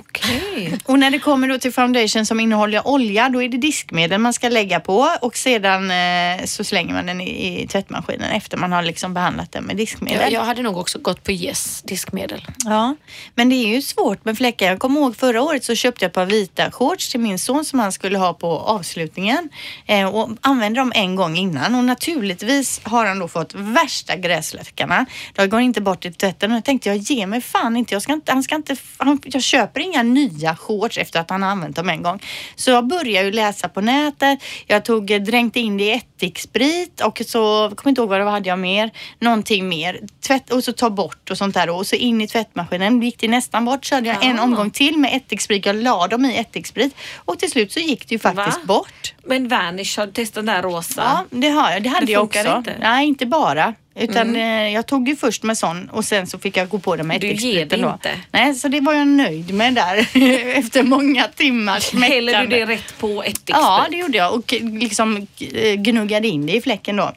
Okej. 0.00 0.78
Och 0.84 0.98
när 0.98 1.10
det 1.10 1.18
kommer 1.18 1.48
då 1.48 1.58
till 1.58 1.72
foundation 1.72 2.26
som 2.26 2.40
innehåller 2.40 2.88
olja, 2.88 3.28
då 3.28 3.42
är 3.42 3.48
det 3.48 3.56
diskmedel 3.56 4.20
man 4.20 4.32
ska 4.32 4.48
lägga 4.48 4.80
på 4.80 5.08
och 5.20 5.36
sedan 5.36 5.90
eh, 5.90 6.44
så 6.44 6.64
slänger 6.64 6.94
man 6.94 7.06
den 7.06 7.20
i, 7.20 7.62
i 7.62 7.66
tvättmaskinen 7.66 8.30
efter 8.30 8.56
man 8.56 8.72
har 8.72 8.82
liksom 8.82 9.14
behandlat 9.14 9.52
den 9.52 9.64
med 9.64 9.76
diskmedel. 9.76 10.20
Jag, 10.20 10.32
jag 10.32 10.44
hade 10.44 10.62
nog 10.62 10.76
också 10.76 10.98
gått 10.98 11.24
på 11.24 11.32
Yes 11.32 11.82
diskmedel. 11.82 12.46
Ja, 12.64 12.96
men 13.34 13.48
det 13.48 13.54
är 13.54 13.68
ju 13.68 13.82
svårt 13.82 14.24
med 14.24 14.36
fläckar. 14.36 14.66
Jag 14.66 14.78
kommer 14.78 15.00
ihåg 15.00 15.16
förra 15.16 15.42
året 15.42 15.64
så 15.64 15.74
köpte 15.74 16.04
jag 16.04 16.08
ett 16.08 16.14
par 16.14 16.26
vita 16.26 16.70
shorts 16.70 17.10
till 17.10 17.20
min 17.20 17.38
son 17.38 17.64
som 17.64 17.78
han 17.78 17.92
skulle 17.92 18.18
ha 18.18 18.34
på 18.34 18.58
avslutningen 18.58 19.48
eh, 19.86 20.14
och 20.14 20.30
använde 20.40 20.80
dem 20.80 20.92
en 20.94 21.16
gång 21.16 21.36
innan 21.36 21.74
och 21.74 21.84
naturligtvis 21.84 22.80
har 22.84 23.06
han 23.06 23.18
då 23.18 23.28
fått 23.28 23.54
värsta 23.54 24.16
gräsfläckarna. 24.16 25.06
De 25.34 25.46
går 25.46 25.60
inte 25.60 25.80
bort 25.80 26.04
i 26.04 26.12
tvätten 26.12 26.50
och 26.50 26.56
jag 26.56 26.64
tänkte 26.64 26.88
jag 26.88 26.96
ge 26.96 27.26
mig 27.26 27.40
fan 27.40 27.76
inte. 27.76 27.94
Jag, 27.94 28.02
ska 28.02 28.12
inte, 28.12 28.32
han 28.32 28.42
ska 28.42 28.54
inte 28.54 28.76
han, 28.96 29.20
jag 29.24 29.42
köper 29.42 29.80
inga 29.92 30.02
nya 30.02 30.56
shorts 30.56 30.98
efter 30.98 31.20
att 31.20 31.30
han 31.30 31.42
har 31.42 31.50
använt 31.50 31.76
dem 31.76 31.88
en 31.88 32.02
gång. 32.02 32.22
Så 32.56 32.70
jag 32.70 32.86
började 32.86 33.26
ju 33.26 33.32
läsa 33.32 33.68
på 33.68 33.80
nätet. 33.80 34.38
Jag 34.66 34.84
tog, 34.84 35.10
eh, 35.10 35.20
dränkte 35.20 35.60
in 35.60 35.76
det 35.76 35.84
i 35.84 35.90
ättiksprit 35.92 37.00
och 37.00 37.22
så, 37.26 37.38
jag 37.38 37.76
kommer 37.76 37.88
inte 37.90 38.00
ihåg 38.00 38.08
vad 38.08 38.20
det 38.20 38.24
var, 38.24 38.32
hade 38.32 38.48
jag 38.48 38.58
mer? 38.58 38.90
Någonting 39.18 39.68
mer. 39.68 40.00
Tvätt, 40.26 40.50
och 40.52 40.64
så 40.64 40.72
ta 40.72 40.90
bort 40.90 41.30
och 41.30 41.38
sånt 41.38 41.54
där 41.54 41.70
och 41.70 41.86
så 41.86 41.96
in 41.96 42.20
i 42.20 42.28
tvättmaskinen. 42.28 43.02
Gick 43.02 43.18
det 43.20 43.28
nästan 43.28 43.64
bort 43.64 43.84
så 43.84 43.94
hade 43.94 44.08
jag 44.08 44.24
en 44.24 44.38
Ah. 44.38 44.42
omgång 44.42 44.70
till 44.70 44.98
med 44.98 45.16
ättiksprit. 45.16 45.66
Jag 45.66 45.76
la 45.76 46.06
dem 46.06 46.24
i 46.24 46.36
ättiksprit 46.38 46.94
och 47.16 47.38
till 47.38 47.50
slut 47.50 47.72
så 47.72 47.80
gick 47.80 48.08
det 48.08 48.14
ju 48.14 48.18
faktiskt 48.18 48.58
Va? 48.58 48.64
bort. 48.64 49.14
Men 49.26 49.48
Vanish, 49.48 49.98
har 49.98 50.06
du 50.06 50.12
testat 50.12 50.34
den 50.34 50.46
där 50.46 50.62
rosa? 50.62 51.02
Ja, 51.02 51.24
det 51.30 51.48
har 51.48 51.70
jag. 51.70 51.82
Det 51.82 51.88
hade 51.88 52.06
Det 52.06 52.12
jag 52.12 52.22
också. 52.24 52.56
inte? 52.56 52.74
Nej, 52.80 53.06
inte 53.08 53.26
bara. 53.26 53.74
Utan 53.98 54.36
eh, 54.36 54.68
jag 54.68 54.86
tog 54.86 55.08
ju 55.08 55.16
först 55.16 55.42
med 55.42 55.58
sån 55.58 55.88
och 55.88 56.04
sen 56.04 56.26
så 56.26 56.38
fick 56.38 56.56
jag 56.56 56.68
gå 56.68 56.78
på 56.78 56.96
det 56.96 57.02
med 57.02 57.20
Du 57.20 57.26
ger 57.26 57.34
ättikspriten 57.34 57.80
det 57.80 57.86
då. 57.86 57.92
inte? 57.92 58.10
Nej, 58.32 58.54
så 58.54 58.68
det 58.68 58.80
var 58.80 58.94
jag 58.94 59.08
nöjd 59.08 59.54
med 59.54 59.74
där 59.74 59.96
efter 60.58 60.82
många 60.82 61.24
timmars 61.36 61.92
Häller 61.92 62.40
du 62.40 62.46
det 62.46 62.66
rätt 62.66 62.98
på 62.98 63.22
ättiksprit? 63.22 63.56
Ja, 63.56 63.86
det 63.90 63.96
gjorde 63.96 64.18
jag 64.18 64.34
och 64.34 64.52
liksom 64.60 65.26
eh, 65.54 65.74
gnuggade 65.74 66.28
in 66.28 66.46
det 66.46 66.52
i 66.52 66.60
fläcken 66.60 66.96
då. 66.96 67.12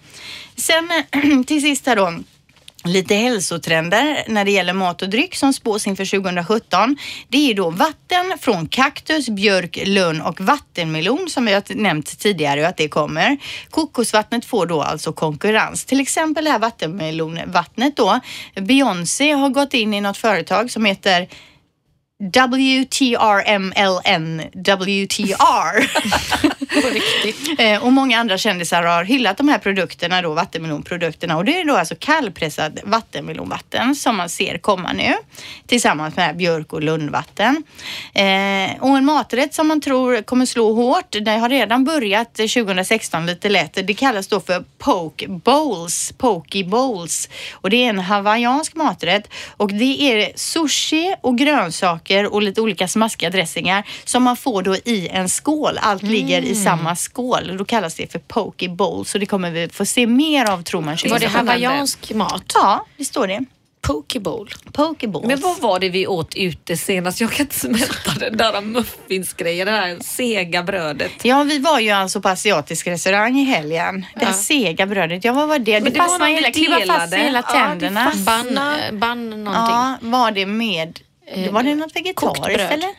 Sen 0.55 0.89
till 1.47 1.61
sist 1.61 1.85
här 1.85 1.95
då. 1.95 2.13
Lite 2.83 3.15
hälsotrender 3.15 4.23
när 4.27 4.45
det 4.45 4.51
gäller 4.51 4.73
mat 4.73 5.01
och 5.01 5.09
dryck 5.09 5.35
som 5.35 5.53
spås 5.53 5.87
inför 5.87 6.05
2017. 6.05 6.97
Det 7.27 7.51
är 7.51 7.53
då 7.53 7.69
vatten 7.69 8.37
från 8.39 8.67
kaktus, 8.67 9.29
björk, 9.29 9.79
lönn 9.85 10.21
och 10.21 10.41
vattenmelon 10.41 11.29
som 11.29 11.45
vi 11.45 11.53
har 11.53 11.63
nämnt 11.75 12.19
tidigare 12.19 12.67
att 12.67 12.77
det 12.77 12.87
kommer. 12.87 13.37
Kokosvattnet 13.69 14.45
får 14.45 14.65
då 14.65 14.81
alltså 14.81 15.13
konkurrens. 15.13 15.85
Till 15.85 15.99
exempel 15.99 16.45
det 16.45 16.51
här 16.51 16.59
vattenmelonvattnet 16.59 17.95
då. 17.95 18.19
Beyoncé 18.55 19.31
har 19.31 19.49
gått 19.49 19.73
in 19.73 19.93
i 19.93 20.01
något 20.01 20.17
företag 20.17 20.71
som 20.71 20.85
heter 20.85 21.27
WTRMLN 22.21 23.71
WTR. 24.53 25.91
Eh, 27.57 27.83
och 27.83 27.93
många 27.93 28.19
andra 28.19 28.37
kändisar 28.37 28.83
har 28.83 29.03
hyllat 29.03 29.37
de 29.37 29.47
här 29.47 29.57
produkterna 29.57 30.21
då, 30.21 30.33
vattenmelonprodukterna. 30.33 31.37
Och 31.37 31.45
det 31.45 31.59
är 31.59 31.65
då 31.65 31.75
alltså 31.75 31.95
kallpressad 31.99 32.79
vattenmelonvatten 32.83 33.95
som 33.95 34.17
man 34.17 34.29
ser 34.29 34.57
komma 34.57 34.93
nu 34.93 35.13
tillsammans 35.67 36.15
med 36.15 36.37
björk 36.37 36.73
och 36.73 36.83
lunnvatten. 36.83 37.63
Eh, 38.13 38.71
och 38.79 38.97
en 38.97 39.05
maträtt 39.05 39.53
som 39.53 39.67
man 39.67 39.81
tror 39.81 40.21
kommer 40.21 40.45
slå 40.45 40.73
hårt, 40.73 41.15
det 41.21 41.31
har 41.31 41.49
redan 41.49 41.83
börjat 41.83 42.33
2016 42.33 43.25
lite 43.25 43.49
lätt. 43.49 43.73
Det 43.73 43.93
kallas 43.93 44.27
då 44.27 44.39
för 44.39 44.63
poke 44.77 45.27
bowls, 45.27 46.13
poke 46.17 46.63
bowls. 46.63 47.29
Och 47.53 47.69
det 47.69 47.85
är 47.85 47.89
en 47.89 47.99
hawaiiansk 47.99 48.75
maträtt 48.75 49.29
och 49.57 49.73
det 49.73 50.01
är 50.01 50.31
sushi 50.35 51.15
och 51.21 51.37
grönsaker 51.37 52.10
och 52.19 52.41
lite 52.41 52.61
olika 52.61 52.87
smaskiga 52.87 53.29
dressingar 53.29 53.83
som 54.05 54.23
man 54.23 54.37
får 54.37 54.63
då 54.63 54.75
i 54.75 55.07
en 55.11 55.29
skål. 55.29 55.77
Allt 55.81 56.03
ligger 56.03 56.41
i 56.41 56.55
samma 56.55 56.95
skål. 56.95 57.57
Då 57.57 57.65
kallas 57.65 57.95
det 57.95 58.11
för 58.11 58.19
poke 58.19 58.69
bowls 58.69 59.11
så 59.11 59.17
det 59.17 59.25
kommer 59.25 59.51
vi 59.51 59.69
få 59.69 59.85
se 59.85 60.07
mer 60.07 60.49
av 60.49 60.63
tror 60.63 60.81
man. 60.81 60.87
Var 60.91 60.95
det 60.95 61.09
2017. 61.09 61.47
hawaiiansk 61.47 62.13
mat? 62.13 62.43
Ja, 62.53 62.85
det 62.97 63.05
står 63.05 63.27
det. 63.27 63.45
Pokeball. 63.81 64.49
Poke 64.71 65.07
bowls. 65.07 65.27
Men 65.27 65.39
vad 65.41 65.59
var 65.59 65.79
det 65.79 65.89
vi 65.89 66.07
åt 66.07 66.35
ute 66.35 66.77
senast? 66.77 67.21
Jag 67.21 67.31
kan 67.31 67.43
inte 67.45 67.59
smälta 67.59 68.11
den 68.19 68.37
där 68.37 68.61
muffinsgrejen, 68.61 69.65
det 69.65 69.71
där 69.71 69.97
sega 70.03 70.63
brödet. 70.63 71.11
Ja, 71.23 71.43
vi 71.43 71.59
var 71.59 71.79
ju 71.79 71.89
alltså 71.89 72.21
på 72.21 72.29
asiatisk 72.29 72.87
restaurang 72.87 73.39
i 73.39 73.43
helgen. 73.43 74.05
Det 74.15 74.25
här 74.25 74.33
sega 74.33 74.85
brödet, 74.85 75.25
ja 75.25 75.33
vad 75.33 75.47
var 75.47 75.59
det? 75.59 75.73
Men 75.73 75.83
det 75.83 75.89
det 75.89 75.95
fastnade 75.97 76.31
hela, 76.31 76.93
fast 76.93 77.13
i 77.13 77.17
hela 77.17 77.43
Ja, 77.47 77.53
tänderna. 77.53 78.13
Bann, 78.25 78.57
eh, 78.57 78.91
bann 78.91 79.29
någonting. 79.29 79.53
ja, 79.53 79.97
var 80.01 80.31
det 80.31 80.45
med, 80.45 80.99
var 81.51 81.63
det 81.63 81.75
något 81.75 81.95
vegetariskt 81.95 82.71
eller? 82.71 82.89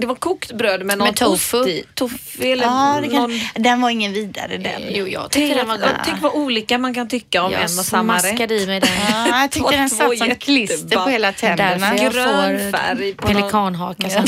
Det 0.00 0.06
var 0.06 0.14
kokt 0.14 0.52
bröd 0.52 0.84
med 0.84 0.98
någon 0.98 1.06
Med 1.08 1.16
tofu. 1.16 1.58
ost 1.60 1.68
i. 1.68 1.84
Tofu 1.94 2.42
eller 2.52 2.64
kan, 2.64 3.02
någon... 3.02 3.40
Den 3.54 3.80
var 3.80 3.90
ingen 3.90 4.12
vidare 4.12 4.56
den. 4.56 4.82
Jo, 4.88 5.08
jag 5.08 5.30
tyckte 5.30 5.54
den 5.58 5.68
var 5.68 5.76
god. 5.78 5.88
Tänk 6.04 6.22
vad 6.22 6.32
olika 6.34 6.78
man 6.78 6.94
kan 6.94 7.08
tycka 7.08 7.42
om 7.42 7.52
Jag 7.52 7.60
en 7.60 7.78
och 7.78 7.84
samma 7.84 8.14
rätt. 8.16 8.20
smaskade 8.22 8.54
i 8.54 8.66
mig 8.66 8.80
den. 8.80 8.90
Ja, 9.10 9.40
jag 9.40 9.50
tyckte 9.50 9.76
den 9.76 9.90
satt 9.90 10.18
som 10.18 10.34
klister 10.34 10.96
på 11.04 11.10
hela 11.10 11.32
tänderna. 11.32 11.90
Därför 11.90 12.04
jag 12.04 12.12
Grön 12.12 12.72
färg 12.72 13.14
på 13.14 13.26
någon- 13.28 13.36
pelikanhaka 13.36 14.10
sen. 14.10 14.26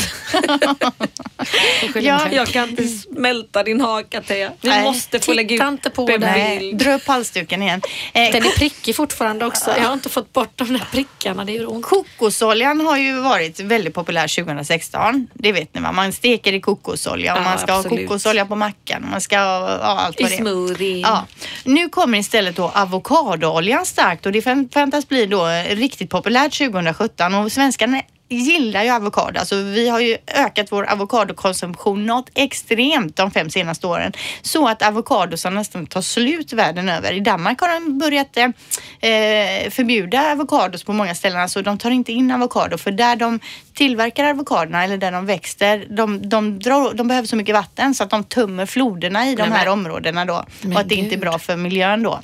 Ja, 2.01 2.27
Jag 2.31 2.47
kan 2.47 2.69
inte 2.69 2.83
smälta 2.87 3.63
din 3.63 3.81
haka 3.81 4.21
Thea. 4.21 4.51
Vi 4.61 4.69
Nej, 4.69 4.83
måste 4.83 5.19
få 5.19 5.33
lägga 5.33 5.55
ut 5.55 5.61
inte 5.61 5.89
på 5.89 6.09
en 6.09 6.21
den. 6.21 6.59
Bild. 6.59 6.77
dra 6.77 6.93
upp 6.93 7.07
halsduken 7.07 7.63
igen. 7.63 7.81
Eh, 8.13 8.31
Den 8.31 8.45
är 8.45 8.57
prickig 8.57 8.95
fortfarande 8.95 9.45
också. 9.45 9.71
Jag 9.77 9.83
har 9.85 9.93
inte 9.93 10.09
fått 10.09 10.33
bort 10.33 10.51
de 10.55 10.73
där 10.73 10.87
prickarna. 10.91 11.45
Det 11.45 11.51
gör 11.51 11.71
ont. 11.71 11.85
Kokosoljan 11.85 12.79
har 12.81 12.97
ju 12.97 13.19
varit 13.21 13.59
väldigt 13.59 13.93
populär 13.93 14.43
2016. 14.43 15.27
Det 15.33 15.51
vet 15.59 15.75
ni 15.75 15.81
va? 15.81 15.91
Man 15.91 16.13
steker 16.13 16.53
i 16.53 16.61
kokosolja 16.61 17.33
och 17.33 17.39
Ja, 17.39 17.43
man 17.43 17.57
ska 17.59 17.71
ha 17.71 17.79
absolut. 17.79 18.07
kokosolja 18.07 18.45
på 18.45 18.55
mackan. 18.55 19.03
och 19.03 19.09
Man 19.09 19.21
ska 19.21 19.37
ha 19.39 19.69
ja, 19.69 19.77
allt 19.81 20.19
I 20.19 20.23
vad 20.23 20.31
det 20.31 20.35
är. 20.35 20.37
smoothie. 20.37 20.99
Ja. 21.01 21.25
Nu 21.65 21.89
kommer 21.89 22.17
istället 22.17 22.55
då 22.55 22.69
avokadooljan 22.75 23.85
starkt 23.85 24.25
och 24.25 24.31
det 24.31 24.41
förväntas 24.41 25.07
bli 25.07 25.25
då 25.25 25.45
riktigt 25.69 26.09
populärt 26.09 26.57
2017 26.57 27.35
och 27.35 27.51
svenskarna 27.51 28.01
gillar 28.29 28.83
ju 28.83 28.89
avokado. 28.89 29.39
Alltså 29.39 29.55
vi 29.55 29.89
har 29.89 29.99
ju 29.99 30.17
ökat 30.27 30.71
vår 30.71 30.83
avokadokonsumtion 30.83 32.05
något 32.05 32.29
extremt 32.35 33.15
de 33.15 33.31
fem 33.31 33.49
senaste 33.49 33.87
åren. 33.87 34.13
Så 34.41 34.67
att 34.67 34.81
avokadosar 34.81 35.51
nästan 35.51 35.87
tar 35.87 36.01
slut 36.01 36.53
världen 36.53 36.89
över. 36.89 37.13
I 37.13 37.19
Danmark 37.19 37.61
har 37.61 37.73
de 37.73 37.97
börjat 37.97 38.37
eh, 38.37 39.69
förbjuda 39.69 40.31
avokados 40.31 40.83
på 40.83 40.93
många 40.93 41.15
ställen. 41.15 41.39
Alltså 41.39 41.61
de 41.61 41.77
tar 41.77 41.91
inte 41.91 42.11
in 42.11 42.31
avokado 42.31 42.77
för 42.77 42.91
där 42.91 43.15
de 43.15 43.39
tillverkar 43.73 44.25
avokadorna 44.25 44.83
eller 44.83 44.97
där 44.97 45.11
de 45.11 45.25
växter, 45.25 45.85
de, 45.89 46.29
de, 46.29 46.59
drar, 46.59 46.93
de 46.93 47.07
behöver 47.07 47.27
så 47.27 47.35
mycket 47.35 47.55
vatten 47.55 47.95
så 47.95 48.03
att 48.03 48.09
de 48.09 48.23
tömmer 48.23 48.65
floderna 48.65 49.27
i 49.27 49.35
de 49.35 49.43
här 49.43 49.65
men- 49.65 49.73
områdena 49.73 50.25
då. 50.25 50.45
Men 50.61 50.73
och 50.73 50.79
att 50.79 50.89
det 50.89 50.95
inte 50.95 51.09
är 51.09 51.11
gud. 51.11 51.19
bra 51.19 51.39
för 51.39 51.55
miljön 51.55 52.03
då. 52.03 52.19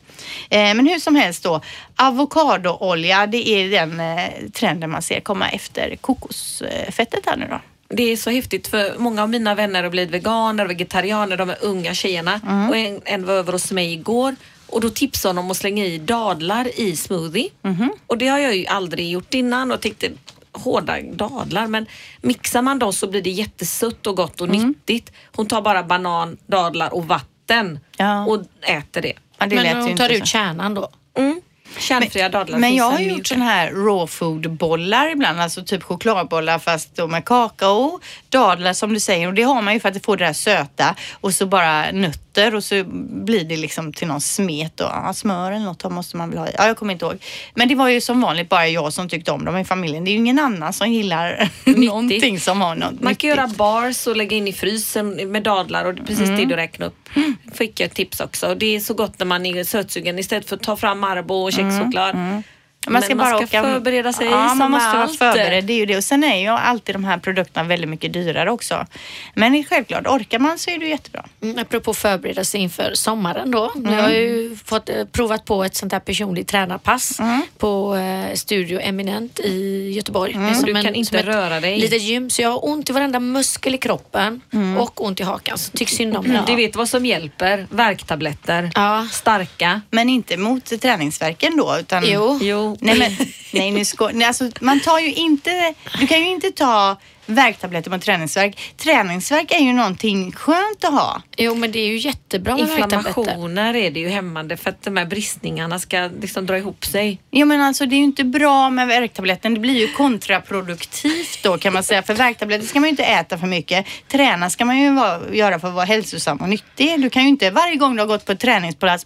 Eh, 0.50 0.74
men 0.74 0.88
hur 0.88 1.00
som 1.00 1.16
helst 1.16 1.44
då, 1.44 1.62
avokadoolja 1.96 3.28
det 3.28 3.50
är 3.50 3.70
den 3.70 4.00
eh, 4.00 4.30
trenden 4.54 4.90
man 4.90 5.02
ser 5.02 5.20
komma 5.20 5.50
efter 5.50 5.95
kokosfettet 6.02 7.26
här 7.26 7.38
nu 7.38 7.48
då. 7.50 7.62
Det 7.88 8.04
är 8.12 8.18
så 8.18 8.30
häftigt 8.30 8.68
för 8.68 8.98
många 8.98 9.24
av 9.24 9.30
mina 9.30 9.56
vänner 9.56 9.84
har 9.84 9.90
blivit 9.90 10.12
veganer 10.14 10.64
och 10.66 10.70
vegetarianer, 10.70 11.38
de 11.38 11.50
är 11.50 11.58
unga 11.62 11.94
tjejerna. 11.94 12.42
Mm. 12.48 12.70
Och 12.70 12.78
en, 12.78 13.02
en 13.06 13.26
var 13.26 13.34
över 13.34 13.52
hos 13.54 13.72
mig 13.72 13.94
igår 13.94 14.36
och 14.68 14.82
då 14.82 14.90
tipsade 14.90 15.30
hon 15.30 15.46
om 15.46 15.52
att 15.52 15.58
slänga 15.58 15.86
i 15.86 15.98
dadlar 15.98 16.80
i 16.80 16.96
smoothie. 16.96 17.50
Mhm. 17.62 17.92
Och 18.08 18.18
det 18.18 18.28
har 18.28 18.40
jag 18.40 18.56
ju 18.56 18.66
aldrig 18.66 19.10
gjort 19.10 19.34
innan 19.34 19.72
och 19.72 19.82
tyckte 19.82 20.10
hårda 20.52 21.02
dadlar 21.14 21.68
men 21.68 21.86
mixar 22.22 22.62
man 22.62 22.80
dem 22.80 22.94
så 22.94 23.08
blir 23.08 23.22
det 23.22 23.30
jättesött 23.30 24.08
och 24.08 24.16
gott 24.16 24.42
och 24.42 24.48
Mm. 24.48 24.68
nyttigt. 24.68 25.12
Hon 25.36 25.48
tar 25.48 25.62
bara 25.62 25.84
banan, 25.84 26.38
dadlar 26.46 26.94
och 26.94 27.08
vatten 27.08 27.80
Ja. 27.98 28.26
och 28.26 28.42
äter 28.62 29.02
det. 29.02 29.14
Ja, 29.38 29.46
det 29.46 29.56
Men 29.56 29.82
hon 29.82 29.98
tar 29.98 30.10
ut 30.10 30.28
kärnan 30.28 30.74
då. 30.74 30.90
Mm. 31.18 31.42
Kärnfria 31.78 32.30
dadlar 32.30 32.60
Men 32.60 32.76
jag 32.76 32.92
har 32.92 33.00
gjort 33.00 33.14
mjuk- 33.14 33.28
sådana 33.28 33.46
här 33.46 33.72
raw 33.72 34.08
food 34.08 34.52
bollar 34.52 35.12
ibland, 35.12 35.40
alltså 35.42 35.64
typ 35.64 35.84
chokladbollar 35.84 36.60
fast 36.60 36.96
då 36.96 37.08
med 37.08 37.26
kakao, 37.26 38.00
dadlar 38.30 38.74
som 38.74 38.94
du 38.94 39.00
säger 39.00 39.28
och 39.28 39.34
det 39.34 39.44
har 39.44 39.62
man 39.62 39.74
ju 39.74 39.80
för 39.80 39.90
att 39.90 40.06
få 40.06 40.16
det 40.16 40.26
där 40.26 40.34
söta 40.34 40.96
och 41.22 41.34
så 41.34 41.46
bara 41.46 41.92
nötter 41.92 42.20
och 42.56 42.64
så 42.64 42.84
blir 43.26 43.44
det 43.44 43.58
liksom 43.58 43.94
till 43.94 44.08
någon 44.08 44.22
smet 44.22 44.80
och 44.80 44.88
ja, 44.88 45.14
smör 45.14 45.52
eller 45.52 45.66
något 45.66 45.92
måste 45.92 46.18
man 46.18 46.30
väl 46.30 46.40
ha 46.40 46.48
i. 46.48 46.52
Ja, 46.58 46.68
jag 46.68 46.78
kommer 46.78 46.94
inte 46.94 47.06
ihåg. 47.06 47.18
Men 47.56 47.68
det 47.68 47.76
var 47.76 47.90
ju 47.90 48.02
som 48.02 48.22
vanligt 48.22 48.50
bara 48.50 48.68
jag 48.68 48.94
som 48.94 49.10
tyckte 49.10 49.32
om 49.32 49.46
dem 49.46 49.58
i 49.58 49.66
familjen. 49.66 50.04
Det 50.04 50.10
är 50.10 50.14
ju 50.14 50.18
ingen 50.18 50.40
annan 50.40 50.74
som 50.74 50.92
gillar 50.92 51.50
någonting 51.80 52.40
som 52.40 52.62
har 52.62 52.76
något 52.76 53.02
Man 53.02 53.16
kan 53.16 53.30
göra 53.30 53.48
bars 53.48 54.08
och 54.08 54.16
lägga 54.16 54.38
in 54.38 54.48
i 54.48 54.54
frysen 54.54 55.32
med 55.32 55.44
dadlar 55.44 55.86
och 55.86 55.94
det 55.94 56.02
är 56.02 56.06
precis 56.06 56.26
Mm. 56.26 56.38
det 56.40 56.46
du 56.46 56.56
räknar 56.56 56.88
upp. 56.88 57.10
Fick 57.54 57.80
jag 57.80 57.88
ett 57.88 57.96
tips 57.96 58.20
också. 58.20 58.56
Det 58.56 58.76
är 58.76 58.80
så 58.80 58.94
gott 58.94 59.20
när 59.20 59.26
man 59.26 59.46
är 59.46 59.64
sötsugen 59.64 60.20
istället 60.20 60.50
för 60.50 60.56
att 60.56 60.64
ta 60.64 60.76
fram 60.76 61.00
Marabou 61.00 61.44
och 61.44 61.54
kexchoklad. 61.54 62.16
Mm. 62.16 62.44
Man 62.88 63.02
ska 63.02 63.16
bara 63.16 63.30
man 63.30 63.48
ska 63.48 63.60
åka... 63.60 63.74
förbereda 63.74 64.14
sig 64.14 64.28
Ja, 64.28 64.50
som 64.50 64.58
man 64.58 64.72
måste 64.72 64.88
med 64.88 64.94
vara 64.96 65.04
allt. 65.04 65.18
förberedd. 65.18 65.64
Det 65.66 65.74
är 65.74 65.78
ju 65.78 65.86
det. 65.86 65.98
Och 65.98 66.04
sen 66.04 66.24
är 66.24 66.40
ju 66.42 66.48
alltid 66.48 66.96
de 66.96 67.04
här 67.04 67.18
produkterna 67.18 67.68
väldigt 67.68 67.90
mycket 67.90 68.14
dyrare 68.14 68.52
också. 68.52 68.86
Men 69.34 69.64
självklart, 69.64 70.08
orkar 70.08 70.40
man 70.40 70.60
så 70.60 70.70
är 70.72 70.78
det 70.78 70.88
jättebra. 70.88 71.26
Mm, 71.42 71.60
apropå 71.60 71.94
förbereda 71.94 72.44
sig 72.44 72.62
inför 72.62 72.92
sommaren 72.94 73.52
då. 73.52 73.72
Mm. 73.76 73.94
Jag 73.94 74.02
har 74.04 74.10
ju 74.10 74.58
fått 74.66 74.90
eh, 74.90 74.96
provat 75.12 75.46
på 75.46 75.64
ett 75.64 75.76
sånt 75.76 75.92
här 75.94 76.00
personligt 76.00 76.48
tränarpass 76.48 77.20
Mm. 77.20 77.42
på 77.58 77.96
eh, 77.96 78.36
Studio 78.36 78.80
Eminent 78.82 79.40
i 79.40 79.90
Göteborg. 79.96 80.38
Och 80.50 80.56
som 80.56 80.66
du 80.66 80.78
en- 80.78 80.84
kan 80.84 80.96
inte 80.96 81.10
som 81.10 81.18
ett 81.20 81.26
röra 81.26 81.60
dig. 81.60 81.80
Litet 81.80 82.02
gym. 82.02 82.30
Så 82.30 82.42
jag 82.42 82.50
har 82.52 82.66
ont 82.70 82.90
i 82.90 82.94
varenda 82.94 83.20
muskel 83.20 83.76
i 83.76 83.78
kroppen 83.78 84.42
och 84.80 85.06
ont 85.06 85.20
i 85.20 85.24
hakan. 85.24 85.58
Så 85.58 85.72
tycks 85.72 85.92
synd 85.92 86.18
om 86.18 86.26
mig. 86.28 86.42
Du 86.48 86.56
vet 86.56 86.76
vad 86.76 86.90
som 86.90 87.06
hjälper? 87.06 87.68
Värktabletter. 87.70 88.72
Ja. 88.76 89.08
Starka. 89.12 89.82
Men 89.92 90.10
inte 90.10 90.38
mot 90.38 90.82
träningsverken 90.82 91.58
då? 91.58 91.78
Utan... 91.80 92.04
Jo. 92.08 92.40
Jo. 92.42 92.75
Nej, 92.82 93.00
men, 93.00 93.12
nej, 93.52 93.72
nu 93.72 93.86
sko- 93.86 94.10
nej, 94.14 94.28
alltså, 94.28 94.50
man 94.62 94.80
tar 94.80 95.00
ju 95.00 95.14
inte... 95.14 95.74
Du 96.00 96.08
kan 96.08 96.20
ju 96.20 96.30
inte 96.30 96.52
ta 96.52 96.98
värktabletter 97.26 97.92
mot 97.92 98.02
träningsverk. 98.02 98.74
Träningsverk 98.78 99.52
är 99.52 99.60
ju 99.60 99.74
någonting 99.74 100.32
skönt 100.32 100.84
att 100.84 100.92
ha. 100.94 101.22
Jo 101.38 101.56
men 101.56 101.72
det 101.72 101.80
är 101.80 101.88
ju 101.88 101.98
jättebra 101.98 102.56
med 102.58 102.68
värktabletter. 102.68 103.08
Inflammationer 103.08 103.76
är 103.76 103.92
det 103.92 104.00
ju 104.00 104.10
hämmande 104.10 104.58
för 104.58 104.70
att 104.70 104.82
de 104.84 104.98
här 104.98 105.06
bristningarna 105.06 105.80
ska 105.80 106.10
liksom 106.22 106.46
dra 106.46 106.58
ihop 106.58 106.86
sig. 106.86 107.20
Jo 107.32 107.46
men 107.46 107.62
alltså 107.62 107.86
det 107.86 107.96
är 107.96 107.98
ju 107.98 108.04
inte 108.04 108.24
bra 108.24 108.70
med 108.70 108.88
värktabletten. 108.88 109.54
Det 109.54 109.60
blir 109.60 109.80
ju 109.80 109.88
kontraproduktivt 109.94 111.40
då 111.44 111.58
kan 111.58 111.74
man 111.74 111.84
säga. 111.84 112.04
För 112.04 112.14
värktabletter 112.14 112.68
ska 112.68 112.80
man 112.80 112.88
ju 112.88 112.92
inte 112.92 113.04
äta 113.04 113.38
för 113.38 113.48
mycket. 113.48 113.86
Träna 114.08 114.50
ska 114.50 114.66
man 114.66 114.78
ju 114.80 114.94
vara, 114.94 115.20
göra 115.34 115.60
för 115.60 115.68
att 115.68 115.74
vara 115.74 115.86
hälsosam 115.86 116.38
och 116.38 116.50
nyttig. 116.50 117.02
Du 117.02 117.10
kan 117.10 117.24
ju 117.24 117.30
inte 117.30 117.50
varje 117.52 117.76
gång 117.76 117.96
du 117.96 118.02
har 118.02 118.08
gått 118.08 118.26
på 118.26 118.32
ett 118.32 118.40
träningsplats 118.40 119.06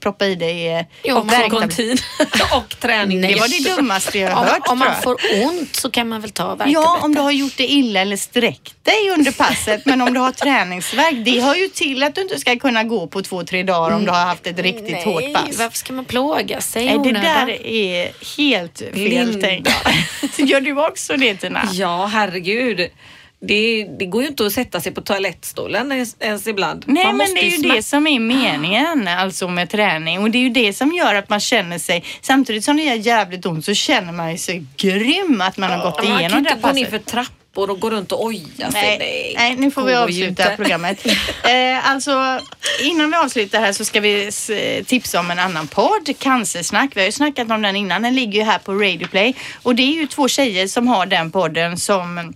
proppa 0.00 0.26
i 0.26 0.34
dig 0.34 0.72
eh, 0.74 0.84
Jo, 1.04 1.16
Och 1.16 1.26
men- 1.26 1.50
kontin 1.50 1.98
och 2.56 2.80
träning. 2.80 3.20
Det 3.20 3.34
var 3.40 3.48
det 3.48 3.76
dummaste 3.76 4.18
jag 4.18 4.30
har 4.30 4.42
Om, 4.42 4.48
hört 4.48 4.58
om 4.58 4.62
tror 4.64 4.76
man 4.76 5.02
får 5.02 5.16
ont 5.46 5.76
så 5.76 5.90
kan 5.90 6.08
man 6.08 6.20
väl 6.20 6.30
ta 6.30 6.44
värktabletter. 6.48 6.72
Ja, 6.82 6.98
om 7.02 7.14
du 7.14 7.20
har 7.20 7.30
gjort 7.30 7.55
det 7.56 7.66
illa 7.66 8.00
eller 8.00 8.16
sträckt 8.16 8.84
dig 8.84 9.10
under 9.18 9.32
passet. 9.32 9.86
Men 9.86 10.00
om 10.02 10.14
du 10.14 10.20
har 10.20 10.32
träningsvärk, 10.32 11.24
det 11.24 11.40
hör 11.40 11.54
ju 11.54 11.68
till 11.68 12.02
att 12.02 12.14
du 12.14 12.20
inte 12.22 12.38
ska 12.40 12.56
kunna 12.58 12.84
gå 12.84 13.06
på 13.06 13.22
två, 13.22 13.44
tre 13.44 13.62
dagar 13.62 13.96
om 13.96 14.04
du 14.04 14.10
har 14.10 14.24
haft 14.26 14.46
ett 14.46 14.58
riktigt 14.58 14.90
Nej, 14.90 15.04
hårt 15.04 15.32
pass. 15.34 15.58
varför 15.58 15.76
ska 15.78 15.92
man 15.92 16.04
plåga 16.04 16.60
sig 16.60 16.84
Nej, 16.86 17.12
det 17.12 17.20
där 17.20 17.66
är 17.66 18.12
helt 18.36 18.78
fel 18.78 18.92
Linda. 18.94 19.40
tänkt. 19.48 19.70
Gör 20.38 20.60
du 20.60 20.86
också 20.86 21.16
det 21.16 21.34
Tina? 21.36 21.68
Ja, 21.72 22.06
herregud. 22.06 22.90
Det, 23.40 23.86
det 23.98 24.06
går 24.06 24.22
ju 24.22 24.28
inte 24.28 24.46
att 24.46 24.52
sätta 24.52 24.80
sig 24.80 24.92
på 24.94 25.00
toalettstolen 25.00 25.92
ens, 25.92 26.16
ens 26.20 26.46
ibland. 26.46 26.84
Nej 26.86 27.04
Man 27.04 27.16
men 27.16 27.34
det 27.34 27.40
är 27.40 27.50
ju 27.50 27.56
det 27.68 27.82
som 27.82 28.06
är 28.06 28.20
meningen 28.20 29.08
alltså 29.08 29.48
med 29.48 29.70
träning 29.70 30.18
och 30.22 30.30
det 30.30 30.38
är 30.38 30.42
ju 30.42 30.48
det 30.50 30.72
som 30.72 30.92
gör 30.92 31.14
att 31.14 31.28
man 31.28 31.40
känner 31.40 31.78
sig 31.78 32.04
samtidigt 32.20 32.64
som 32.64 32.76
det 32.76 32.82
gör 32.82 32.94
jävligt 32.94 33.46
ont 33.46 33.64
så 33.64 33.74
känner 33.74 34.12
man 34.12 34.38
sig 34.38 34.64
grym 34.76 35.40
att 35.40 35.56
man 35.56 35.70
har 35.70 35.82
gått 35.82 35.96
Man 35.96 36.06
kan 36.06 36.18
igenom 36.18 36.42
det 36.42 36.48
här 36.48 36.56
inte 36.56 36.68
gå 36.68 36.74
ner 36.74 36.86
för 36.86 36.98
trappor 37.56 37.70
och 37.70 37.80
gå 37.80 37.90
runt 37.90 38.12
och 38.12 38.24
oja 38.24 38.70
sig. 38.70 38.98
Nej, 38.98 39.34
nej, 39.36 39.56
nu 39.56 39.70
får 39.70 39.82
vi 39.84 39.92
går 39.92 40.00
avsluta 40.00 40.50
programmet. 40.56 41.06
Eh, 41.46 41.90
alltså, 41.90 42.40
innan 42.82 43.10
vi 43.10 43.16
avslutar 43.16 43.60
här 43.60 43.72
så 43.72 43.84
ska 43.84 44.00
vi 44.00 44.26
s- 44.26 44.50
tipsa 44.86 45.20
om 45.20 45.30
en 45.30 45.38
annan 45.38 45.66
podd, 45.68 46.14
Cancersnack. 46.18 46.90
Vi 46.94 47.00
har 47.00 47.06
ju 47.06 47.12
snackat 47.12 47.50
om 47.50 47.62
den 47.62 47.76
innan. 47.76 48.02
Den 48.02 48.14
ligger 48.14 48.38
ju 48.40 48.44
här 48.44 48.58
på 48.58 48.72
Radio 48.74 49.08
Play 49.08 49.34
och 49.62 49.74
det 49.74 49.82
är 49.82 49.92
ju 49.94 50.06
två 50.06 50.28
tjejer 50.28 50.66
som 50.66 50.88
har 50.88 51.06
den 51.06 51.30
podden 51.30 51.76
som 51.78 52.34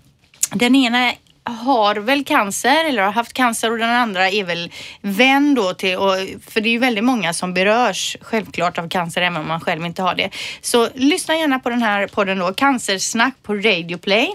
den 0.53 0.75
ena 0.75 1.13
har 1.45 1.97
väl 1.97 2.25
cancer 2.25 2.85
eller 2.85 3.03
har 3.03 3.13
haft 3.13 3.33
cancer 3.33 3.71
och 3.73 3.79
den 3.79 3.91
andra 3.91 4.29
är 4.31 4.45
väl 4.45 4.73
vän 5.01 5.55
då 5.55 5.75
till, 5.75 5.97
och, 5.97 6.15
för 6.47 6.61
det 6.61 6.69
är 6.69 6.73
ju 6.73 6.79
väldigt 6.79 7.05
många 7.05 7.33
som 7.33 7.55
berörs 7.55 8.17
självklart 8.21 8.79
av 8.79 8.89
cancer 8.89 9.23
även 9.23 9.37
om 9.37 9.49
man 9.49 9.61
själv 9.61 9.87
inte 9.87 10.03
har 10.03 10.15
det. 10.15 10.31
Så 10.61 10.89
lyssna 10.95 11.37
gärna 11.37 11.59
på 11.59 11.71
den 11.71 11.83
här 11.83 12.07
podden 12.07 12.39
då, 12.39 12.53
Cancersnack 12.53 13.35
på 13.43 13.55
Radio 13.55 13.99
Play. 13.99 14.33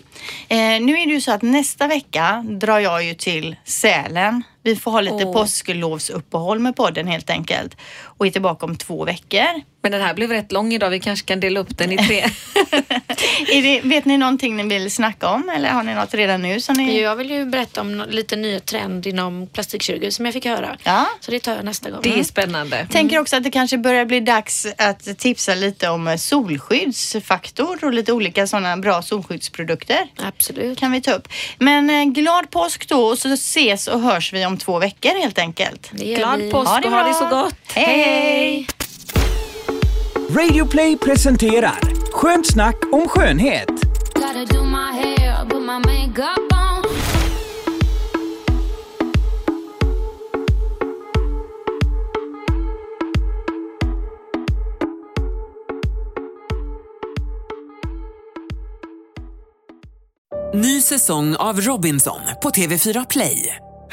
Eh, 0.47 0.58
nu 0.58 0.93
är 0.93 1.06
det 1.06 1.14
ju 1.14 1.22
så 1.22 1.32
att 1.32 1.41
nästa 1.41 1.88
vecka 1.88 2.45
drar 2.47 2.80
jag 2.80 3.03
ju 3.03 3.14
till 3.14 3.56
Sälen. 3.66 4.43
Vi 4.66 4.76
får 4.76 4.91
ha 4.91 5.01
lite 5.01 5.26
Åh. 5.26 5.34
påsklovsuppehåll 5.34 6.59
med 6.59 6.76
podden 6.76 7.07
helt 7.07 7.30
enkelt 7.30 7.78
och 8.03 8.28
är 8.28 8.32
tillbaka 8.32 8.66
om 8.66 8.76
två 8.76 9.05
veckor. 9.05 9.61
Men 9.86 9.91
den 9.91 10.01
här 10.01 10.13
blev 10.13 10.32
rätt 10.32 10.51
lång 10.51 10.74
idag. 10.74 10.89
Vi 10.89 10.99
kanske 10.99 11.28
kan 11.28 11.39
dela 11.39 11.59
upp 11.59 11.78
den 11.78 11.91
i 11.91 11.97
tre. 11.97 12.26
Det, 13.47 13.82
vet 13.84 14.05
ni 14.05 14.18
någonting 14.18 14.55
ni 14.55 14.63
vill 14.63 14.91
snacka 14.91 15.30
om 15.30 15.49
eller 15.49 15.70
har 15.70 15.84
ni 15.84 15.93
något 15.93 16.13
redan 16.13 16.41
nu 16.41 16.61
som 16.61 16.76
ni... 16.76 17.01
Jag 17.01 17.16
vill 17.16 17.32
ju 17.32 17.45
berätta 17.45 17.82
om 17.82 18.05
lite 18.09 18.36
nya 18.36 18.59
trend 18.59 19.07
inom 19.07 19.47
plastikkirurgi 19.47 20.11
som 20.11 20.26
jag 20.26 20.34
fick 20.34 20.45
höra. 20.45 20.78
Ja. 20.84 21.07
Så 21.20 21.32
det 21.32 21.39
tar 21.39 21.55
jag 21.55 21.66
nästa 21.66 21.89
gång. 21.89 21.99
Det 22.03 22.20
är 22.20 22.24
spännande. 22.24 22.88
Tänker 22.91 23.20
också 23.20 23.36
att 23.36 23.43
det 23.43 23.51
kanske 23.51 23.78
börjar 23.78 24.05
bli 24.05 24.20
dags 24.20 24.68
att 24.78 25.18
tipsa 25.18 25.55
lite 25.55 25.89
om 25.89 26.07
eh, 26.07 26.16
solskyddsfaktor 26.16 27.86
och 27.86 27.93
lite 27.93 28.13
olika 28.13 28.47
sådana 28.47 28.78
bra 28.78 29.01
solskyddsprodukter. 29.01 30.07
Absolut. 30.18 30.80
Kan 30.80 30.91
vi 30.91 31.01
ta 31.01 31.11
upp. 31.11 31.28
Men 31.57 31.89
eh, 31.89 32.05
glad 32.05 32.49
påsk 32.51 32.89
då 32.89 33.05
och 33.05 33.18
så 33.18 33.34
ses 33.34 33.88
och 33.88 34.01
hörs 34.01 34.34
vi 34.34 34.45
om 34.45 34.55
om 34.56 34.60
två 34.60 34.80
veckor 34.80 35.22
helt 35.22 35.39
enkelt. 35.39 35.91
Glad 35.91 36.51
påsk 36.51 36.70
ha 36.70 36.80
det 36.80 36.88
och 36.88 36.93
ha 36.93 37.08
det 37.08 37.14
så 37.14 37.26
gott. 37.26 37.56
Hej! 37.68 38.03
hej. 38.03 38.68
Radio 40.30 40.66
Play 40.66 40.97
presenterar 40.97 41.80
Skönt 42.12 42.47
snack 42.47 42.76
om 42.91 43.08
skönhet. 43.08 43.70
Ny 60.53 60.82
säsong 60.82 61.36
av 61.36 61.62
Robinson 61.62 62.20
på 62.43 62.49
TV4 62.49 63.06
Play. 63.10 63.64